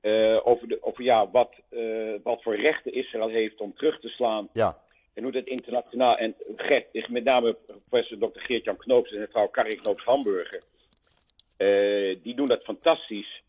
eh, 0.00 0.46
over, 0.46 0.68
de, 0.68 0.78
over 0.82 1.04
ja, 1.04 1.30
wat, 1.30 1.52
eh, 1.68 2.14
wat 2.22 2.42
voor 2.42 2.56
rechten 2.56 2.92
Israël 2.92 3.28
heeft 3.28 3.60
om 3.60 3.74
terug 3.76 4.00
te 4.00 4.08
slaan. 4.08 4.48
ja, 4.52 4.78
En 5.14 5.22
hoe 5.22 5.32
dat 5.32 5.46
internationaal. 5.46 6.16
En 6.16 6.34
Gert 6.56 7.08
met 7.08 7.24
name 7.24 7.56
professor 7.88 8.18
Dr. 8.18 8.40
Geert-Jan 8.40 8.76
Knoops 8.76 9.12
en 9.12 9.18
mevrouw 9.18 9.46
Karin 9.48 9.80
Knoops 9.80 10.04
Hamburger. 10.04 10.62
eh, 11.56 12.16
die 12.22 12.34
doen 12.34 12.46
dat 12.46 12.62
fantastisch. 12.64 13.42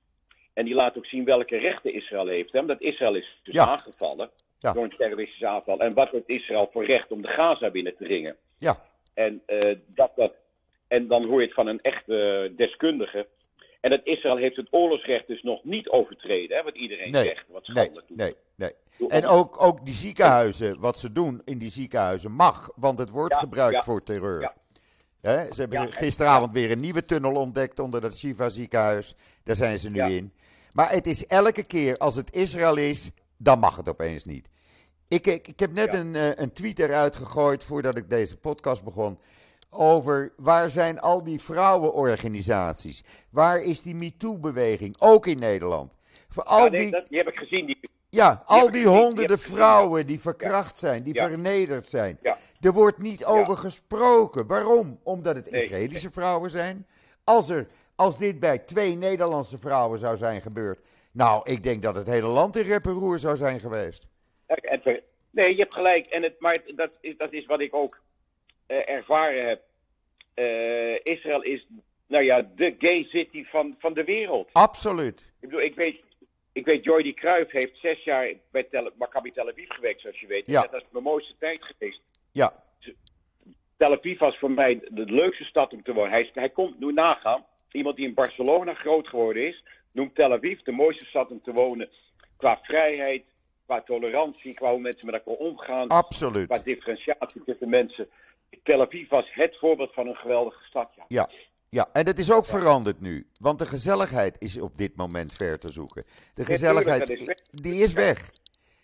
En 0.54 0.66
die 0.66 0.74
laten 0.76 0.98
ook 1.02 1.08
zien 1.08 1.26
welke 1.26 1.58
rechten 1.58 1.94
Israël 1.94 2.28
heeft. 2.28 2.52
Hè? 2.52 2.60
Omdat 2.60 2.82
Israël 2.82 3.16
is 3.16 3.40
dus 3.44 3.54
Ja. 3.54 3.68
aangevallen 3.70 4.30
Ja. 4.60 4.72
door 4.74 4.84
een 4.84 4.96
terroristische 4.98 5.48
aanval. 5.48 5.80
En 5.80 5.94
wat 5.94 6.10
heeft 6.12 6.28
Israël 6.30 6.70
voor 6.72 6.86
recht 6.86 7.12
om 7.12 7.22
de 7.22 7.28
Gaza 7.28 7.70
binnen 7.72 7.96
te 7.98 8.04
dringen? 8.04 8.36
ja, 8.58 8.86
En, 9.14 9.42
eh, 9.46 9.76
dat, 9.86 10.12
dat, 10.16 10.34
en 10.88 11.08
dan 11.08 11.26
hoor 11.26 11.40
je 11.42 11.46
het 11.46 11.56
van 11.56 11.68
een 11.68 11.82
echte 11.82 12.54
deskundige. 12.58 13.28
En 13.82 13.90
dat 13.90 14.02
Israël 14.04 14.38
heeft 14.38 14.56
het 14.56 14.68
oorlogsrecht 14.72 15.28
dus 15.28 15.44
nog 15.44 15.64
niet 15.64 15.90
overtreden. 15.90 16.58
Hè? 16.58 16.64
Wat 16.64 16.76
iedereen 16.76 17.12
Nee, 17.12 17.24
zegt. 17.26 17.46
Wat 17.48 17.68
nee, 17.68 17.92
doet. 17.92 18.04
nee, 18.08 18.34
nee. 18.56 18.72
En 19.08 19.26
ook, 19.26 19.62
ook 19.64 19.86
die 19.86 19.94
ziekenhuizen, 19.96 20.80
wat 20.80 21.00
ze 21.00 21.12
doen 21.12 21.42
in 21.46 21.58
die 21.58 21.70
ziekenhuizen 21.70 22.32
mag, 22.32 22.72
want 22.76 23.00
het 23.00 23.10
wordt 23.10 23.34
Ja, 23.34 23.40
gebruikt 23.40 23.74
ja. 23.76 23.84
voor 23.84 24.04
terreur. 24.04 24.42
Ja. 24.42 24.54
Hè, 25.22 25.54
ze 25.54 25.62
hebben 25.62 25.94
gisteravond 25.94 26.54
weer 26.54 26.72
een 26.72 26.80
nieuwe 26.80 27.06
tunnel 27.06 27.34
ontdekt 27.34 27.80
onder 27.80 28.04
het 28.04 28.18
Shiva 28.18 28.50
ziekenhuis. 28.50 29.16
Daar 29.44 29.56
zijn 29.56 29.80
ze 29.80 29.90
nu 29.90 30.02
in. 30.02 30.34
Maar 30.74 30.92
het 30.92 31.08
is 31.08 31.26
elke 31.26 31.64
keer 31.66 31.98
als 31.98 32.16
het 32.16 32.32
Israël 32.34 32.78
is, 32.78 33.12
dan 33.42 33.60
mag 33.60 33.76
het 33.76 33.90
opeens 33.90 34.26
niet. 34.26 34.48
Ik, 35.08 35.28
ik, 35.28 35.48
ik 35.48 35.60
heb 35.60 35.74
net 35.74 35.94
Ja. 35.94 36.00
een, 36.00 36.16
eh, 36.16 36.30
een 36.36 36.52
tweet 36.52 36.80
eruit 36.80 37.16
gegooid 37.16 37.64
voordat 37.64 37.96
ik 37.98 38.10
deze 38.10 38.38
podcast 38.38 38.84
begon. 38.84 39.20
Over 39.70 40.34
waar 40.38 40.72
zijn 40.72 41.00
al 41.00 41.24
die 41.24 41.40
vrouwenorganisaties? 41.42 43.04
Waar 43.30 43.62
is 43.64 43.82
die 43.82 43.96
MeToo-beweging? 43.96 44.96
Ook 45.00 45.26
in 45.28 45.40
Nederland. 45.40 45.96
Voor 46.30 46.44
al 46.44 46.64
Ja, 46.66 46.70
nee, 46.72 46.82
die, 46.82 46.92
dat, 46.92 47.06
die 47.10 47.18
heb 47.18 47.28
ik 47.28 47.38
gezien. 47.40 47.66
Die, 47.66 47.80
ja, 48.10 48.44
al 48.46 48.72
die 48.72 48.84
gezien, 48.84 48.98
honderden 48.98 49.38
gezien, 49.38 49.56
vrouwen 49.56 50.08
die 50.08 50.20
verkracht 50.20 50.78
zijn, 50.78 51.04
die 51.04 51.14
Ja. 51.14 51.28
vernederd 51.28 51.88
zijn. 51.88 52.18
Ja. 52.22 52.38
Er 52.60 52.74
wordt 52.74 52.98
niet 52.98 53.26
over 53.26 53.58
gesproken. 53.58 54.48
Waarom? 54.48 55.00
Omdat 55.04 55.36
het 55.36 55.52
Nee. 55.52 55.62
Israëlische 55.62 56.12
vrouwen 56.12 56.50
zijn. 56.50 56.88
Als, 57.24 57.50
er, 57.50 57.68
als 57.96 58.18
dit 58.18 58.40
bij 58.40 58.58
twee 58.58 58.96
Nederlandse 58.96 59.58
vrouwen 59.58 60.00
zou 60.00 60.18
zijn 60.18 60.42
gebeurd. 60.42 60.80
Nou, 61.24 61.52
ik 61.52 61.64
denk 61.64 61.82
dat 61.82 61.96
het 61.96 62.08
hele 62.08 62.28
land 62.28 62.56
in 62.56 62.64
rep 62.64 62.86
en 62.86 62.92
roer 62.92 63.20
zou 63.20 63.38
zijn 63.38 63.60
geweest. 63.60 64.08
nee, 65.32 65.56
je 65.56 65.62
hebt 65.62 65.74
gelijk. 65.74 66.06
En 66.06 66.24
het, 66.24 66.40
maar 66.40 66.58
dat 66.76 66.90
is, 67.02 67.18
dat 67.18 67.34
is 67.34 67.46
wat 67.46 67.60
ik 67.60 67.76
ook 67.76 68.02
eh, 68.66 68.90
ervaren 68.90 69.48
heb. 69.48 69.62
Eh, 70.34 71.14
Israël 71.14 71.44
is, 71.44 71.68
nou 72.08 72.24
ja, 72.24 72.50
de 72.56 72.76
gay 72.78 73.04
city 73.04 73.46
van, 73.46 73.76
van 73.80 73.94
de 73.94 74.04
wereld. 74.04 74.50
Absoluut. 74.52 75.20
Ik 75.20 75.50
bedoel, 75.50 75.62
ik 75.62 75.76
weet, 75.76 76.02
ik 76.52 76.66
weet 76.66 76.84
Jordi 76.84 77.14
Cruijff 77.14 77.52
heeft 77.52 77.80
zes 77.80 78.04
jaar 78.04 78.34
bij 78.52 78.64
Tel, 78.64 78.92
Maccabi 78.98 79.32
Tel 79.32 79.50
Aviv 79.50 79.70
gewerkt, 79.70 80.02
zoals 80.02 80.20
je 80.20 80.28
weet. 80.28 80.44
Ja. 80.46 80.62
Dat 80.62 80.82
is 80.82 80.88
mijn 80.92 81.04
mooiste 81.04 81.34
tijd 81.40 81.64
geweest. 81.64 82.02
Ja, 82.32 82.64
Tel 83.78 83.94
Aviv 83.94 84.20
was 84.20 84.38
voor 84.38 84.52
mij 84.52 84.80
de 84.90 85.06
leukste 85.06 85.44
stad 85.44 85.74
om 85.74 85.84
te 85.84 85.94
wonen. 85.94 86.12
Hij, 86.12 86.30
hij 86.34 86.50
komt 86.50 86.80
nu 86.80 86.94
nagaan. 86.94 87.46
Iemand 87.72 87.96
die 87.96 88.08
in 88.08 88.14
Barcelona 88.14 88.74
groot 88.74 89.08
geworden 89.08 89.48
is, 89.48 89.64
noemt 89.92 90.16
Tel 90.16 90.34
Aviv 90.34 90.60
de 90.60 90.72
mooiste 90.72 91.06
stad 91.06 91.30
om 91.30 91.42
te 91.44 91.52
wonen. 91.52 91.90
Qua 92.38 92.60
vrijheid, 92.62 93.24
qua 93.66 93.82
tolerantie, 93.82 94.54
qua 94.54 94.72
hoe 94.72 94.80
mensen 94.80 95.06
met 95.06 95.16
elkaar 95.16 95.48
omgaan, 95.48 95.88
absoluut. 95.88 96.48
qua 96.48 96.58
differentiatie 96.58 97.44
tussen 97.46 97.70
mensen. 97.70 98.08
Tel 98.64 98.82
Aviv 98.82 99.10
was 99.10 99.26
het 99.32 99.58
voorbeeld 99.58 99.94
van 99.94 100.08
een 100.08 100.16
geweldige 100.16 100.64
stad. 100.64 100.90
Ja. 100.96 101.06
Ja, 101.08 101.30
ja, 101.70 101.90
en 101.94 102.06
het 102.06 102.20
is 102.20 102.32
ook 102.32 102.46
veranderd 102.46 103.02
nu. 103.02 103.28
Want 103.40 103.60
de 103.60 103.66
gezelligheid 103.66 104.36
is 104.40 104.60
op 104.60 104.78
dit 104.78 104.96
moment 104.96 105.34
ver 105.34 105.60
te 105.60 105.72
zoeken. 105.72 106.04
De 106.34 106.46
gezelligheid, 106.46 107.00
dat 107.00 107.10
is 107.10 107.26
weg. 107.26 107.38
die 107.52 107.82
is 107.82 107.94
weg. 107.94 108.32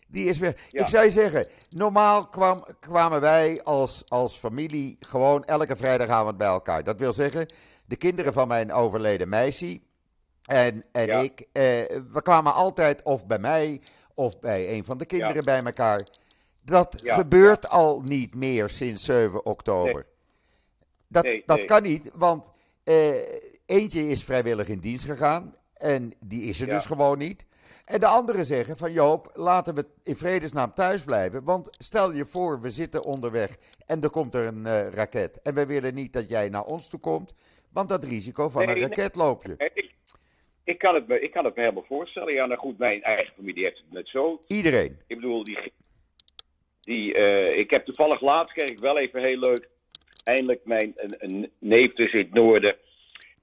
Die 0.08 0.26
is 0.26 0.40
weg. 0.40 0.72
Ja. 0.72 0.82
Ik 0.82 0.88
zou 0.88 1.06
je 1.06 1.12
zeggen, 1.12 1.48
normaal 1.70 2.28
kwam, 2.28 2.66
kwamen 2.80 3.22
wij 3.22 3.64
als, 3.64 4.04
als 4.08 4.36
familie 4.38 4.98
gewoon 5.00 5.44
elke 5.44 5.76
vrijdagavond 5.76 6.38
bij 6.38 6.48
elkaar. 6.48 6.84
Dat 6.84 7.00
wil 7.00 7.14
zeggen, 7.14 7.54
de 7.86 7.96
kinderen 7.96 8.34
van 8.34 8.48
mijn 8.48 8.72
overleden 8.72 9.30
meisje 9.30 9.80
en, 10.46 10.84
en 10.92 11.06
Ja. 11.06 11.20
ik, 11.20 11.40
eh, 11.52 11.62
we 12.12 12.22
kwamen 12.24 12.54
altijd 12.54 13.04
of 13.04 13.26
bij 13.28 13.40
mij 13.40 13.82
of 14.14 14.40
bij 14.40 14.70
een 14.74 14.86
van 14.86 14.98
de 14.98 15.06
kinderen 15.06 15.36
Ja. 15.36 15.42
bij 15.42 15.64
elkaar. 15.64 16.08
Dat 16.62 17.00
Ja, 17.04 17.16
gebeurt 17.16 17.70
al 17.70 18.02
niet 18.02 18.36
meer 18.36 18.70
sinds 18.70 19.04
7 19.04 19.46
oktober. 19.46 20.06
Dat, 21.08 21.24
Nee, 21.24 21.44
dat 21.46 21.58
nee. 21.58 21.66
kan 21.66 21.84
niet, 21.84 22.10
want 22.14 22.52
eh, 22.84 23.14
eentje 23.66 24.08
is 24.08 24.24
vrijwillig 24.24 24.68
in 24.68 24.80
dienst 24.80 25.06
gegaan 25.06 25.56
en 25.74 26.14
die 26.20 26.44
is 26.44 26.62
er 26.62 26.68
dus 26.68 26.86
gewoon 26.86 27.18
niet. 27.18 27.46
En 27.86 28.00
de 28.00 28.06
anderen 28.06 28.46
zeggen 28.46 28.78
van 28.78 28.92
Joop, 28.92 29.32
laten 29.34 29.76
we 29.76 29.86
in 30.04 30.16
vredesnaam 30.16 30.74
thuis 30.74 31.04
blijven. 31.04 31.44
Want 31.44 31.68
stel 31.72 32.14
je 32.14 32.26
voor, 32.26 32.62
we 32.62 32.70
zitten 32.70 33.04
onderweg 33.04 33.56
en 33.86 34.02
er 34.02 34.10
komt 34.10 34.36
er 34.36 34.46
een 34.48 34.66
eh, 34.66 34.90
raket. 34.90 35.42
En 35.42 35.54
we 35.54 35.66
willen 35.66 35.94
niet 35.94 36.14
dat 36.14 36.30
jij 36.30 36.50
naar 36.50 36.64
ons 36.64 36.88
toe 36.88 37.00
komt, 37.00 37.34
want 37.70 37.90
dat 37.90 38.04
risico 38.04 38.50
van 38.50 38.62
een 38.70 38.80
raket 38.80 39.16
loop 39.16 39.44
je. 39.44 39.72
Ik, 40.66 40.78
kan 40.78 40.96
het 40.96 41.08
me, 41.08 41.20
ik 41.20 41.32
kan 41.32 41.46
het 41.46 41.56
me 41.56 41.62
helemaal 41.62 41.86
voorstellen. 41.88 42.34
Ja, 42.34 42.46
nou 42.46 42.60
goed, 42.60 42.78
mijn 42.78 43.04
eigen 43.04 43.34
familie 43.36 43.64
heeft 43.64 43.78
het 43.78 43.92
net 43.92 44.08
zo. 44.08 44.40
Iedereen. 44.48 45.00
Ik 45.08 45.16
bedoel, 45.16 45.44
die, 45.44 45.58
die, 46.82 47.14
eh, 47.14 47.58
ik 47.58 47.70
heb 47.70 47.86
toevallig 47.86 48.22
laatst, 48.22 48.54
kreeg 48.54 48.70
ik 48.70 48.80
wel 48.80 48.98
even 48.98 49.22
heel 49.22 49.38
leuk, 49.40 49.68
eindelijk 50.24 50.62
mijn 50.66 50.94
een, 50.96 51.16
een 51.18 51.52
neef 51.60 51.94
dus 51.94 52.12
in 52.12 52.20
het 52.20 52.34
noorden, 52.34 52.76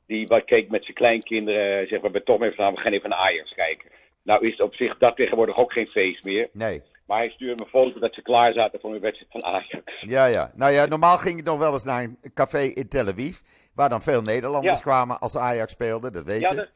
die 0.07 0.27
wat 0.27 0.45
keek 0.45 0.69
met 0.71 0.83
zijn 0.83 0.95
kleinkinderen, 0.97 1.63
eh, 1.65 1.77
zegt, 1.77 1.91
we 1.91 1.99
hebben 2.01 2.25
toch 2.25 2.41
even 2.41 2.55
gedaan, 2.55 2.75
we 2.75 2.81
gaan 2.81 2.93
even 2.93 3.09
naar 3.11 3.19
Ajax 3.19 3.55
kijken. 3.55 3.91
Nou 4.23 4.49
is 4.49 4.57
op 4.57 4.75
zich 4.75 4.99
dat 4.99 5.17
tegenwoordig 5.17 5.57
ook 5.57 5.73
geen 5.73 5.87
feest 5.91 6.25
meer, 6.25 6.49
Nee. 6.53 6.83
maar 7.07 7.19
hij 7.19 7.31
stuurde 7.31 7.55
me 7.55 7.63
een 7.63 7.69
foto 7.69 7.99
dat 8.01 8.15
ze 8.15 8.23
klaar 8.23 8.53
zaten 8.53 8.81
voor 8.81 8.95
een 8.95 9.01
wedstrijd 9.01 9.33
van 9.33 9.45
Ajax. 9.45 9.83
Ja, 9.97 10.27
ja. 10.27 10.53
Nou 10.55 10.73
ja, 10.73 10.87
normaal 10.87 11.17
ging 11.19 11.39
ik 11.39 11.45
nog 11.45 11.59
wel 11.59 11.73
eens 11.73 11.85
naar 11.85 12.03
een 12.03 12.19
café 12.35 12.61
in 12.63 12.89
Tel 12.89 13.07
Aviv. 13.07 13.37
Waar 13.75 13.89
dan 13.89 14.03
veel 14.03 14.23
Nederlanders 14.23 14.77
Ja. 14.79 14.83
kwamen 14.85 15.19
als 15.21 15.37
Ajax 15.37 15.73
speelde, 15.73 16.11
dat 16.11 16.25
weet 16.25 16.41
Ja, 16.41 16.51
je. 16.51 16.57
dat, 16.57 16.69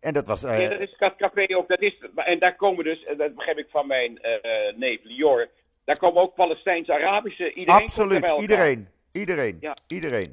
En 0.00 0.12
dat 0.12 0.26
was. 0.26 0.44
eh, 0.44 0.62
ja, 0.62 0.68
dat 0.68 0.78
is 0.80 0.94
dat 0.98 1.16
café 1.16 1.56
ook, 1.56 1.68
dat 1.68 1.80
is, 1.80 1.98
en 2.14 2.38
daar 2.38 2.56
komen 2.56 2.84
dus, 2.84 3.04
en 3.04 3.16
dat 3.16 3.34
begrijp 3.34 3.58
ik 3.58 3.66
van 3.70 3.86
mijn 3.86 4.18
eh, 4.22 4.68
eh, 4.68 4.76
neef 4.76 4.98
Lior, 5.02 5.48
daar 5.84 5.98
komen 5.98 6.22
ook 6.22 6.34
Palestijns-Arabische, 6.34 7.52
iedereen 7.52 7.80
absoluut, 7.82 8.20
bij 8.20 8.36
iedereen. 8.36 8.88
Iedereen. 9.12 9.56
Ja. 9.60 9.76
Iedereen. 9.86 10.32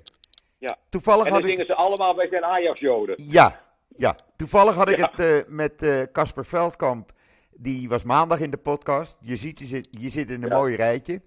Ja. 0.57 0.77
Toevallig 0.89 1.25
En 1.25 1.31
had 1.31 1.41
dan 1.41 1.49
ik. 1.49 1.55
zingen 1.57 1.75
ze 1.75 1.81
allemaal, 1.81 2.15
wij 2.15 2.27
zijn 2.27 2.43
Ajax-joden. 2.43 3.15
Ja, 3.17 3.61
ja. 3.97 4.15
Toevallig 4.35 4.73
had 4.75 4.89
ik 4.89 4.97
Ja. 4.97 5.11
het 5.15 5.19
eh, 5.19 5.37
met 5.47 5.81
eh, 5.81 6.01
Casper 6.11 6.45
Veldkamp. 6.45 7.11
Die 7.51 7.89
was 7.89 8.03
maandag 8.03 8.39
in 8.39 8.51
de 8.51 8.57
podcast. 8.57 9.17
Je 9.21 9.35
ziet, 9.35 9.59
je 9.59 9.65
zit, 9.65 9.87
je 9.91 10.09
zit 10.09 10.29
in 10.29 10.43
een 10.43 10.49
Ja. 10.49 10.55
mooi 10.57 10.75
rijtje. 10.75 11.21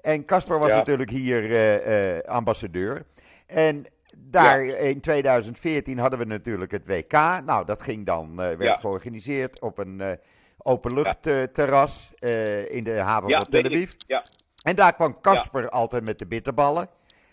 En 0.00 0.24
Casper 0.24 0.58
was 0.58 0.74
natuurlijk 0.74 1.10
hier 1.10 1.50
eh, 1.50 2.16
eh, 2.16 2.24
ambassadeur. 2.24 3.02
En 3.46 3.86
daar 4.16 4.64
in 4.64 5.00
2014 5.00 5.98
hadden 5.98 6.18
we 6.18 6.24
natuurlijk 6.24 6.72
het 6.72 6.86
WK. 6.86 7.12
Nou, 7.44 7.64
dat 7.64 7.82
ging 7.82 8.06
dan, 8.06 8.30
eh, 8.30 8.36
werd 8.36 8.62
Ja. 8.62 8.74
georganiseerd 8.74 9.60
op 9.60 9.78
een 9.78 10.00
eh 10.00 10.12
openluchtterras 10.64 12.10
eh, 12.18 12.74
in 12.74 12.84
de 12.84 12.92
haven 12.98 13.30
van 13.30 13.46
Tel. 13.50 13.64
Aviv. 13.64 13.92
Ja. 14.06 14.24
En 14.62 14.76
daar 14.76 14.94
kwam 14.94 15.20
Casper 15.20 15.68
altijd 15.68 16.04
met 16.04 16.18
de 16.18 16.26
bitterballen. 16.26 16.88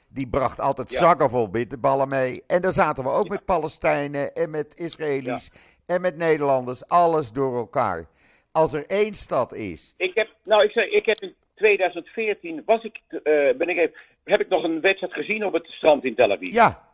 Die 0.08 0.28
bracht 0.30 0.60
altijd 0.60 0.92
zakken 0.92 1.30
vol 1.30 1.50
bitterballen 1.50 2.08
mee. 2.08 2.44
En 2.48 2.62
daar 2.62 2.72
zaten 2.74 3.04
we 3.04 3.10
ook 3.10 3.30
met 3.30 3.46
Palestijnen 3.46 4.34
en 4.34 4.50
met 4.50 4.76
Israëli's 4.76 5.50
en 5.86 6.02
met 6.02 6.18
Nederlanders. 6.18 6.88
Alles 6.88 7.32
door 7.32 7.58
elkaar. 7.58 8.08
Als 8.52 8.74
er 8.74 8.86
één 8.88 9.14
stad 9.14 9.54
is. 9.54 9.94
Ik 9.98 10.12
heb, 10.16 10.30
nou, 10.44 10.64
ik, 10.64 10.72
zei, 10.72 10.90
ik 10.90 11.06
heb 11.06 11.20
in 11.20 11.36
2014, 11.60 12.62
was 12.66 12.84
ik, 12.84 13.00
eh, 13.10 13.22
ben 13.58 13.68
ik 13.70 13.78
even, 13.78 13.94
heb 14.24 14.42
ik 14.42 14.50
nog 14.50 14.64
een 14.64 14.82
wedstrijd 14.82 15.14
gezien 15.14 15.46
op 15.46 15.54
het 15.54 15.68
strand 15.68 16.04
in 16.06 16.16
Tel 16.16 16.32
Aviv? 16.32 16.54
Ja, 16.54 16.88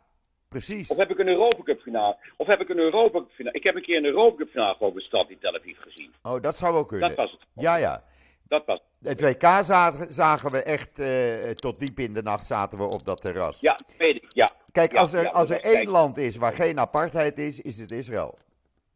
precies. 0.48 0.88
Of 0.90 0.96
heb 0.96 1.10
ik 1.10 1.18
een 1.18 1.28
Europa 1.28 1.62
Cup 1.62 1.80
finale? 1.80 2.16
Of 2.36 2.46
heb 2.46 2.60
ik 2.60 2.68
een 2.68 2.78
Europa 2.78 3.18
Cup 3.18 3.30
finale? 3.34 3.56
Ik 3.56 3.64
heb 3.64 3.74
een 3.76 3.82
keer 3.82 3.96
een 3.96 4.04
Europa 4.04 4.36
Cup 4.36 4.50
finale 4.50 4.76
op 4.78 4.94
het 4.94 5.04
strand 5.04 5.30
in 5.30 5.38
Tel 5.38 5.54
Aviv 5.54 5.76
gezien. 5.80 6.14
Oh, 6.22 6.40
dat 6.42 6.56
zou 6.56 6.74
ook 6.76 6.88
kunnen. 6.88 7.08
Dat 7.08 7.16
was 7.16 7.30
het. 7.30 7.40
Ja, 7.54 7.76
ja. 7.76 8.02
Dat 8.48 8.62
was 8.66 8.80
Het 9.00 9.20
WK 9.20 9.42
zagen, 9.64 10.12
zagen 10.12 10.50
we 10.50 10.62
echt 10.62 10.98
eh, 10.98 11.50
tot 11.50 11.78
diep 11.80 11.98
in 11.98 12.14
de 12.14 12.22
nacht 12.22 12.46
zaten 12.46 12.78
we 12.78 12.84
op 12.84 13.04
dat 13.04 13.20
terras. 13.20 13.60
Ja, 13.60 13.78
weet 13.98 14.16
ik, 14.16 14.24
ja. 14.28 14.50
Kijk, 14.72 14.92
Ja, 14.92 15.00
als 15.00 15.12
er, 15.12 15.22
ja, 15.22 15.28
als 15.30 15.50
er 15.50 15.60
één 15.60 15.72
kijk. 15.74 15.88
land 15.88 16.16
is 16.16 16.36
waar 16.36 16.52
geen 16.52 16.78
apartheid 16.78 17.38
is, 17.38 17.60
is 17.60 17.78
het 17.78 17.90
Israël. 17.90 18.38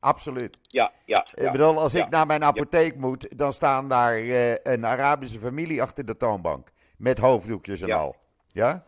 Absoluut. 0.01 0.59
Ja, 0.63 0.93
ja. 1.05 1.27
Ik 1.35 1.53
bedoel, 1.53 1.79
als 1.81 1.93
ja. 1.93 2.05
ik 2.05 2.11
naar 2.11 2.27
mijn 2.27 2.45
apotheek 2.45 2.97
moet, 2.97 3.39
dan 3.39 3.53
staan 3.53 3.89
daar 3.89 4.15
eh, 4.15 4.53
een 4.63 4.87
Arabische 4.87 5.39
familie 5.39 5.83
achter 5.83 6.05
de 6.05 6.15
toonbank. 6.15 6.69
Met 6.97 7.19
hoofddoekjes 7.19 7.81
en 7.83 7.93
al. 7.93 8.17
Ja? 8.49 8.85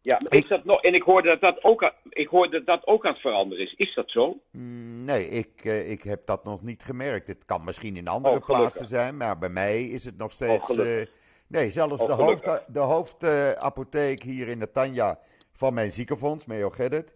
Ja, 0.00 0.18
Ik- 0.18 0.34
is 0.34 0.48
dat 0.48 0.64
nog, 0.64 0.82
en 0.82 0.94
ik 0.94 1.02
hoorde 1.02 1.28
dat 1.28 1.40
dat 1.40 1.64
ook, 1.64 1.84
aan- 1.84 1.92
ik 2.10 2.28
hoorde 2.28 2.50
dat 2.56 2.66
dat 2.66 2.86
ook 2.86 3.06
aan 3.06 3.12
het 3.12 3.20
veranderen 3.20 3.64
is. 3.64 3.74
Is 3.76 3.94
dat 3.94 4.10
zo? 4.10 4.40
Mm, 4.52 5.04
Nee, 5.04 5.28
ik, 5.28 5.60
eh, 5.64 5.90
ik 5.90 6.02
heb 6.02 6.26
dat 6.26 6.44
nog 6.44 6.62
niet 6.62 6.82
gemerkt. 6.82 7.26
Het 7.26 7.44
kan 7.44 7.64
misschien 7.64 7.96
in 7.96 8.08
andere 8.08 8.34
Oh, 8.36 8.44
plaatsen 8.44 8.86
zijn, 8.86 9.16
maar 9.16 9.38
bij 9.38 9.48
mij 9.48 9.82
is 9.84 10.04
het 10.04 10.16
nog 10.18 10.32
steeds. 10.32 10.66
gelukkig. 10.66 11.00
eh, 11.08 11.14
nee, 11.46 11.70
zelfs 11.70 12.00
Oh, 12.00 12.06
de, 12.06 12.12
hoofd, 12.22 12.50
de 12.68 12.78
hoofdapotheek 12.78 14.22
hier 14.22 14.48
in 14.48 14.58
de 14.58 14.70
Tanja 14.70 15.18
van 15.52 15.74
mijn 15.74 15.90
ziekenfonds, 15.90 16.46
Meo 16.46 16.70
Geddet. 16.70 17.14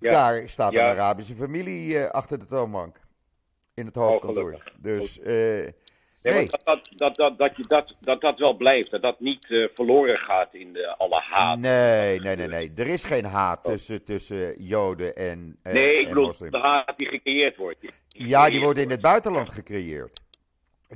Ja. 0.00 0.10
Daar 0.10 0.48
staat 0.48 0.72
een 0.74 0.80
Arabische 0.80 1.34
familie 1.34 1.98
eh, 1.98 2.10
achter 2.10 2.38
de 2.38 2.46
toonbank. 2.46 3.00
In 3.74 3.86
het 3.86 3.94
hoofdkantoor. 3.94 4.44
gelukkig. 4.44 4.72
dus, 4.78 5.20
eh, 5.20 5.68
Nee, 6.22 6.34
nee. 6.34 6.48
maar 6.50 6.60
Dat, 6.64 6.64
dat, 6.64 6.88
dat, 6.96 7.16
dat, 7.16 7.38
dat, 7.38 7.56
je 7.56 7.64
dat, 7.68 7.96
dat 8.00 8.20
dat 8.20 8.38
wel 8.38 8.54
blijft. 8.56 8.90
Dat 8.90 9.02
dat 9.02 9.20
niet 9.20 9.50
eh, 9.50 9.64
verloren 9.74 10.18
gaat 10.18 10.54
in 10.54 10.72
de, 10.72 10.94
alle 10.98 11.20
haat. 11.20 11.58
Nee, 11.58 12.20
nee, 12.20 12.36
nee, 12.36 12.46
nee. 12.48 12.72
Er 12.76 12.86
is 12.86 13.04
geen 13.04 13.24
haat 13.24 13.64
tussen, 13.64 14.04
tussen 14.04 14.62
Joden 14.62 15.14
en, 15.16 15.58
eh, 15.62 15.72
Nee, 15.72 15.94
ik 15.94 16.02
en 16.02 16.08
bedoel 16.08 16.26
moslims. 16.26 16.52
de 16.52 16.58
haat 16.58 16.92
die 16.96 17.06
gecreëerd 17.06 17.56
wordt. 17.56 17.80
Die 17.80 17.90
Ja, 18.08 18.50
die 18.50 18.60
worden 18.60 18.82
in 18.82 18.90
het 18.90 19.00
buitenland 19.00 19.50
gecreëerd. 19.50 20.20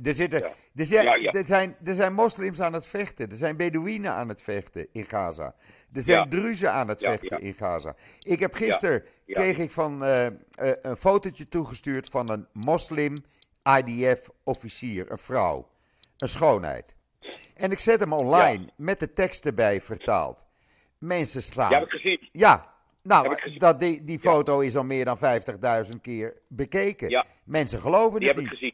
Er, 0.03 0.13
zitten, 0.13 0.39
Ja. 0.39 0.53
er, 0.75 0.85
zijn, 0.85 1.05
Ja, 1.05 1.15
ja. 1.15 1.31
Er, 1.31 1.43
zijn, 1.45 1.75
er 1.83 1.93
zijn 1.93 2.13
moslims 2.13 2.61
aan 2.61 2.73
het 2.73 2.85
vechten. 2.85 3.29
Er 3.29 3.35
zijn 3.35 3.57
Bedouinen 3.57 4.11
aan 4.11 4.29
het 4.29 4.41
vechten 4.41 4.87
in 4.91 5.05
Gaza. 5.05 5.55
Er 5.93 6.01
zijn. 6.01 6.29
Druzen 6.29 6.71
aan 6.71 6.87
het 6.87 6.99
vechten 7.01 7.41
in 7.41 7.53
Gaza. 7.53 7.95
Ik 8.19 8.39
heb 8.39 8.53
gisteren 8.53 9.03
kreeg 9.27 9.57
ik 9.57 9.71
van 9.71 10.03
eh, 10.03 10.25
eh, 10.25 10.33
een 10.81 10.97
fotootje 10.97 11.47
toegestuurd 11.47 12.09
van 12.09 12.29
een 12.29 12.47
moslim 12.53 13.23
IDF-officier, 13.77 15.11
een 15.11 15.17
vrouw. 15.17 15.67
een 16.17 16.27
schoonheid. 16.27 16.95
En 17.53 17.71
ik 17.71 17.79
zet 17.79 17.99
hem 17.99 18.13
online 18.13 18.69
met 18.75 18.99
de 18.99 19.13
tekst 19.13 19.45
erbij 19.45 19.81
vertaald. 19.81 20.45
Mensen 20.97 21.41
slaan. 21.43 21.69
Ja, 21.69 21.79
heb 21.79 21.85
ik 21.87 21.91
gezien. 22.01 22.29
Ja, 22.31 22.73
nou, 23.01 23.37
dat, 23.57 23.79
die, 23.79 24.03
die 24.03 24.19
foto 24.19 24.59
is 24.59 24.75
al 24.75 24.83
meer 24.83 25.05
dan 25.05 25.17
50.000 25.87 26.01
keer 26.01 26.33
bekeken. 26.47 27.09
Ja. 27.09 27.25
Mensen 27.43 27.79
geloven 27.79 28.19
Die 28.19 28.27
heb 28.27 28.37
ik 28.37 28.43
niet. 28.43 28.51
gezien. 28.51 28.73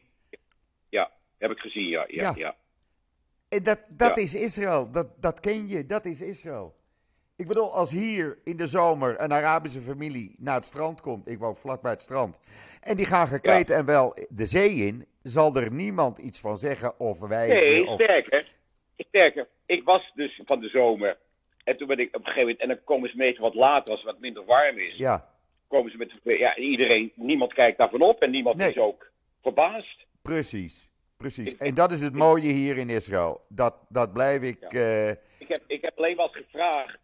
Heb 1.39 1.51
ik 1.51 1.59
gezien, 1.59 1.87
ja. 1.87 2.05
ja, 2.07 2.21
Ja. 2.21 2.33
ja. 2.35 2.55
En 3.49 3.63
dat, 3.63 3.79
dat 3.89 4.15
Ja. 4.15 4.21
is 4.23 4.35
Israël. 4.35 4.91
Dat, 4.91 5.07
dat 5.21 5.39
ken 5.39 5.67
je. 5.67 5.85
Dat 5.85 6.05
is 6.05 6.21
Israël. 6.21 6.77
Ik 7.35 7.47
bedoel, 7.47 7.73
als 7.73 7.91
hier 7.91 8.37
in 8.43 8.57
de 8.57 8.67
zomer 8.67 9.21
een 9.21 9.33
Arabische 9.33 9.81
familie 9.81 10.35
naar 10.37 10.55
het 10.55 10.65
strand 10.65 11.01
komt. 11.01 11.27
Ik 11.27 11.39
woon 11.39 11.55
vlakbij 11.55 11.91
het 11.91 12.01
strand. 12.01 12.39
En 12.81 12.95
die 12.97 13.05
gaan 13.05 13.27
gekleed 13.27 13.69
en 13.69 13.85
wel 13.85 14.15
de 14.29 14.45
zee 14.45 14.69
in. 14.73 15.05
Zal 15.23 15.55
er 15.55 15.71
niemand 15.71 16.17
iets 16.17 16.39
van 16.39 16.57
zeggen 16.57 16.99
of 16.99 17.19
wijzen. 17.19 17.55
Nee, 17.57 17.85
of... 17.87 18.01
sterker. 18.01 18.51
Sterker. 18.97 19.47
Ik 19.65 19.83
was 19.83 20.11
dus 20.15 20.41
van 20.45 20.59
de 20.59 20.67
zomer. 20.69 21.17
En 21.63 21.77
toen 21.77 21.87
ben 21.87 21.97
ik 21.97 22.07
op 22.07 22.13
een 22.13 22.19
gegeven 22.25 22.41
moment. 22.41 22.59
En 22.59 22.67
dan 22.67 22.83
komen 22.83 23.09
ze 23.09 23.17
meestal 23.17 23.43
wat 23.43 23.55
later, 23.55 23.89
als 23.91 24.01
het 24.03 24.11
wat 24.11 24.19
minder 24.19 24.45
warm 24.45 24.77
is. 24.77 24.95
Ja, 24.97 25.33
Komen 25.67 25.91
ze 25.91 25.97
met. 25.97 26.11
Ja, 26.23 26.55
iedereen. 26.57 27.11
Niemand 27.15 27.53
kijkt 27.53 27.77
daarvan 27.77 28.01
op. 28.01 28.21
En 28.21 28.31
niemand 28.31 28.55
Nee. 28.57 28.69
is 28.69 28.77
ook 28.77 29.11
verbaasd. 29.41 30.05
precies. 30.21 30.88
Precies. 31.19 31.57
En 31.57 31.73
dat 31.73 31.91
is 31.91 32.01
het 32.01 32.15
mooie 32.15 32.51
hier 32.51 32.77
in 32.77 32.89
Israël. 32.89 33.41
Dat, 33.47 33.75
dat 33.89 34.13
blijf 34.13 34.41
ik. 34.41 34.61
eh, 34.61 35.09
Ik 35.09 35.47
heb, 35.47 35.61
ik 35.67 35.81
heb 35.81 35.97
alleen 35.97 36.19
eens 36.19 36.31
gevraagd. 36.35 36.97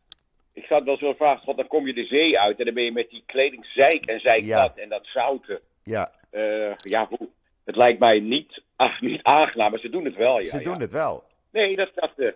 Ik 0.54 0.64
zat 0.66 0.84
wel 0.84 0.98
zo 0.98 1.10
gevraagd. 1.12 1.44
God, 1.44 1.58
dan 1.58 1.68
kom 1.68 1.88
je 1.88 1.94
de 1.94 2.06
zee 2.06 2.40
uit. 2.40 2.60
En 2.60 2.66
dan 2.66 2.74
ben 2.74 2.84
je 2.84 2.92
met 2.92 3.10
die 3.10 3.24
kleding 3.26 3.66
zeik 3.66 4.06
en 4.06 4.20
zeiknat. 4.20 4.78
En 4.78 4.90
dat 4.90 5.06
zouten. 5.06 5.60
ja, 5.84 6.12
Eh, 6.30 6.76
ja, 6.78 7.10
het 7.64 7.76
lijkt 7.76 8.00
mij 8.00 8.20
niet, 8.20 8.62
ach, 8.76 9.02
niet 9.02 9.24
aangenaam. 9.24 9.72
Maar 9.72 9.80
ze 9.80 9.90
doen 9.90 10.06
het 10.06 10.16
wel, 10.16 10.40
ja. 10.40 10.46
ze 10.50 10.58
ja. 10.58 10.64
doen 10.64 10.80
het 10.80 10.92
wel. 10.92 11.24
Nee, 11.52 11.76
dat. 11.76 11.92
dat 11.96 12.12
eh, 12.18 12.28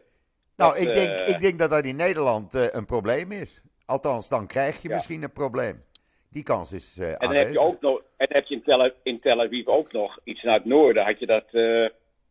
Nou, 0.55 0.73
dat, 0.73 0.77
ik 0.87 0.93
denk, 0.93 1.19
ik 1.19 1.39
denk 1.39 1.59
dat 1.59 1.69
dat 1.69 1.85
in 1.85 1.95
Nederland 1.95 2.53
een 2.53 2.85
probleem 2.85 3.31
is. 3.31 3.61
Althans, 3.85 4.29
dan 4.29 4.47
krijg 4.47 4.81
je 4.81 4.87
Ja. 4.89 4.95
misschien 4.95 5.23
een 5.23 5.31
probleem. 5.31 5.83
Die 6.29 6.43
kans 6.43 6.73
is 6.73 6.97
eh 6.99 7.07
En 7.07 7.11
dan 7.19 7.27
aanwezig. 7.27 7.47
heb 7.47 7.53
je 7.57 7.59
ook 7.67 7.81
nog, 7.81 7.97
en 7.97 8.27
dan 8.27 8.37
heb 8.37 8.45
je 8.45 8.55
in 8.55 8.63
Tel, 8.63 8.91
in 9.03 9.19
Tel 9.19 9.41
Aviv 9.41 9.65
ook 9.67 9.91
nog 9.91 10.19
iets 10.23 10.43
naar 10.43 10.53
het 10.53 10.65
noorden. 10.65 11.05
Had 11.05 11.19
je 11.19 11.25
dat 11.25 11.45
eh 11.51 11.85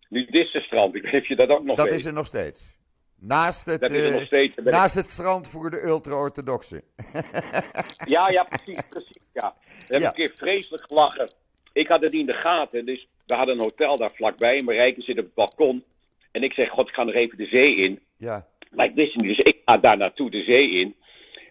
nudistenstrand. 0.09 0.95
Ik 0.95 1.03
weet 1.03 1.13
niet 1.13 1.23
of 1.23 1.29
je 1.29 1.37
dat 1.37 1.49
ook 1.49 1.65
nog 1.65 1.77
dat 1.77 1.87
weet. 1.87 1.95
is 1.95 2.05
er 2.05 2.13
nog 2.13 2.27
steeds. 2.27 2.77
Naast 3.21 3.67
het, 3.67 3.81
dat 3.81 3.91
is 3.91 4.01
er 4.03 4.07
eh, 4.09 4.13
nog 4.15 4.23
steeds. 4.23 4.57
Ik- 4.57 4.65
naast 4.65 4.95
het 4.95 5.07
strand 5.07 5.49
voor 5.49 5.71
de 5.71 5.83
ultra-orthodoxen. 5.85 6.83
Ja, 8.05 8.29
ja, 8.31 8.43
precies, 8.43 8.83
precies. 8.89 9.23
Ja. 9.33 9.41
Daar 9.41 9.55
heb 9.89 10.01
Ja. 10.01 10.09
ik 10.11 10.19
een 10.19 10.27
keer 10.29 10.33
vreselijk 10.37 10.83
gelachen. 10.87 11.31
Ik 11.73 11.89
had 11.89 12.01
het 12.03 12.11
niet 12.13 12.21
in 12.21 12.27
de 12.27 12.33
gaten, 12.33 12.87
dus 12.87 13.09
we 13.27 13.35
hadden 13.35 13.55
een 13.57 13.63
hotel 13.63 13.97
daar 13.97 14.11
vlakbij. 14.15 14.59
En 14.59 14.65
Marijke 14.65 15.03
zit 15.03 15.19
op 15.19 15.25
het 15.25 15.35
balkon. 15.35 15.85
En 16.31 16.43
ik 16.43 16.53
zeg, 16.53 16.69
god, 16.69 16.89
ik 16.89 16.95
ga 16.95 17.05
nog 17.05 17.15
even 17.15 17.39
de 17.39 17.47
zee 17.47 17.75
in. 17.77 18.01
Ja. 18.17 18.47
Maar 18.71 18.87
ik 18.87 18.95
wist 18.95 19.17
niet, 19.17 19.37
dus 19.37 19.39
ik 19.47 19.57
ga 19.65 19.79
daar 19.79 19.97
naartoe 19.97 20.31
de 20.31 20.43
zee 20.45 20.71
in. 20.71 20.95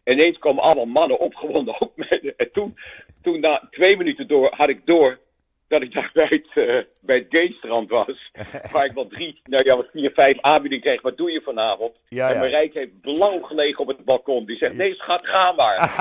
En 0.07 0.13
ineens 0.13 0.37
komen 0.37 0.63
allemaal 0.63 0.85
mannen 0.85 1.19
opgewonden 1.19 1.81
ook 1.81 1.91
met. 1.95 2.33
En 2.37 2.51
toen, 2.51 2.77
toen 3.21 3.39
na 3.39 3.67
twee 3.71 3.97
minuten 3.97 4.27
door, 4.27 4.53
had 4.55 4.69
ik 4.69 4.85
door 4.85 5.19
dat 5.67 5.81
ik 5.81 5.93
daar 5.93 6.09
bij 6.13 6.25
het, 6.29 6.67
eh, 6.67 6.83
bij 6.99 7.15
het 7.15 7.25
gaystrand 7.29 7.89
was. 7.89 8.31
waar 8.71 8.85
ik 8.85 8.91
wel 8.91 9.07
drie, 9.07 9.41
nou 9.43 9.63
ja, 9.63 9.75
wat 9.75 9.87
vier, 9.91 10.11
vijf 10.11 10.41
aanbiedingen 10.41 10.83
kreeg. 10.83 11.01
Wat 11.01 11.17
doe 11.17 11.31
je 11.31 11.41
vanavond? 11.41 11.95
Ja, 12.07 12.27
en 12.27 12.33
ja. 12.33 12.39
Marijke 12.39 12.77
heeft 12.77 13.01
blauw 13.01 13.41
gelegen 13.41 13.79
op 13.79 13.87
het 13.87 14.05
balkon. 14.05 14.45
Die 14.45 14.57
zegt, 14.57 14.75
nee 14.75 14.95
schat, 14.95 15.27
ga 15.27 15.51
maar. 15.51 15.75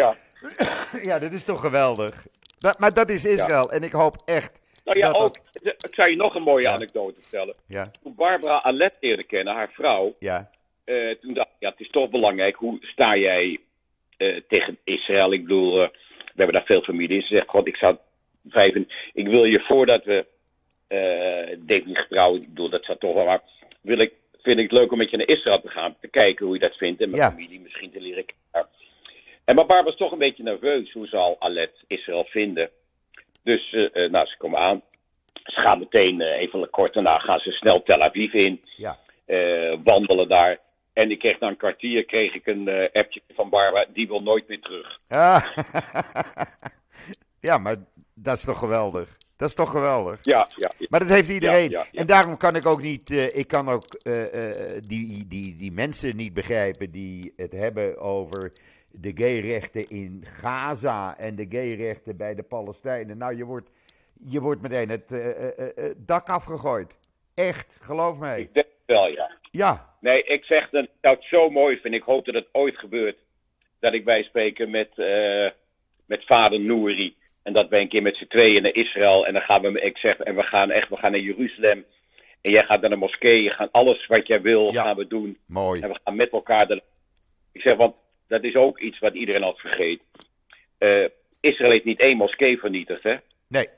ja. 0.00 0.16
ja, 1.02 1.18
dat 1.18 1.32
is 1.32 1.44
toch 1.44 1.60
geweldig. 1.60 2.26
Dat, 2.58 2.78
maar 2.78 2.94
dat 2.94 3.10
is 3.10 3.24
Israël. 3.24 3.70
En 3.72 3.82
ik 3.82 3.92
hoop 3.92 4.16
echt. 4.24 4.60
Nou 4.84 4.98
ja, 4.98 5.06
dat 5.12 5.14
dat- 5.14 5.22
ook, 5.22 5.36
ik 5.88 5.94
zou 5.94 6.10
je 6.10 6.16
nog 6.16 6.34
een 6.34 6.42
mooie 6.42 6.62
Ja. 6.64 6.72
anekdote 6.72 7.20
vertellen. 7.20 7.54
Ja, 7.66 7.90
Toen 8.02 8.14
Barbara 8.14 8.62
Alet 8.62 8.92
leerde 9.00 9.24
kennen, 9.24 9.54
haar 9.54 9.70
vrouw, 9.72 10.14
ja, 10.18 10.50
Eh, 10.84 11.10
toen 11.10 11.34
dacht 11.34 11.48
ik, 11.48 11.54
ja, 11.58 11.70
het 11.70 11.80
is 11.80 11.90
toch 11.90 12.10
belangrijk. 12.10 12.56
Hoe 12.56 12.78
sta 12.80 13.16
jij 13.16 13.58
eh, 14.16 14.36
tegen 14.48 14.78
Israël? 14.84 15.32
Ik 15.32 15.42
bedoel, 15.42 15.82
eh, 15.82 15.88
we 16.14 16.32
hebben 16.36 16.54
daar 16.54 16.64
veel 16.64 16.82
familie 16.82 17.16
in. 17.16 17.22
Ze 17.22 17.34
zegt, 17.34 17.48
god, 17.48 17.66
ik 17.66 17.76
zou 17.76 17.96
vijf 18.48 18.74
en- 18.74 18.88
Ik 19.12 19.26
wil 19.26 19.44
je 19.44 19.60
voordat 19.60 20.04
we 20.04 20.26
eh 20.86 21.56
definitief 21.58 21.98
getrouwd, 22.02 22.36
ik 22.36 22.48
bedoel, 22.48 22.68
dat 22.68 22.84
zou 22.84 22.98
toch 22.98 23.14
wel, 23.14 23.24
maar 23.24 23.42
wil 23.80 23.98
ik, 23.98 24.12
vind 24.42 24.58
ik 24.58 24.70
het 24.70 24.78
leuk 24.78 24.92
om 24.92 24.98
met 24.98 25.10
je 25.10 25.16
naar 25.16 25.28
Israël 25.28 25.60
te 25.60 25.68
gaan, 25.68 25.96
te 26.00 26.08
kijken 26.08 26.44
hoe 26.46 26.54
je 26.54 26.60
dat 26.60 26.76
vindt. 26.76 27.00
En 27.02 27.10
mijn 27.10 27.22
Ja. 27.22 27.30
familie 27.30 27.60
misschien 27.60 27.90
te 27.90 28.00
leren 28.00 28.24
kennen. 28.24 28.70
En 29.44 29.54
maar 29.54 29.66
Barbara 29.66 29.82
was 29.82 29.96
toch 29.96 30.12
een 30.12 30.18
beetje 30.18 30.42
nerveus. 30.42 30.92
Hoe 30.92 31.06
zal 31.06 31.36
Alet 31.38 31.72
Israël 31.86 32.24
vinden? 32.24 32.70
Dus, 33.42 33.72
eh, 33.72 34.04
eh, 34.04 34.10
nou, 34.10 34.26
ze 34.26 34.36
komen 34.36 34.58
aan. 34.58 34.82
Ze 35.32 35.60
gaan 35.60 35.78
meteen, 35.78 36.20
eh, 36.20 36.40
even 36.40 36.70
kort 36.70 36.94
daarna, 36.94 37.18
gaan 37.18 37.40
ze 37.40 37.50
snel 37.50 37.82
Tel 37.82 38.02
Aviv 38.02 38.32
in 38.32 38.60
ja. 38.76 38.98
wandelen 39.82 40.28
daar. 40.28 40.58
En 40.92 41.10
ik 41.10 41.18
kreeg 41.18 41.38
na 41.38 41.48
een 41.48 41.56
kwartier 41.56 42.04
kreeg 42.04 42.34
ik 42.34 42.46
een 42.46 42.90
appje 42.92 43.22
van 43.34 43.48
Barbara, 43.48 43.86
die 43.92 44.08
wil 44.08 44.22
nooit 44.22 44.48
meer 44.48 44.60
terug. 44.60 45.00
Ah. 45.08 45.46
ja, 47.48 47.58
maar 47.58 47.76
dat 48.14 48.36
is 48.36 48.44
toch 48.44 48.58
geweldig. 48.58 49.18
Dat 49.36 49.48
is 49.48 49.54
toch 49.54 49.70
geweldig. 49.70 50.18
Ja, 50.22 50.48
ja, 50.56 50.72
ja. 50.78 50.86
Maar 50.88 51.00
dat 51.00 51.08
heeft 51.08 51.28
iedereen. 51.28 51.70
Ja, 51.70 51.78
ja, 51.78 51.86
ja. 51.90 52.00
En 52.00 52.06
daarom 52.06 52.36
kan 52.36 52.56
ik 52.56 52.66
ook 52.66 52.82
niet, 52.82 53.10
ik 53.10 53.46
kan 53.46 53.68
ook 53.68 54.00
die, 54.86 55.26
die, 55.26 55.56
die 55.56 55.72
mensen 55.72 56.16
niet 56.16 56.34
begrijpen 56.34 56.90
die 56.90 57.32
het 57.36 57.52
hebben 57.52 57.98
over 57.98 58.52
de 58.92 59.12
gayrechten 59.14 59.88
in 59.88 60.20
Gaza 60.26 61.18
en 61.18 61.36
de 61.36 61.46
gayrechten 61.48 62.16
bij 62.16 62.34
de 62.34 62.42
Palestijnen. 62.42 63.18
Nou, 63.18 63.36
je 63.36 63.44
wordt, 63.44 63.70
je 64.24 64.40
wordt 64.40 64.62
meteen 64.62 64.88
het 64.88 65.12
eh, 65.12 65.48
eh, 65.48 65.58
eh, 65.76 65.94
dak 65.96 66.28
afgegooid. 66.28 66.98
Echt, 67.34 67.78
geloof 67.80 68.18
mij. 68.18 68.40
Ik 68.40 68.54
denk 68.54 68.66
wel, 68.86 69.06
ja. 69.08 69.30
Ja, 69.50 69.88
Nee, 70.00 70.22
ik 70.22 70.44
zeg 70.44 70.70
dat 70.70 70.82
ik 70.84 70.90
zou 71.00 71.14
het 71.16 71.24
zo 71.24 71.50
mooi 71.50 71.76
vind. 71.76 71.94
Ik 71.94 72.02
hoop 72.02 72.24
dat 72.24 72.34
het 72.34 72.48
ooit 72.52 72.78
gebeurt. 72.78 73.18
Dat 73.78 73.92
ik 73.92 74.04
bij 74.04 74.22
spreken 74.22 74.70
met, 74.70 74.88
met 76.06 76.24
vader 76.26 76.60
Nouri. 76.60 77.16
En 77.42 77.52
dat 77.52 77.68
wij 77.68 77.80
een 77.80 77.88
keer 77.88 78.02
met 78.02 78.16
z'n 78.16 78.26
tweeën 78.26 78.62
naar 78.62 78.74
Israël. 78.74 79.26
En 79.26 79.32
dan 79.32 79.42
gaan 79.42 79.62
we, 79.62 79.80
ik 79.80 79.98
zeg, 79.98 80.16
en 80.18 80.34
we 80.36 80.42
gaan 80.42 80.70
echt, 80.70 80.88
we 80.88 80.96
gaan 80.96 81.10
naar 81.10 81.20
Jeruzalem. 81.20 81.84
En 82.40 82.50
jij 82.50 82.64
gaat 82.64 82.80
naar 82.80 82.90
de 82.90 82.96
moskee. 82.96 83.42
Je 83.42 83.50
gaat 83.50 83.72
alles 83.72 84.06
wat 84.06 84.26
jij 84.26 84.42
wil, 84.42 84.72
Ja. 84.72 84.82
gaan 84.82 84.96
we 84.96 85.06
doen. 85.06 85.38
mooi. 85.46 85.80
En 85.80 85.88
we 85.88 85.98
gaan 86.04 86.16
met 86.16 86.30
elkaar. 86.30 86.66
De... 86.66 86.82
Ik 87.52 87.60
zeg, 87.60 87.76
want 87.76 87.94
dat 88.30 88.44
is 88.44 88.54
ook 88.54 88.78
iets 88.80 88.98
wat 88.98 89.14
iedereen 89.14 89.42
altijd 89.42 89.60
vergeet. 89.74 90.00
Eh, 90.78 91.04
Israël 91.40 91.70
heeft 91.70 91.84
niet 91.84 92.00
één 92.00 92.16
moskee 92.16 92.58
vernietigd, 92.58 93.02
hè? 93.02 93.16
Nee, 93.48 93.68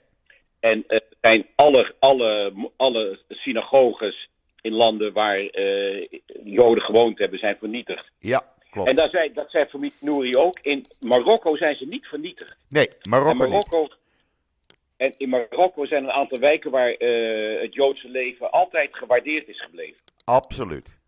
En 0.61 0.85
er 0.87 1.03
zijn 1.21 1.47
alle, 1.55 1.95
alle, 1.99 2.53
alle 2.77 3.19
synagoges 3.29 4.29
in 4.61 4.73
landen 4.73 5.13
waar 5.13 5.39
eh, 5.39 6.07
Joden 6.45 6.83
gewoond 6.85 7.19
hebben, 7.19 7.39
zijn 7.39 7.57
vernietigd. 7.59 8.11
ja, 8.19 8.55
klopt. 8.71 8.89
En 8.89 8.95
daar 8.97 9.09
zei, 9.09 9.33
dat 9.33 9.51
zei 9.51 9.67
familie 9.67 9.93
Nouri 10.01 10.37
ook. 10.37 10.59
In 10.63 10.87
Marokko 11.01 11.57
zijn 11.57 11.75
ze 11.75 11.87
niet 11.87 12.07
vernietigd. 12.07 12.57
Nee, 12.69 12.89
En 12.89 13.11
Marokko 13.11 13.33
niet. 13.45 13.49
Marokko. 13.49 13.89
En 14.97 15.15
in 15.17 15.29
Marokko 15.29 15.87
zijn 15.87 16.05
een 16.05 16.11
aantal 16.13 16.39
wijken 16.39 16.71
waar 16.71 16.89
het 17.61 17.75
Joodse 17.75 18.09
leven 18.09 18.51
altijd 18.51 18.97
gewaardeerd 18.97 19.49
is 19.49 19.63
gebleven. 19.63 20.01
Absoluut. 20.25 21.01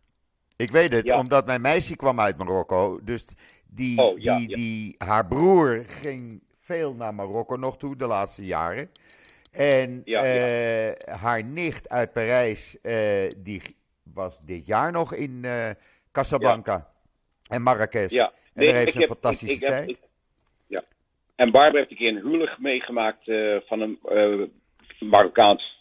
Ik 0.57 0.71
weet 0.71 0.93
het, 0.93 1.07
Ja. 1.07 1.19
omdat 1.19 1.47
mijn 1.47 1.61
meisje 1.61 1.97
kwam 1.97 2.21
uit 2.21 2.39
Marokko. 2.39 3.01
Dus 3.03 3.27
die, 3.67 4.03
Oh, 4.03 4.19
ja, 4.19 4.37
die, 4.37 4.49
ja. 4.49 4.57
die, 4.57 4.95
haar 4.99 5.27
broer 5.27 5.83
ging 5.87 6.43
veel 6.59 6.95
naar 6.95 7.15
Marokko 7.15 7.57
nog 7.57 7.77
toe 7.79 7.97
de 7.97 8.07
laatste 8.07 8.45
jaren. 8.45 8.91
En 9.53 10.03
eh, 10.05 11.15
haar 11.21 11.45
nicht 11.45 11.89
uit 11.89 12.13
Parijs, 12.13 12.81
eh, 12.81 13.29
die 13.37 13.63
was 14.15 14.39
dit 14.43 14.67
jaar 14.67 14.93
nog 14.93 15.15
in 15.15 15.45
eh, 15.45 15.71
Casablanca 16.13 16.91
en 17.49 17.63
Marrakesh. 17.63 18.11
Ja. 18.13 18.33
En 18.55 18.65
daar 18.65 18.75
heeft 18.75 18.93
ze 18.93 18.95
een 18.95 19.01
heb- 19.09 19.11
fantastische 19.21 19.55
ik- 19.55 19.61
ik 19.63 19.69
heb- 19.69 19.77
tijd. 19.77 19.89
ik- 19.89 20.01
ja. 20.67 20.83
En 21.37 21.51
Barbara 21.51 21.79
heeft 21.79 21.91
een 21.91 21.97
keer 21.97 22.09
een 22.17 22.23
huwelijk 22.31 22.59
meegemaakt 22.59 23.31
van 23.67 23.81
een 23.81 23.99
Marokkaans 25.01 25.79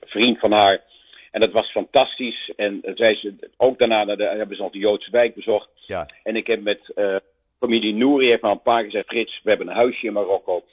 vriend 0.00 0.38
van 0.38 0.52
haar. 0.52 0.80
En 1.32 1.40
dat 1.40 1.52
was 1.52 1.70
fantastisch. 1.70 2.52
En 2.56 2.80
zij 2.94 3.14
ze, 3.14 3.34
ook 3.56 3.78
daarna 3.78 4.04
naar 4.04 4.16
de, 4.16 4.24
hebben 4.24 4.56
ze 4.56 4.62
nog 4.62 4.72
de 4.72 4.78
Joodse 4.78 5.10
wijk 5.10 5.34
bezocht. 5.34 5.68
Ja, 5.74 6.08
En 6.22 6.36
ik 6.36 6.46
heb 6.46 6.62
met 6.62 6.92
eh, 6.94 7.16
familie 7.58 7.94
Nouri 7.94 8.26
heeft 8.26 8.42
me 8.42 8.48
al 8.48 8.54
een 8.54 8.62
paar 8.62 8.80
keer 8.82 8.90
gezegd: 8.90 9.08
Frits, 9.08 9.40
we 9.42 9.48
hebben 9.48 9.68
een 9.68 9.74
huisje 9.74 10.06
in 10.06 10.12
Marokko. 10.12 10.64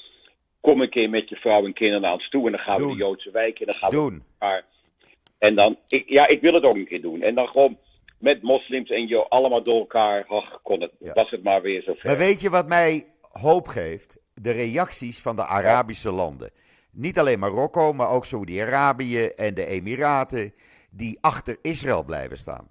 Kom 0.62 0.82
een 0.82 0.89
keer 0.89 1.10
met 1.10 1.30
je 1.30 1.36
vrouw 1.36 1.66
en 1.66 1.74
kinderen 1.74 2.01
naar 2.01 2.14
ons 2.14 2.30
toe. 2.30 2.45
En 2.45 2.51
dan 2.51 2.62
gaan 2.62 2.78
we 2.78 2.88
de 2.91 2.95
Joodse 2.97 3.32
wijk 3.32 3.60
in. 3.60 3.66
Dan 3.66 3.76
gaan 3.76 3.89
we 3.89 3.95
doen. 3.95 4.24
elkaar. 4.39 4.66
En 5.38 5.55
dan, 5.55 5.78
ik, 5.88 6.10
ja, 6.10 6.28
ik 6.28 6.41
wil 6.41 6.53
het 6.53 6.64
ook 6.64 6.76
een 6.76 6.88
keer 6.88 7.01
doen. 7.01 7.22
En 7.22 7.36
dan 7.36 7.47
gewoon 7.47 7.78
met 8.18 8.41
moslims 8.41 8.89
en 8.89 9.07
jo 9.07 9.20
allemaal 9.22 9.64
door 9.64 9.80
elkaar. 9.80 10.26
Ach, 10.28 10.60
kon 10.64 10.82
het, 10.82 10.91
Ja. 10.99 11.14
was 11.14 11.30
het 11.30 11.43
maar 11.43 11.62
weer 11.62 11.82
zo 11.82 11.93
ver. 11.93 12.10
Maar 12.10 12.18
weet 12.18 12.41
je 12.41 12.49
wat 12.49 12.68
mij 12.68 13.05
hoop 13.32 13.68
geeft? 13.68 14.18
De 14.34 14.51
reacties 14.51 15.22
van 15.22 15.36
de 15.36 15.45
Arabische 15.45 16.12
landen. 16.12 16.51
Niet 16.92 17.20
alleen 17.20 17.40
Marokko, 17.40 17.94
maar 17.94 18.10
ook 18.10 18.26
Saudi-Arabië 18.26 19.26
en 19.26 19.54
de 19.54 19.66
Emiraten, 19.66 20.54
die 20.90 21.18
achter 21.22 21.58
Israël 21.62 22.04
blijven 22.04 22.38
staan. 22.38 22.68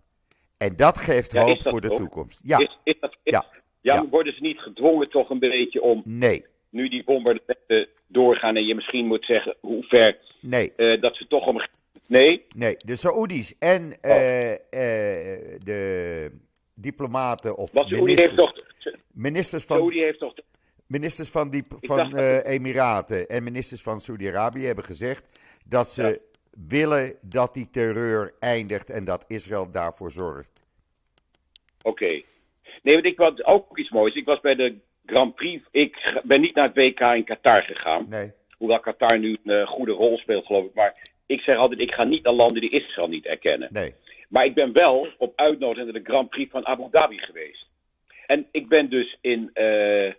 En 0.56 0.76
dat 0.76 0.98
geeft 0.98 1.32
Ja, 1.32 1.42
hoop 1.42 1.62
dat 1.62 1.72
voor 1.72 1.80
de 1.80 1.94
toekomst. 1.94 2.40
Ja, 2.44 2.58
Is, 2.58 2.78
is 2.84 2.94
dat, 3.00 3.10
is- 3.22 3.32
Ja. 3.32 3.44
ja, 3.50 3.94
Ja. 3.94 4.00
maar 4.00 4.08
worden 4.10 4.34
ze 4.34 4.40
niet 4.40 4.58
gedwongen 4.58 5.10
toch 5.10 5.30
een 5.30 5.38
beetje 5.38 5.82
om 5.82 6.02
nee, 6.04 6.44
nu 6.70 6.88
die 6.88 7.04
bombardementen 7.04 7.86
doorgaan 8.06 8.56
en 8.56 8.66
je 8.66 8.74
misschien 8.74 9.06
moet 9.06 9.24
zeggen 9.24 9.56
hoe 9.60 9.82
ver 9.82 10.18
Nee, 10.40 10.72
eh, 10.76 11.00
dat 11.00 11.16
ze 11.16 11.26
toch 11.26 11.46
om. 11.46 11.60
Nee, 12.06 12.46
nee. 12.56 12.76
De 12.78 12.96
Saoedi's 12.96 13.54
en 13.58 13.82
Oh. 14.02 14.10
eh, 14.10 14.52
eh, 14.52 14.58
de 15.64 16.32
diplomaten 16.74 17.56
of 17.56 17.72
want 17.72 17.90
ministers, 17.90 18.20
heeft 18.22 18.36
toch. 18.36 18.52
ministers 19.12 19.64
van 19.64 19.76
Saoedi 19.76 20.00
heeft 20.00 20.18
toch. 20.18 20.34
Ministers 20.88 21.28
van, 21.28 21.50
die, 21.50 21.64
van 21.68 22.16
eh, 22.16 22.44
Emiraten 22.54 23.28
en 23.28 23.42
ministers 23.42 23.82
van 23.82 24.00
Saudi-Arabië 24.00 24.64
hebben 24.66 24.84
gezegd 24.84 25.24
dat 25.64 25.88
ze 25.88 26.02
Ja. 26.02 26.16
willen 26.68 27.14
dat 27.20 27.54
die 27.54 27.70
terreur 27.70 28.34
eindigt 28.40 28.90
en 28.90 29.04
dat 29.04 29.24
Israël 29.28 29.70
daarvoor 29.70 30.10
zorgt. 30.10 30.52
Oké. 31.82 32.20
Nee, 32.82 32.94
want 32.94 33.06
ik 33.06 33.16
was 33.18 33.44
ook 33.44 33.78
iets 33.78 33.90
moois. 33.90 34.14
Ik 34.14 34.24
was 34.24 34.40
bij 34.40 34.54
de 34.54 34.76
Grand 35.06 35.34
Prix. 35.34 35.64
Ik 35.70 36.20
ben 36.24 36.40
niet 36.40 36.54
naar 36.54 36.64
het 36.72 36.76
WK 36.76 37.00
in 37.00 37.24
Qatar 37.24 37.62
gegaan. 37.62 38.06
Nee, 38.08 38.32
Hoewel 38.56 38.80
Qatar 38.80 39.18
nu 39.18 39.38
een 39.44 39.60
eh, 39.60 39.66
goede 39.66 39.92
rol 39.92 40.18
speelt, 40.18 40.46
geloof 40.46 40.64
ik. 40.64 40.74
Maar 40.74 41.08
ik 41.26 41.40
zeg 41.40 41.56
altijd: 41.56 41.82
ik 41.82 41.92
ga 41.94 42.04
niet 42.04 42.22
naar 42.22 42.32
landen 42.32 42.60
die 42.60 42.70
Israël 42.70 43.08
niet 43.08 43.26
erkennen. 43.26 43.68
nee. 43.72 43.94
Maar 44.28 44.44
ik 44.44 44.54
ben 44.54 44.72
wel 44.72 45.08
op 45.18 45.32
uitnodiging 45.36 45.92
naar 45.92 46.02
de 46.02 46.10
Grand 46.10 46.30
Prix 46.30 46.50
van 46.50 46.66
Abu 46.66 46.84
Dhabi 46.90 47.18
geweest. 47.18 47.66
En 48.26 48.46
ik 48.50 48.68
ben 48.68 48.90
dus 48.90 49.18
in. 49.20 49.50
eh, 49.54 50.12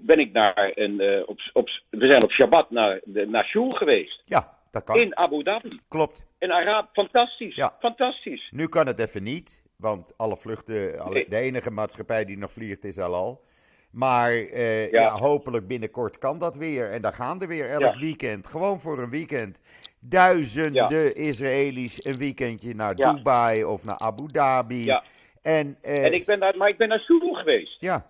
ben 0.00 0.18
ik 0.18 0.32
naar 0.32 0.72
een. 0.74 1.00
eh, 1.00 1.22
op, 1.28 1.40
op, 1.52 1.68
we 1.90 2.06
zijn 2.06 2.22
op 2.22 2.32
Shabbat 2.32 2.70
naar, 2.70 3.00
de, 3.04 3.26
naar 3.26 3.44
Shul 3.44 3.70
geweest. 3.70 4.22
Ja, 4.24 4.58
dat 4.70 4.84
kan. 4.84 4.96
In 4.98 5.16
Abu 5.16 5.42
Dhabi. 5.42 5.78
Klopt. 5.88 6.24
In 6.38 6.50
Arab. 6.52 6.88
Fantastisch. 6.92 7.54
Ja. 7.54 7.76
Fantastisch. 7.80 8.48
Nu 8.50 8.66
kan 8.66 8.86
het 8.86 8.98
even 8.98 9.22
niet, 9.22 9.62
want 9.76 10.12
alle 10.16 10.36
vluchten, 10.36 10.98
alle, 11.00 11.14
Nee. 11.14 11.26
de 11.28 11.36
enige 11.36 11.70
maatschappij 11.70 12.24
die 12.24 12.38
nog 12.38 12.52
vliegt 12.52 12.84
is 12.84 12.98
Al 12.98 13.14
Al. 13.14 13.44
Maar 13.90 14.30
eh, 14.32 14.90
ja. 14.90 15.00
Ja. 15.00 15.10
hopelijk 15.18 15.66
binnenkort 15.66 16.18
kan 16.18 16.38
dat 16.38 16.56
weer. 16.56 16.90
En 16.90 17.02
dan 17.02 17.12
gaan 17.12 17.40
er 17.40 17.48
weer 17.48 17.68
elk 17.70 17.80
Ja. 17.94 17.98
weekend. 17.98 18.46
Gewoon 18.46 18.80
voor 18.80 18.98
een 18.98 19.10
weekend. 19.10 19.58
Duizenden 20.00 21.14
Israëli's 21.14 22.04
een 22.04 22.16
weekendje 22.18 22.74
naar 22.74 22.92
Ja. 22.96 23.12
Dubai 23.12 23.64
of 23.64 23.84
naar 23.84 23.98
Abu 23.98 24.26
Dhabi. 24.26 24.84
Ja. 24.84 25.02
En, 25.42 25.76
eh, 25.82 26.04
En 26.04 26.12
ik 26.12 26.24
ben 26.26 26.40
daar, 26.40 26.56
maar 26.56 26.68
ik 26.68 26.76
ben 26.78 26.88
naar 26.88 26.98
Shul 27.00 27.32
geweest. 27.34 27.76
ja. 27.80 28.06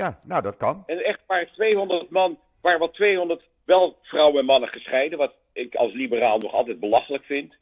Ja, 0.00 0.20
nou 0.24 0.42
dat 0.42 0.56
kan. 0.56 0.82
En 0.86 1.04
echt 1.04 1.20
maar 1.26 1.50
200 1.52 2.10
man, 2.10 2.38
waar 2.60 2.78
wel 2.78 2.90
200 2.90 3.42
wel 3.64 3.98
vrouwen 4.02 4.38
en 4.40 4.44
mannen 4.44 4.68
gescheiden. 4.68 5.18
Wat 5.18 5.32
ik 5.52 5.74
als 5.74 5.92
liberaal 5.92 6.38
nog 6.38 6.52
altijd 6.52 6.80
belachelijk 6.80 7.24
vind. 7.24 7.54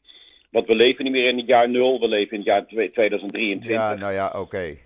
Want 0.51 0.66
we 0.66 0.74
leven 0.74 1.05
niet 1.05 1.12
meer 1.12 1.28
in 1.28 1.36
het 1.39 1.47
jaar 1.47 1.68
nul, 1.68 2.01
we 2.01 2.09
leven 2.09 2.30
in 2.32 2.39
het 2.39 2.47
jaar 2.47 2.66
twee- 2.66 2.91
2023. 2.91 3.70
Ja, 3.70 3.95
nou 3.95 4.12
ja, 4.12 4.41
oké. 4.41 4.76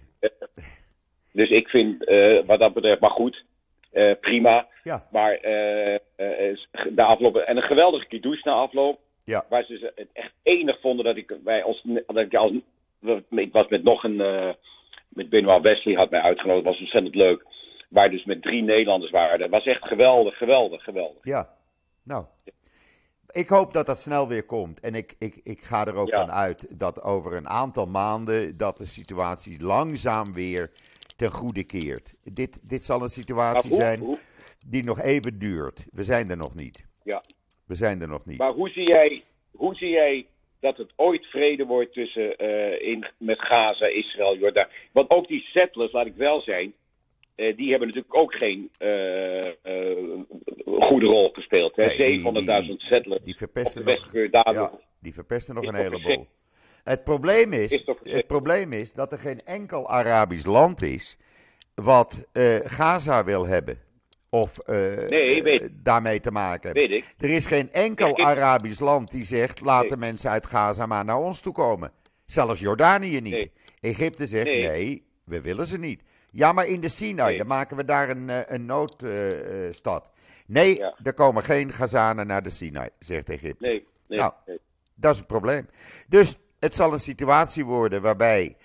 Dus 1.33 1.49
ik 1.49 1.69
vind 1.69 2.05
eh, 2.05 2.45
wat 2.45 2.59
dat 2.61 2.75
betreft, 2.75 3.01
maar 3.01 3.11
goed, 3.11 3.45
eh, 3.91 4.11
prima. 4.21 4.69
Ja, 4.83 5.07
Maar 5.11 5.33
eh, 5.33 5.95
eh, 5.95 6.57
de 6.91 7.03
afloop, 7.03 7.37
en 7.37 7.57
een 7.57 7.63
geweldige 7.63 8.07
kidouche 8.07 8.43
na 8.49 8.53
afloop. 8.53 9.01
Ja. 9.25 9.47
Waar 9.49 9.65
ze 9.65 9.93
het 9.95 10.09
echt 10.13 10.33
enig 10.43 10.81
vonden 10.81 11.05
dat 11.05 11.17
ik 11.17 11.37
bij 11.45 11.63
ons, 11.63 11.83
dat 12.07 12.19
ik 12.19 12.35
als, 12.35 12.53
ik 13.31 13.53
was 13.53 13.69
met 13.69 13.83
nog 13.83 14.05
een, 14.05 14.21
eh, 14.21 14.49
met 15.15 15.29
Benoit 15.29 15.63
Wesley 15.63 15.95
had 15.95 16.11
mij 16.11 16.21
uitgenodigd, 16.21 16.65
was 16.65 16.81
ontzettend 16.81 17.15
leuk. 17.15 17.45
Waar 17.89 18.11
dus 18.11 18.25
met 18.25 18.43
drie 18.43 18.63
Nederlanders 18.63 19.11
waren. 19.13 19.39
Dat 19.39 19.51
was 19.51 19.65
echt 19.65 19.85
geweldig, 19.87 20.37
geweldig, 20.37 20.83
geweldig. 20.83 21.25
ja. 21.25 21.55
Nou, 22.05 22.25
ik 23.31 23.49
hoop 23.49 23.73
dat 23.73 23.87
dat 23.87 23.99
snel 23.99 24.29
weer 24.29 24.45
komt. 24.45 24.81
En 24.81 24.95
ik, 24.95 25.15
ik, 25.19 25.41
ik 25.43 25.61
ga 25.63 25.87
er 25.87 25.95
ook 25.95 26.11
Ja. 26.11 26.21
van 26.21 26.31
uit 26.31 26.79
dat 26.79 27.03
over 27.03 27.35
een 27.37 27.49
aantal 27.49 27.87
maanden 27.87 28.57
dat 28.57 28.79
de 28.79 28.87
situatie 28.87 29.63
langzaam 29.63 30.33
weer 30.33 30.71
ten 31.17 31.31
goede 31.31 31.65
keert. 31.65 32.15
Dit, 32.25 32.61
dit 32.63 32.83
zal 32.83 33.03
een 33.03 33.09
situatie 33.09 33.71
hoe, 33.71 33.79
zijn 33.81 33.99
hoe- 34.01 34.19
die 34.67 34.85
nog 34.85 35.01
even 35.01 35.39
duurt. 35.39 35.87
We 35.93 36.03
zijn 36.03 36.31
er 36.31 36.37
nog 36.37 36.55
niet. 36.55 36.87
Ja. 37.03 37.23
We 37.67 37.75
zijn 37.75 38.01
er 38.01 38.09
nog 38.09 38.27
niet. 38.27 38.39
maar 38.39 38.53
hoe 38.53 38.69
zie 38.69 38.87
jij, 38.89 39.23
hoe 39.51 39.75
zie 39.75 39.91
jij 39.91 40.27
dat 40.63 40.77
het 40.77 40.93
ooit 40.97 41.27
vrede 41.27 41.65
wordt 41.65 41.93
tussen 41.93 42.37
eh, 42.37 42.89
in, 42.89 43.07
met 43.17 43.39
Gaza, 43.41 43.87
Israël, 43.87 44.37
Jordaan? 44.37 44.69
Want 44.93 45.11
ook 45.11 45.29
die 45.29 45.41
settlers, 45.53 45.93
laat 45.93 46.07
ik 46.07 46.15
wel 46.17 46.41
zijn, 46.41 46.73
eh, 47.35 47.57
die 47.57 47.71
hebben 47.71 47.89
natuurlijk 47.89 48.15
ook 48.17 48.35
geen 48.35 48.71
eh, 48.79 49.51
goede 50.89 51.07
rol 51.07 51.31
gespeeld. 51.33 51.77
hè? 51.77 51.87
Nee, 51.87 51.97
die- 51.97 52.21
700.000 52.21 52.79
die- 52.79 52.87
settlers 52.89 53.25
Die 53.25 53.37
verpesten 53.37 53.85
nog, 53.85 54.13
ja, 54.33 54.73
die 55.01 55.15
verpesten 55.15 55.55
nog 55.55 55.65
een 55.65 55.75
heleboel. 55.75 56.27
Het 56.85 57.05
probleem 57.05 57.53
is, 57.53 57.73
Is 57.73 58.15
het 58.15 58.27
probleem 58.27 58.73
is 58.73 58.93
dat 58.93 59.13
er 59.13 59.19
geen 59.19 59.41
enkel 59.45 59.89
Arabisch 59.89 60.47
land 60.47 60.83
is 60.83 61.17
wat 61.75 62.29
Gaza 62.65 63.25
wil 63.25 63.47
hebben. 63.47 63.81
Of 64.35 64.59
eh, 64.59 64.77
Nee, 65.09 65.43
weet- 65.43 65.61
eh, 65.63 65.69
daarmee 65.73 66.21
te 66.21 66.31
maken 66.31 66.63
hebben. 66.63 66.89
Weet 66.89 66.99
ik. 67.03 67.15
Er 67.19 67.31
is 67.31 67.47
geen 67.47 67.71
enkel 67.73 68.09
ik- 68.09 68.21
Arabisch 68.21 68.81
land 68.81 69.11
die 69.11 69.25
zegt: 69.25 69.61
laat 69.61 69.89
de 69.89 69.97
mensen 69.97 70.31
uit 70.31 70.47
Gaza 70.47 70.87
maar 70.87 71.05
naar 71.05 71.19
ons 71.19 71.41
toe 71.41 71.53
komen. 71.53 71.93
Zelfs 72.25 72.61
Jordanië 72.61 73.21
niet. 73.21 73.33
Nee. 73.33 73.53
Egypte 73.81 74.27
zegt: 74.27 74.45
nee. 74.45 74.67
Nee. 74.67 75.07
we 75.25 75.41
willen 75.41 75.67
ze 75.67 75.79
niet. 75.79 76.03
Ja, 76.31 76.53
maar 76.53 76.67
in 76.67 76.81
de 76.81 76.89
Sinai, 76.89 77.37
dan 77.39 77.47
maken 77.47 77.77
we 77.77 77.85
daar 77.85 78.11
een, 78.11 78.31
eh, 78.31 78.39
een 78.47 78.67
noodstad. 78.67 80.11
nee, 80.47 80.77
Ja. 80.79 80.95
er 81.03 81.15
komen 81.15 81.43
geen 81.43 81.73
Gazanen 81.73 82.27
naar 82.27 82.43
de 82.43 82.51
Sinai, 82.51 82.89
zegt 82.99 83.29
Egypte. 83.29 83.65
Nee, 83.67 83.87
nee, 84.07 84.19
Nou. 84.19 84.33
nee. 84.47 84.59
Dat 84.95 85.13
is 85.13 85.19
het 85.19 85.27
probleem. 85.27 85.69
Dus 86.09 86.37
het 86.59 86.75
zal 86.75 86.93
een 86.93 87.01
situatie 87.01 87.65
worden 87.65 88.03
waarbij 88.03 88.57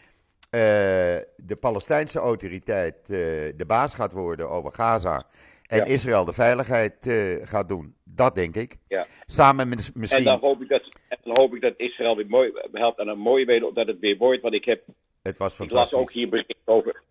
de 0.50 1.56
Palestijnse 1.60 2.20
autoriteit 2.20 2.96
de 3.06 3.64
baas 3.68 3.94
gaat 3.94 4.12
worden 4.14 4.50
over 4.50 4.72
Gaza. 4.74 5.24
En 5.68 5.78
Ja. 5.78 5.84
Israël 5.84 6.26
de 6.26 6.34
veiligheid 6.34 7.08
eh, 7.08 7.48
gaat 7.48 7.70
doen. 7.70 7.96
Dat 8.04 8.36
denk 8.36 8.56
ik. 8.56 8.76
Ja. 8.88 9.06
Samen 9.26 9.70
met 9.70 9.86
En 9.94 10.00
misschien. 10.00 10.24
dan 10.24 10.40
hoop 10.40 10.62
ik 10.62 10.70
dat, 10.70 10.82
en 11.10 11.18
dan 11.24 11.38
hoop 11.40 11.56
ik 11.56 11.62
dat 11.62 11.74
Israël 11.78 12.16
weer 12.16 12.28
mooi 12.28 12.52
helpt 12.72 13.00
aan 13.00 13.08
een 13.08 13.20
mooie 13.20 13.46
weder 13.46 13.74
dat 13.74 13.88
het 13.88 14.00
weer 14.00 14.18
wordt. 14.18 14.42
Want 14.42 14.54
ik 14.54 14.66
heb 14.66 14.84
het 15.22 15.38
was 15.38 15.54
Ik 15.54 15.60
las 15.60 15.68
fantastisch. 15.70 15.98
ook 15.98 16.12
hier 16.12 16.30
bericht 16.30 16.56
over 16.66 17.02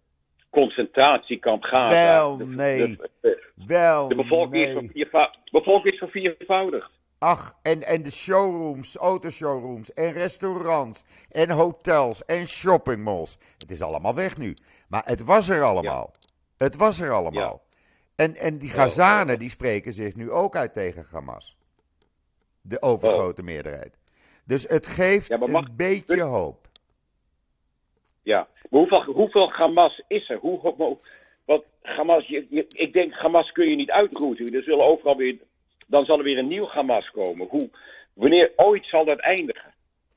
concentratiekamp 0.50 1.62
Gaza. 1.62 2.04
Wel, 2.14 2.36
De- 2.36 2.44
nee. 2.46 2.78
De, 2.96 3.10
de, 3.20 3.50
Wel. 3.66 4.08
de 4.08 4.14
bevolking, 4.14 4.66
is 4.66 4.74
nee. 4.74 4.82
verviervou- 4.84 5.30
de 5.44 5.50
bevolking 5.50 5.92
is 5.92 5.98
verviervoudigd. 5.98 6.90
Ach, 7.18 7.58
en, 7.62 7.82
en 7.82 8.02
de 8.02 8.10
showrooms, 8.10 8.96
autoshowrooms 8.96 9.92
en 9.94 10.12
restaurants 10.12 11.04
en 11.30 11.50
hotels 11.50 12.24
en 12.24 12.46
shoppingmalls. 12.46 13.38
Het 13.58 13.70
is 13.70 13.82
allemaal 13.82 14.14
weg 14.14 14.36
nu. 14.38 14.54
Maar 14.88 15.02
het 15.04 15.24
was 15.24 15.48
er 15.48 15.62
allemaal. 15.62 16.14
Het 16.56 16.76
was 16.76 17.00
er 17.00 17.10
allemaal. 17.10 17.62
En, 18.16 18.34
en 18.36 18.58
die. 18.58 18.70
Gazanen 18.70 19.38
die 19.38 19.50
spreken 19.50 19.92
zich 19.92 20.14
nu 20.16 20.30
ook 20.30 20.56
uit 20.56 20.72
tegen 20.72 21.04
Hamas. 21.10 21.56
De 22.60 22.82
overgrote 22.82 23.42
meerderheid. 23.42 23.94
Dus 24.44 24.64
het 24.68 24.86
geeft 24.86 25.28
Ja, 25.28 25.36
maar 25.38 25.50
mag- 25.50 25.66
een 25.68 25.76
beetje 25.76 26.22
hoop. 26.22 26.68
Ja. 28.22 28.48
Maar 28.70 28.80
hoeveel, 28.80 29.04
hoeveel 29.04 29.52
Hamas 29.52 30.02
is 30.08 30.30
er? 30.30 30.36
Hoe, 30.38 30.58
hoe- 30.58 30.98
want 31.44 31.64
Hamas, 31.82 32.26
je, 32.26 32.46
je- 32.50 32.66
ik 32.68 32.92
denk 32.92 33.12
Hamas 33.12 33.52
kun 33.52 33.68
je 33.68 33.76
niet 33.76 33.90
uitroeien. 33.90 34.54
Er 34.54 34.62
zullen 34.62 34.84
overal 34.84 35.16
weer, 35.16 35.38
dan 35.86 36.04
zal 36.04 36.18
er 36.18 36.24
weer 36.24 36.38
een 36.38 36.48
nieuw 36.48 36.66
Hamas 36.68 37.10
komen. 37.10 37.46
Hoe, 37.48 37.70
wanneer 38.12 38.52
ooit 38.56 38.86
zal 38.86 39.04
dat 39.04 39.18
eindigen? 39.18 39.74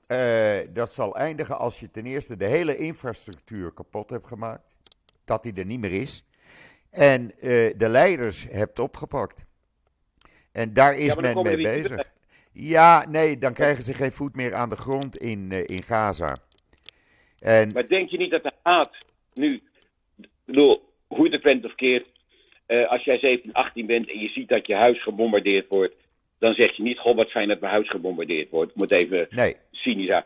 Eh, 0.07 0.57
dat 0.73 0.91
zal 0.91 1.15
eindigen 1.15 1.57
als 1.59 1.79
je 1.79 1.91
ten 1.91 2.05
eerste 2.05 2.37
de 2.37 2.45
hele 2.45 2.75
infrastructuur 2.77 3.73
kapot 3.73 4.09
hebt 4.09 4.27
gemaakt. 4.27 4.75
Dat 5.25 5.43
die 5.43 5.53
er 5.53 5.65
niet 5.65 5.79
meer 5.79 5.93
is. 6.01 6.23
En 6.91 7.31
eh, 7.39 7.49
de 7.77 7.89
leiders 7.89 8.47
hebt 8.49 8.79
opgepakt. 8.79 9.45
En 10.51 10.73
daar 10.73 10.97
is 10.97 11.13
Ja, 11.13 11.21
men 11.21 11.43
mee 11.43 11.61
bezig. 11.61 12.11
Ja, 12.51 13.05
nee, 13.09 13.37
dan 13.37 13.53
krijgen 13.53 13.83
ze 13.83 13.93
geen 13.93 14.11
voet 14.11 14.35
meer 14.35 14.53
aan 14.53 14.69
de 14.69 14.75
grond 14.75 15.17
in, 15.17 15.51
eh, 15.51 15.63
in 15.65 15.83
Gaza. 15.83 16.37
En 17.39 17.71
Maar 17.73 17.87
denk 17.87 18.09
je 18.09 18.17
niet 18.17 18.31
dat 18.31 18.43
de 18.43 18.53
haat 18.61 18.97
nu, 19.33 19.61
bedoel, 20.45 20.93
hoe 21.07 21.25
je 21.25 21.31
het 21.31 21.41
bent 21.41 21.65
of 21.65 21.75
keert, 21.75 22.07
eh, 22.65 22.89
als 22.89 23.03
jij 23.03 23.19
17, 23.19 23.53
18 23.53 23.85
bent 23.85 24.09
en 24.09 24.19
je 24.19 24.27
ziet 24.27 24.49
dat 24.49 24.67
je 24.67 24.75
huis 24.75 25.03
gebombardeerd 25.03 25.65
wordt, 25.69 25.95
dan 26.39 26.53
zeg 26.53 26.75
je 26.75 26.83
niet, 26.83 26.99
goh, 26.99 27.15
wat 27.15 27.29
fijn 27.29 27.47
dat 27.47 27.59
mijn 27.59 27.73
huis 27.73 27.89
gebombardeerd 27.89 28.49
wordt. 28.49 28.71
Ik 28.71 28.77
moet 28.77 28.91
even 28.91 29.27
nee, 29.29 29.55
cynisch. 29.71 30.21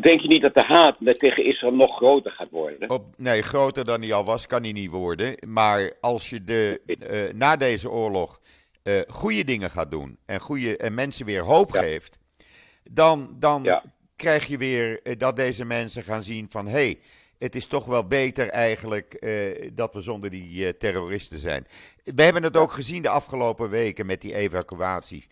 Denk 0.00 0.20
je 0.20 0.28
niet 0.28 0.42
dat 0.42 0.54
de 0.54 0.62
haat 0.62 0.96
tegen 1.18 1.44
Israël 1.44 1.74
nog 1.74 1.96
groter 1.96 2.30
gaat 2.30 2.50
worden? 2.50 2.90
op, 2.90 3.04
nee, 3.16 3.42
groter 3.42 3.84
dan 3.84 4.02
hij 4.02 4.12
al 4.12 4.24
was 4.24 4.46
kan 4.46 4.62
hij 4.62 4.72
niet 4.72 4.90
worden. 4.90 5.34
Maar 5.46 5.92
als 6.00 6.30
je 6.30 6.44
de, 6.44 6.80
eh, 6.86 7.34
na 7.34 7.56
deze 7.56 7.90
oorlog 7.90 8.40
eh 8.82 9.00
goede 9.08 9.44
dingen 9.44 9.70
gaat 9.70 9.90
doen 9.90 10.16
en, 10.26 10.40
goede, 10.40 10.76
en 10.76 10.94
mensen 10.94 11.26
weer 11.26 11.42
hoop 11.42 11.74
Ja. 11.74 11.80
geeft, 11.82 12.18
dan, 12.90 13.36
dan 13.38 13.62
Ja. 13.62 13.82
krijg 14.16 14.46
je 14.46 14.56
weer 14.58 15.00
eh, 15.02 15.18
dat 15.18 15.36
deze 15.36 15.64
mensen 15.64 16.02
gaan 16.02 16.22
zien 16.22 16.46
van 16.50 16.66
hé, 16.66 16.72
hey, 16.72 16.98
het 17.38 17.54
is 17.54 17.66
toch 17.66 17.84
wel 17.84 18.06
beter 18.06 18.48
eigenlijk 18.48 19.26
dat 19.72 19.94
we 19.94 20.00
zonder 20.00 20.30
die 20.30 20.76
terroristen 20.76 21.38
zijn. 21.38 21.66
We 22.04 22.22
hebben 22.22 22.42
het 22.42 22.56
ook 22.56 22.72
gezien 22.72 23.02
de 23.02 23.08
afgelopen 23.08 23.70
weken 23.70 24.06
met 24.06 24.20
die 24.20 24.34
evacuaties. 24.34 25.28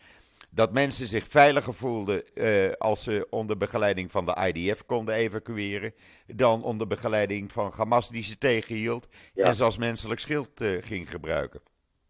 Dat 0.50 0.72
mensen 0.72 1.06
zich 1.06 1.26
veiliger 1.26 1.74
voelden 1.74 2.34
eh, 2.34 2.72
als 2.78 3.02
ze 3.02 3.26
onder 3.30 3.56
begeleiding 3.56 4.10
van 4.10 4.26
de 4.26 4.52
IDF 4.52 4.86
konden 4.86 5.14
evacueren. 5.14 5.94
Dan 6.26 6.62
onder 6.62 6.86
begeleiding 6.86 7.52
van 7.52 7.72
Hamas 7.76 8.08
die 8.08 8.22
ze 8.22 8.38
tegenhield. 8.38 9.08
Ja. 9.34 9.44
En 9.44 9.54
zelfs 9.54 9.76
menselijk 9.76 10.20
schild 10.20 10.60
eh, 10.60 10.68
ging 10.80 11.10
gebruiken. 11.10 11.60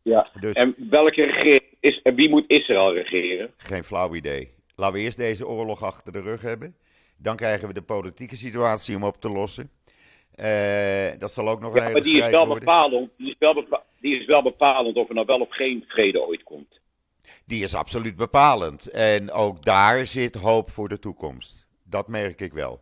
Ja. 0.03 0.29
Dus 0.41 0.57
En 0.57 0.75
welke 0.91 1.23
regering 1.23 1.77
is, 1.81 2.03
en 2.03 2.15
wie 2.15 2.29
moet 2.29 2.45
Israël 2.47 2.95
regeren? 2.95 3.51
geen 3.57 3.85
flauw 3.85 4.15
idee. 4.15 4.51
Laten 4.77 4.95
we 4.95 5.01
eerst 5.01 5.17
deze 5.17 5.47
oorlog 5.47 5.83
achter 5.83 6.13
de 6.13 6.21
rug 6.21 6.43
hebben. 6.43 6.77
Dan 7.17 7.37
krijgen 7.37 7.69
we 7.69 7.75
de 7.75 7.83
politieke 7.83 8.37
situatie 8.37 8.97
om 8.97 9.05
op 9.05 9.21
te 9.21 9.29
lossen. 9.29 9.71
Eh, 10.35 11.19
dat 11.19 11.33
zal 11.33 11.49
ook 11.49 11.61
nog 11.61 11.75
een 11.75 11.81
hele 11.81 11.93
maar 11.93 12.03
die 12.03 12.23
is, 12.23 12.31
wel 12.31 12.47
worden. 12.47 12.65
bepalend, 12.65 13.11
die 13.17 14.19
is 14.19 14.27
wel 14.27 14.43
bepalend 14.43 14.97
of 14.97 15.09
er 15.09 15.15
nou 15.15 15.27
wel 15.27 15.41
of 15.41 15.51
geen 15.51 15.85
vrede 15.89 16.27
ooit 16.27 16.43
komt. 16.43 16.80
Die 17.51 17.63
is 17.63 17.75
absoluut 17.75 18.17
bepalend. 18.17 18.87
En 18.87 19.31
ook 19.31 19.65
daar 19.65 20.07
zit 20.07 20.35
hoop 20.35 20.71
voor 20.71 20.89
de 20.89 20.99
toekomst. 20.99 21.67
Dat 21.85 22.09
merk 22.09 22.41
ik 22.41 22.53
wel. 22.53 22.81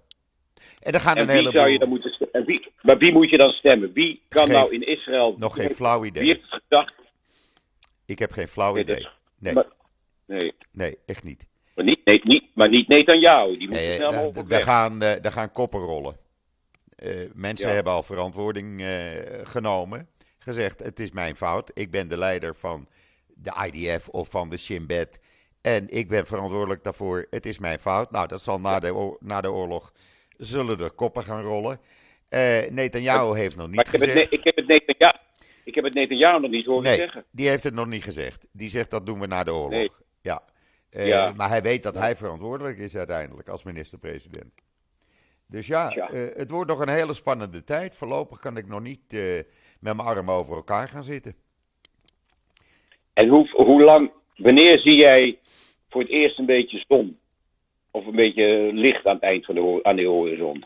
En 0.80 0.92
er 0.92 1.00
gaan 1.00 1.14
En 1.16 1.20
een 1.20 1.26
wie 1.26 1.36
heleboel... 1.36 1.60
zou 1.60 1.72
je 1.72 1.78
dan 1.78 1.88
moeten 1.88 2.10
stemmen? 2.10 2.44
Wie, 2.46 2.72
maar 2.82 2.98
wie 2.98 3.12
moet 3.12 3.30
je 3.30 3.36
dan 3.36 3.50
stemmen? 3.50 3.92
Wie 3.92 4.22
kan 4.28 4.48
nou 4.48 4.74
in 4.74 4.86
Israël... 4.86 5.34
Nog 5.38 5.54
geen 5.54 5.70
flauw 5.70 6.04
idee. 6.04 6.22
Wie 6.22 6.32
heeft 6.32 6.50
het 6.50 6.62
gedacht? 6.62 6.94
Ik 8.06 8.18
heb 8.18 8.32
geen 8.32 8.48
flauw 8.48 8.72
Nee, 8.74 8.82
idee. 8.82 9.08
Nee, 9.38 9.52
maar- 9.54 9.66
Nee, 10.26 10.54
nee, 10.70 10.98
echt 11.06 11.24
niet. 11.24 11.46
maar 11.74 11.84
niet, 11.84 12.04
nee, 12.04 12.20
niet, 12.22 12.44
maar 12.54 12.68
niet 12.68 12.88
Netanyahu. 12.88 13.58
Die 13.58 13.68
moet 13.68 13.76
Nee, 13.76 13.96
snel 13.96 14.12
eh, 14.12 14.18
mogelijk 14.18 14.48
daar 14.48 14.62
gaan, 14.62 15.02
eh, 15.02 15.22
daar 15.22 15.32
gaan 15.32 15.52
koppen 15.52 15.80
rollen. 15.80 16.16
Eh, 16.96 17.16
mensen 17.34 17.68
Ja. 17.68 17.74
hebben 17.74 17.92
al 17.92 18.02
verantwoording 18.02 18.84
genomen. 19.42 20.08
Gezegd, 20.38 20.78
het 20.82 21.00
is 21.00 21.10
mijn 21.10 21.36
fout. 21.36 21.70
Ik 21.74 21.90
ben 21.90 22.08
de 22.08 22.18
leider 22.18 22.56
van 22.56 22.88
de 23.42 23.70
IDF 23.72 24.08
of 24.08 24.28
van 24.30 24.48
de 24.48 24.56
Shin 24.56 24.86
Bet. 24.86 25.18
En 25.60 25.88
ik 25.90 26.08
ben 26.08 26.26
verantwoordelijk 26.26 26.84
daarvoor. 26.84 27.26
Het 27.30 27.46
is 27.46 27.58
mijn 27.58 27.78
fout. 27.78 28.10
Nou, 28.10 28.26
dat 28.26 28.40
zal 28.42 28.60
na 28.60 28.78
de, 28.80 29.16
na 29.20 29.40
de 29.40 29.50
oorlog... 29.52 29.92
zullen 30.36 30.78
er 30.80 30.90
koppen 30.90 31.22
gaan 31.22 31.42
rollen. 31.42 31.80
Eh 32.28 32.70
Netanyahu 32.70 33.38
heeft 33.38 33.56
nog 33.56 33.66
niet 33.66 33.76
Maar 33.76 33.86
heb, 33.90 34.00
gezegd... 34.00 34.32
ik, 34.32 34.44
heb 34.44 34.56
het 34.56 34.66
Netanyahu, 34.66 35.16
ik 35.64 35.74
heb 35.74 35.84
het 35.84 35.94
Netanyahu 35.94 36.40
nog 36.40 36.50
niet 36.50 36.66
horen 36.66 36.82
Nee, 36.82 36.96
zeggen. 36.96 37.24
die 37.30 37.48
heeft 37.48 37.64
het 37.64 37.74
nog 37.74 37.86
niet 37.86 38.04
gezegd. 38.04 38.46
Die 38.52 38.68
zegt 38.68 38.90
dat 38.90 39.06
doen 39.06 39.20
we 39.20 39.26
na 39.26 39.44
de 39.44 39.52
oorlog. 39.52 39.70
Nee. 39.70 39.90
Ja. 40.20 40.42
Eh, 40.90 41.06
Ja. 41.06 41.32
Maar 41.36 41.48
hij 41.48 41.62
weet 41.62 41.82
dat 41.82 41.94
hij 41.94 42.16
verantwoordelijk 42.16 42.78
is 42.78 42.96
uiteindelijk 42.96 43.48
als 43.48 43.62
minister-president. 43.62 44.52
Dus 45.46 45.66
ja, 45.66 45.90
Ja. 45.94 46.10
eh, 46.10 46.36
het 46.36 46.50
wordt 46.50 46.70
nog 46.70 46.80
een 46.80 46.88
hele 46.88 47.14
spannende 47.14 47.64
tijd. 47.64 47.94
Voorlopig 47.96 48.38
kan 48.38 48.56
ik 48.56 48.66
nog 48.66 48.80
niet 48.80 49.00
met 49.10 49.46
mijn 49.80 50.00
armen 50.00 50.34
over 50.34 50.56
elkaar 50.56 50.88
gaan 50.88 51.02
zitten. 51.02 51.34
En 53.18 53.28
hoe, 53.28 53.48
hoe 53.50 53.82
lang, 53.82 54.10
wanneer 54.36 54.78
zie 54.78 54.96
jij 54.96 55.38
voor 55.88 56.00
het 56.00 56.10
eerst 56.10 56.38
een 56.38 56.46
beetje 56.46 56.84
zon? 56.88 57.18
Of 57.90 58.06
een 58.06 58.16
beetje 58.16 58.70
licht 58.72 59.06
aan 59.06 59.14
het 59.14 59.22
eind 59.22 59.44
van 59.44 59.54
de, 59.54 59.80
aan 59.82 59.96
de 59.96 60.04
horizon? 60.04 60.64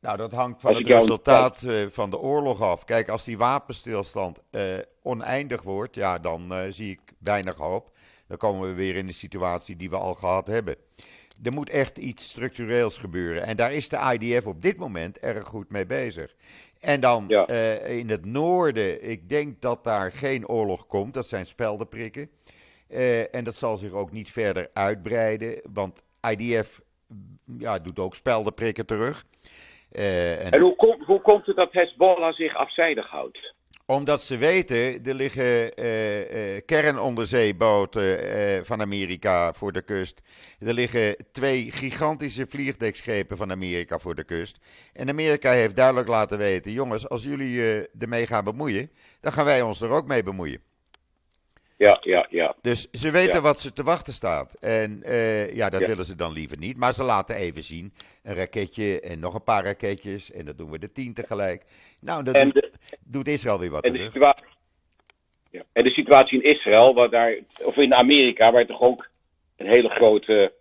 Nou, 0.00 0.16
dat 0.16 0.32
hangt 0.32 0.60
van 0.60 0.74
het 0.74 0.86
jou- 0.86 1.00
resultaat 1.00 1.62
eh, 1.62 1.86
van 1.88 2.10
de 2.10 2.18
oorlog 2.18 2.62
af. 2.62 2.84
Kijk, 2.84 3.08
als 3.08 3.24
die 3.24 3.38
wapenstilstand 3.38 4.40
eh, 4.50 4.62
oneindig 5.02 5.62
wordt, 5.62 5.94
ja, 5.94 6.18
dan 6.18 6.52
eh, 6.52 6.62
zie 6.70 6.90
ik 6.90 7.00
weinig 7.18 7.56
hoop. 7.56 7.90
Dan 8.28 8.36
komen 8.36 8.68
we 8.68 8.74
weer 8.74 8.96
in 8.96 9.06
de 9.06 9.12
situatie 9.12 9.76
die 9.76 9.90
we 9.90 9.96
al 9.96 10.14
gehad 10.14 10.46
hebben. 10.46 10.76
Er 11.42 11.52
moet 11.52 11.70
echt 11.70 11.98
iets 11.98 12.28
structureels 12.28 12.98
gebeuren. 12.98 13.42
En 13.42 13.56
daar 13.56 13.72
is 13.72 13.88
de 13.88 14.16
IDF 14.18 14.46
op 14.46 14.62
dit 14.62 14.78
moment 14.78 15.18
erg 15.18 15.46
goed 15.46 15.70
mee 15.70 15.86
bezig. 15.86 16.34
En 16.80 17.00
dan 17.00 17.24
Ja. 17.28 17.46
eh, 17.46 17.98
in 17.98 18.10
het 18.10 18.24
noorden, 18.24 19.10
ik 19.10 19.28
denk 19.28 19.60
dat 19.60 19.84
daar 19.84 20.12
geen 20.12 20.48
oorlog 20.48 20.86
komt. 20.86 21.14
Dat 21.14 21.26
zijn 21.26 21.46
speldenprikken. 21.46 22.30
Eh, 22.88 23.34
en 23.34 23.44
dat 23.44 23.54
zal 23.54 23.76
zich 23.76 23.92
ook 23.92 24.12
niet 24.12 24.30
verder 24.30 24.70
uitbreiden. 24.72 25.60
Want 25.72 26.02
IDF 26.30 26.80
ja, 27.58 27.78
doet 27.78 27.98
ook 27.98 28.14
speldenprikken 28.14 28.86
terug. 28.86 29.24
Eh, 29.92 30.44
en 30.46 30.52
En 30.52 30.60
hoe, 30.60 30.76
kom, 30.76 31.02
hoe 31.04 31.20
komt 31.20 31.46
het 31.46 31.56
dat 31.56 31.72
Hezbollah 31.72 32.34
zich 32.34 32.54
afzijdig 32.56 33.06
houdt? 33.06 33.54
Omdat 33.90 34.22
ze 34.22 34.36
weten, 34.36 35.04
er 35.04 35.14
liggen 35.14 35.74
eh, 35.74 36.56
eh, 36.56 36.62
kernonderzeeboten 36.66 38.30
eh, 38.30 38.62
van 38.62 38.80
Amerika 38.80 39.52
voor 39.52 39.72
de 39.72 39.82
kust. 39.82 40.22
Er 40.58 40.72
liggen 40.74 41.16
twee 41.32 41.70
gigantische 41.70 42.46
vliegdekschepen 42.46 43.36
van 43.36 43.50
Amerika 43.50 43.98
voor 43.98 44.14
de 44.14 44.24
kust. 44.24 44.58
En 44.92 45.08
Amerika 45.08 45.52
heeft 45.52 45.76
duidelijk 45.76 46.08
laten 46.08 46.38
weten: 46.38 46.72
jongens, 46.72 47.08
als 47.08 47.22
jullie 47.22 47.88
ermee 47.98 48.26
gaan 48.26 48.44
bemoeien, 48.44 48.90
dan 49.20 49.32
gaan 49.32 49.44
wij 49.44 49.62
ons 49.62 49.80
er 49.80 49.90
ook 49.90 50.06
mee 50.06 50.22
bemoeien. 50.22 50.60
Ja, 51.76 51.98
ja, 52.00 52.26
ja. 52.30 52.54
Dus 52.62 52.90
ze 52.92 53.10
weten 53.10 53.34
Ja. 53.34 53.40
wat 53.40 53.60
ze 53.60 53.72
te 53.72 53.82
wachten 53.82 54.12
staat. 54.12 54.54
En 54.54 55.02
ja, 55.52 55.68
dat 55.68 55.80
Ja. 55.80 55.86
willen 55.86 56.04
ze 56.04 56.14
dan 56.14 56.32
liever 56.32 56.58
niet. 56.58 56.76
Maar 56.76 56.94
ze 56.94 57.02
laten 57.02 57.36
even 57.36 57.62
zien: 57.62 57.94
een 58.22 58.34
raketje 58.34 59.00
en 59.00 59.20
nog 59.20 59.34
een 59.34 59.42
paar 59.44 59.64
raketjes. 59.64 60.30
En 60.32 60.44
dat 60.44 60.58
doen 60.58 60.70
we 60.70 60.78
de 60.78 60.92
tien 60.92 61.14
tegelijk. 61.14 61.64
Nou, 62.00 62.22
dat 62.24 62.34
En 62.34 62.50
de, 62.50 62.72
doet 63.10 63.28
Israël 63.28 63.58
weer 63.58 63.70
wat 63.70 63.84
en 63.84 63.92
de, 63.92 64.10
terug. 64.10 64.34
ja. 65.50 65.62
en 65.72 65.84
de 65.84 65.90
situatie 65.90 66.42
in 66.42 66.50
Israël, 66.50 66.94
waar 66.94 67.10
daar, 67.10 67.36
of 67.62 67.76
in 67.76 67.94
Amerika, 67.94 68.52
waar 68.52 68.66
toch 68.66 68.80
ook 68.80 69.08
een 69.56 69.66
hele 69.66 69.88
grote 69.88 70.52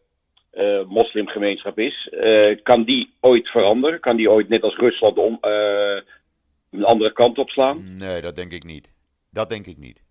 eh, 0.49 0.83
moslimgemeenschap 0.85 1.79
is, 1.79 2.09
eh, 2.09 2.63
kan 2.63 2.83
die 2.83 3.13
ooit 3.19 3.47
veranderen? 3.47 3.99
Kan 3.99 4.15
die 4.15 4.31
ooit, 4.31 4.49
net 4.49 4.63
als 4.63 4.75
Rusland, 4.75 5.17
om, 5.17 5.37
eh, 5.41 6.01
een 6.71 6.83
andere 6.83 7.13
kant 7.13 7.37
op 7.37 7.49
slaan? 7.49 7.97
Nee, 7.97 8.21
dat 8.21 8.35
denk 8.35 8.51
ik 8.51 8.63
niet. 8.63 8.91
Dat 9.29 9.49
denk 9.49 9.65
ik 9.65 9.77
niet. 9.77 10.05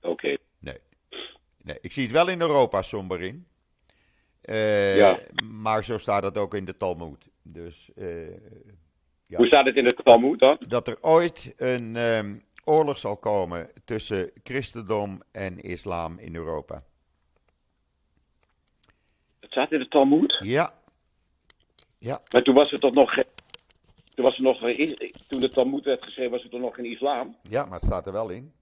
Oké. 0.00 0.36
Nee. 0.58 0.78
nee. 1.62 1.78
Ik 1.80 1.92
zie 1.92 2.02
het 2.02 2.12
wel 2.12 2.28
in 2.28 2.40
Europa 2.40 2.82
somber 2.82 3.20
in. 3.20 3.46
Ja. 4.96 5.18
Maar 5.44 5.84
zo 5.84 5.98
staat 5.98 6.22
het 6.22 6.38
ook 6.38 6.54
in 6.54 6.64
de 6.64 6.76
Talmud. 6.76 7.28
Dus 7.42 7.90
Ja. 9.26 9.36
Hoe 9.36 9.46
staat 9.46 9.64
het 9.66 9.76
in 9.76 9.84
de 9.84 9.94
Talmud 9.94 10.38
dan? 10.38 10.58
dat 10.68 10.88
er 10.88 10.98
ooit 11.00 11.54
een 11.56 11.96
ehm, 11.96 12.34
oorlog 12.64 12.98
zal 12.98 13.16
komen 13.16 13.70
tussen 13.84 14.30
christendom 14.44 15.22
en 15.32 15.58
islam 15.60 16.18
in 16.18 16.34
Europa. 16.34 16.82
Het 19.40 19.50
staat 19.50 19.72
in 19.72 19.78
de 19.78 19.88
Talmud? 19.88 20.38
Ja, 20.42 20.74
Maar 22.32 22.42
toen 22.42 22.54
was 22.54 22.70
het 22.70 22.80
toch 22.80 22.94
nog. 22.94 23.12
geen- 23.14 23.24
Toen, 24.14 24.24
was 24.24 24.36
er 24.36 24.42
nog, 24.42 24.58
toen 25.28 25.40
de 25.40 25.50
Talmud 25.50 25.84
werd 25.84 26.02
geschreven, 26.04 26.30
was 26.32 26.42
het 26.42 26.50
toch 26.50 26.60
nog 26.60 26.74
geen 26.74 26.90
islam? 26.92 27.36
ja, 27.42 27.64
maar 27.64 27.74
het 27.78 27.84
staat 27.84 28.06
er 28.06 28.12
wel 28.12 28.30
in. 28.30 28.52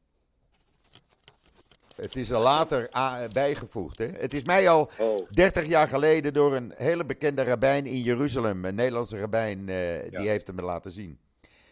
Het 1.97 2.17
is 2.17 2.31
er 2.31 2.39
later 2.39 2.91
bijgevoegd. 3.33 3.99
Hè? 3.99 4.07
Het 4.07 4.35
is 4.35 4.45
mij 4.45 4.69
al 4.69 4.91
Oh. 4.99 5.31
30 5.31 5.67
jaar 5.67 5.89
geleden 5.89 6.33
door 6.33 6.55
een 6.55 6.75
hele 6.77 7.05
bekende 7.05 7.43
rabbijn 7.43 7.87
in 7.87 8.01
Jeruzalem, 8.01 8.65
een 8.65 8.75
Nederlandse 8.75 9.19
rabbijn, 9.19 9.69
eh, 9.69 10.19
die 10.21 10.29
heeft 10.29 10.47
hem 10.47 10.61
laten 10.61 10.91
zien. 10.91 11.19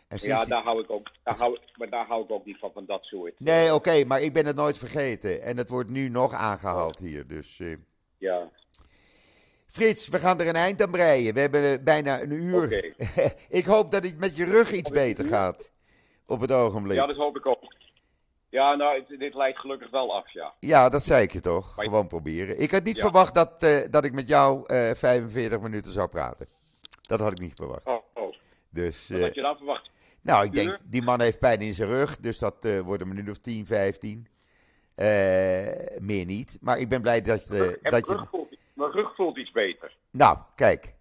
En 0.09 0.19
Ja, 0.21 0.45
daar 0.45 0.63
hou 0.63 0.83
ik 0.83 0.91
ook. 0.91 1.11
Daar 1.23 1.37
hou, 1.37 1.59
maar 1.77 1.91
daar 1.91 2.07
hou 2.07 2.25
ik 2.25 2.31
ook 2.31 2.45
niet 2.45 2.59
van, 2.59 2.71
van 2.73 2.85
dat 2.87 3.05
soort. 3.05 3.41
Nee, 3.41 3.75
oké, 3.75 4.05
maar 4.05 4.21
ik 4.23 4.33
ben 4.33 4.47
het 4.47 4.57
nooit 4.57 4.79
vergeten. 4.79 5.43
En 5.43 5.57
het 5.57 5.69
wordt 5.69 5.91
nu 5.91 6.09
nog 6.09 6.33
aangehaald 6.33 6.99
hier. 6.99 7.27
Dus 7.27 7.61
eh, 7.61 7.77
Ja, 8.19 8.49
Frits, 9.67 10.09
we 10.09 10.19
gaan 10.19 10.41
er 10.41 10.49
een 10.49 10.55
eind 10.55 10.83
aan 10.83 10.91
breien. 10.91 11.35
We 11.35 11.41
hebben 11.41 11.63
eh, 11.65 11.85
bijna 11.85 12.21
een 12.23 12.33
uur. 12.33 12.95
ik 13.49 13.65
hoop 13.65 13.91
dat 13.91 14.05
het 14.05 14.19
met 14.19 14.37
je 14.37 14.45
rug 14.45 14.73
iets 14.73 14.91
beter 14.91 15.25
gaat. 15.25 15.71
Op 16.27 16.41
het 16.41 16.53
ogenblik. 16.53 16.97
Ja, 16.97 17.07
dat 17.07 17.17
hoop 17.17 17.37
ik 17.37 17.47
ook. 17.47 17.63
Ja, 18.51 18.75
nou, 18.75 19.05
dit 19.19 19.35
lijkt 19.35 19.59
gelukkig 19.59 19.91
wel 19.91 20.15
af, 20.15 20.33
ja. 20.33 20.55
Ja, 20.61 20.89
dat 20.89 21.03
zei 21.03 21.23
ik 21.23 21.33
je 21.33 21.41
toch. 21.41 21.75
Gewoon 21.75 22.07
proberen. 22.07 22.61
Ik 22.61 22.71
had 22.71 22.85
niet 22.85 22.97
Ja. 22.97 23.03
verwacht 23.03 23.35
dat, 23.35 23.63
eh, 23.63 23.79
dat 23.91 24.05
ik 24.05 24.13
met 24.13 24.29
jou 24.29 24.65
eh 24.67 24.95
45 24.95 25.61
minuten 25.61 25.93
zou 25.93 26.09
praten. 26.09 26.47
Dat 27.03 27.21
had 27.21 27.33
ik 27.33 27.39
niet 27.41 27.53
verwacht. 27.55 27.87
Oh, 27.87 28.03
oh. 28.15 28.35
Dus, 28.71 29.09
Wat 29.09 29.19
eh, 29.19 29.25
had 29.25 29.35
je 29.35 29.41
dan 29.43 29.57
verwacht? 29.57 29.91
nou, 30.23 30.45
ik 30.45 30.53
denk, 30.53 30.79
die 30.85 31.03
man 31.03 31.21
heeft 31.21 31.39
pijn 31.39 31.61
in 31.61 31.73
zijn 31.73 31.89
rug. 31.89 32.17
Dus 32.19 32.39
dat 32.39 32.65
eh, 32.65 32.81
wordt 32.81 33.03
een 33.03 33.09
minuut 33.09 33.29
of 33.31 33.39
10, 33.39 33.67
15. 33.67 34.29
Eh, 34.95 35.07
meer 35.99 36.25
niet. 36.27 36.59
Maar 36.61 36.79
ik 36.79 36.89
ben 36.89 37.03
blij 37.03 37.21
dat, 37.21 37.45
je 37.49 37.79
dat 37.83 37.91
mijn, 37.93 38.05
je... 38.07 38.13
rug 38.13 38.29
voelt, 38.31 38.57
mijn 38.75 38.91
rug 38.91 39.15
voelt 39.15 39.37
iets 39.39 39.51
beter. 39.51 39.97
Nou, 40.11 40.39
kijk. 40.55 40.95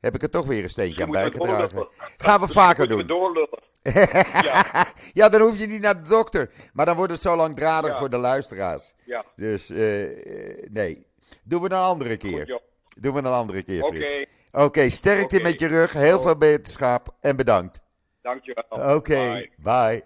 Heb 0.00 0.14
ik 0.14 0.22
er 0.22 0.30
toch 0.30 0.46
weer 0.46 0.62
een 0.62 0.70
steentje 0.70 1.02
aan 1.02 1.10
bijgedragen. 1.10 1.74
doorlullen? 1.74 1.88
Gaan 2.16 2.40
we 2.40 2.48
vaker 2.48 2.88
Moeten 2.88 3.06
we 3.06 3.48
doorlullen? 3.82 4.86
ja, 5.12 5.28
dan 5.28 5.40
hoef 5.40 5.58
je 5.58 5.66
niet 5.66 5.80
naar 5.80 5.96
de 6.02 6.08
dokter. 6.08 6.50
Maar 6.72 6.86
dan 6.86 6.96
wordt 6.96 7.12
het 7.12 7.20
zo 7.20 7.36
langdradig 7.36 7.90
Ja. 7.90 7.98
voor 7.98 8.10
de 8.10 8.16
luisteraars. 8.18 8.94
Ja, 9.04 9.24
Dus 9.36 9.70
eh, 9.70 10.02
eh, 10.02 10.68
nee. 10.70 11.06
Doen 11.42 11.60
we 11.62 11.70
een 11.70 11.76
andere 11.76 12.16
keer. 12.16 12.60
Doen 12.98 13.12
we 13.14 13.18
een 13.18 13.26
andere 13.26 13.62
keer, 13.62 13.82
Oké, 13.84 13.96
Frits. 13.98 14.30
Oké, 14.52 14.88
sterkte 14.88 15.40
met 15.40 15.60
je 15.60 15.66
rug. 15.66 15.92
Heel 15.92 16.20
veel 16.20 16.36
beterschap 16.36 17.14
en 17.20 17.36
bedankt. 17.36 17.80
dankjewel. 18.22 18.94
Oké, 18.96 19.14
Bye. 19.14 19.50
bye. 19.56 20.02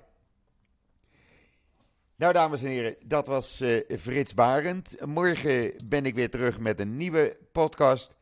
Nou, 2.17 2.33
dames 2.33 2.63
en 2.63 2.69
heren, 2.69 2.97
dat 3.05 3.27
was 3.27 3.61
eh, 3.61 3.99
Frits 3.99 4.35
Barend. 4.35 4.97
Morgen 5.05 5.73
ben 5.85 6.07
ik 6.07 6.15
weer 6.15 6.31
terug 6.31 6.59
met 6.61 6.81
een 6.81 6.97
nieuwe 6.97 7.37
podcast. 7.53 8.15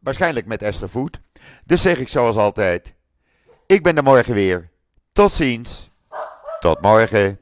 Waarschijnlijk 0.00 0.46
met 0.46 0.62
Esther 0.62 0.88
Voet. 0.88 1.20
Dus 1.64 1.82
zeg 1.82 1.98
ik 1.98 2.08
zoals 2.08 2.36
altijd: 2.36 2.94
ik 3.68 3.82
ben 3.82 3.96
er 3.96 4.02
morgen 4.02 4.34
weer. 4.34 4.70
Tot 5.12 5.32
ziens. 5.32 5.90
Tot 6.60 6.80
morgen. 6.80 7.38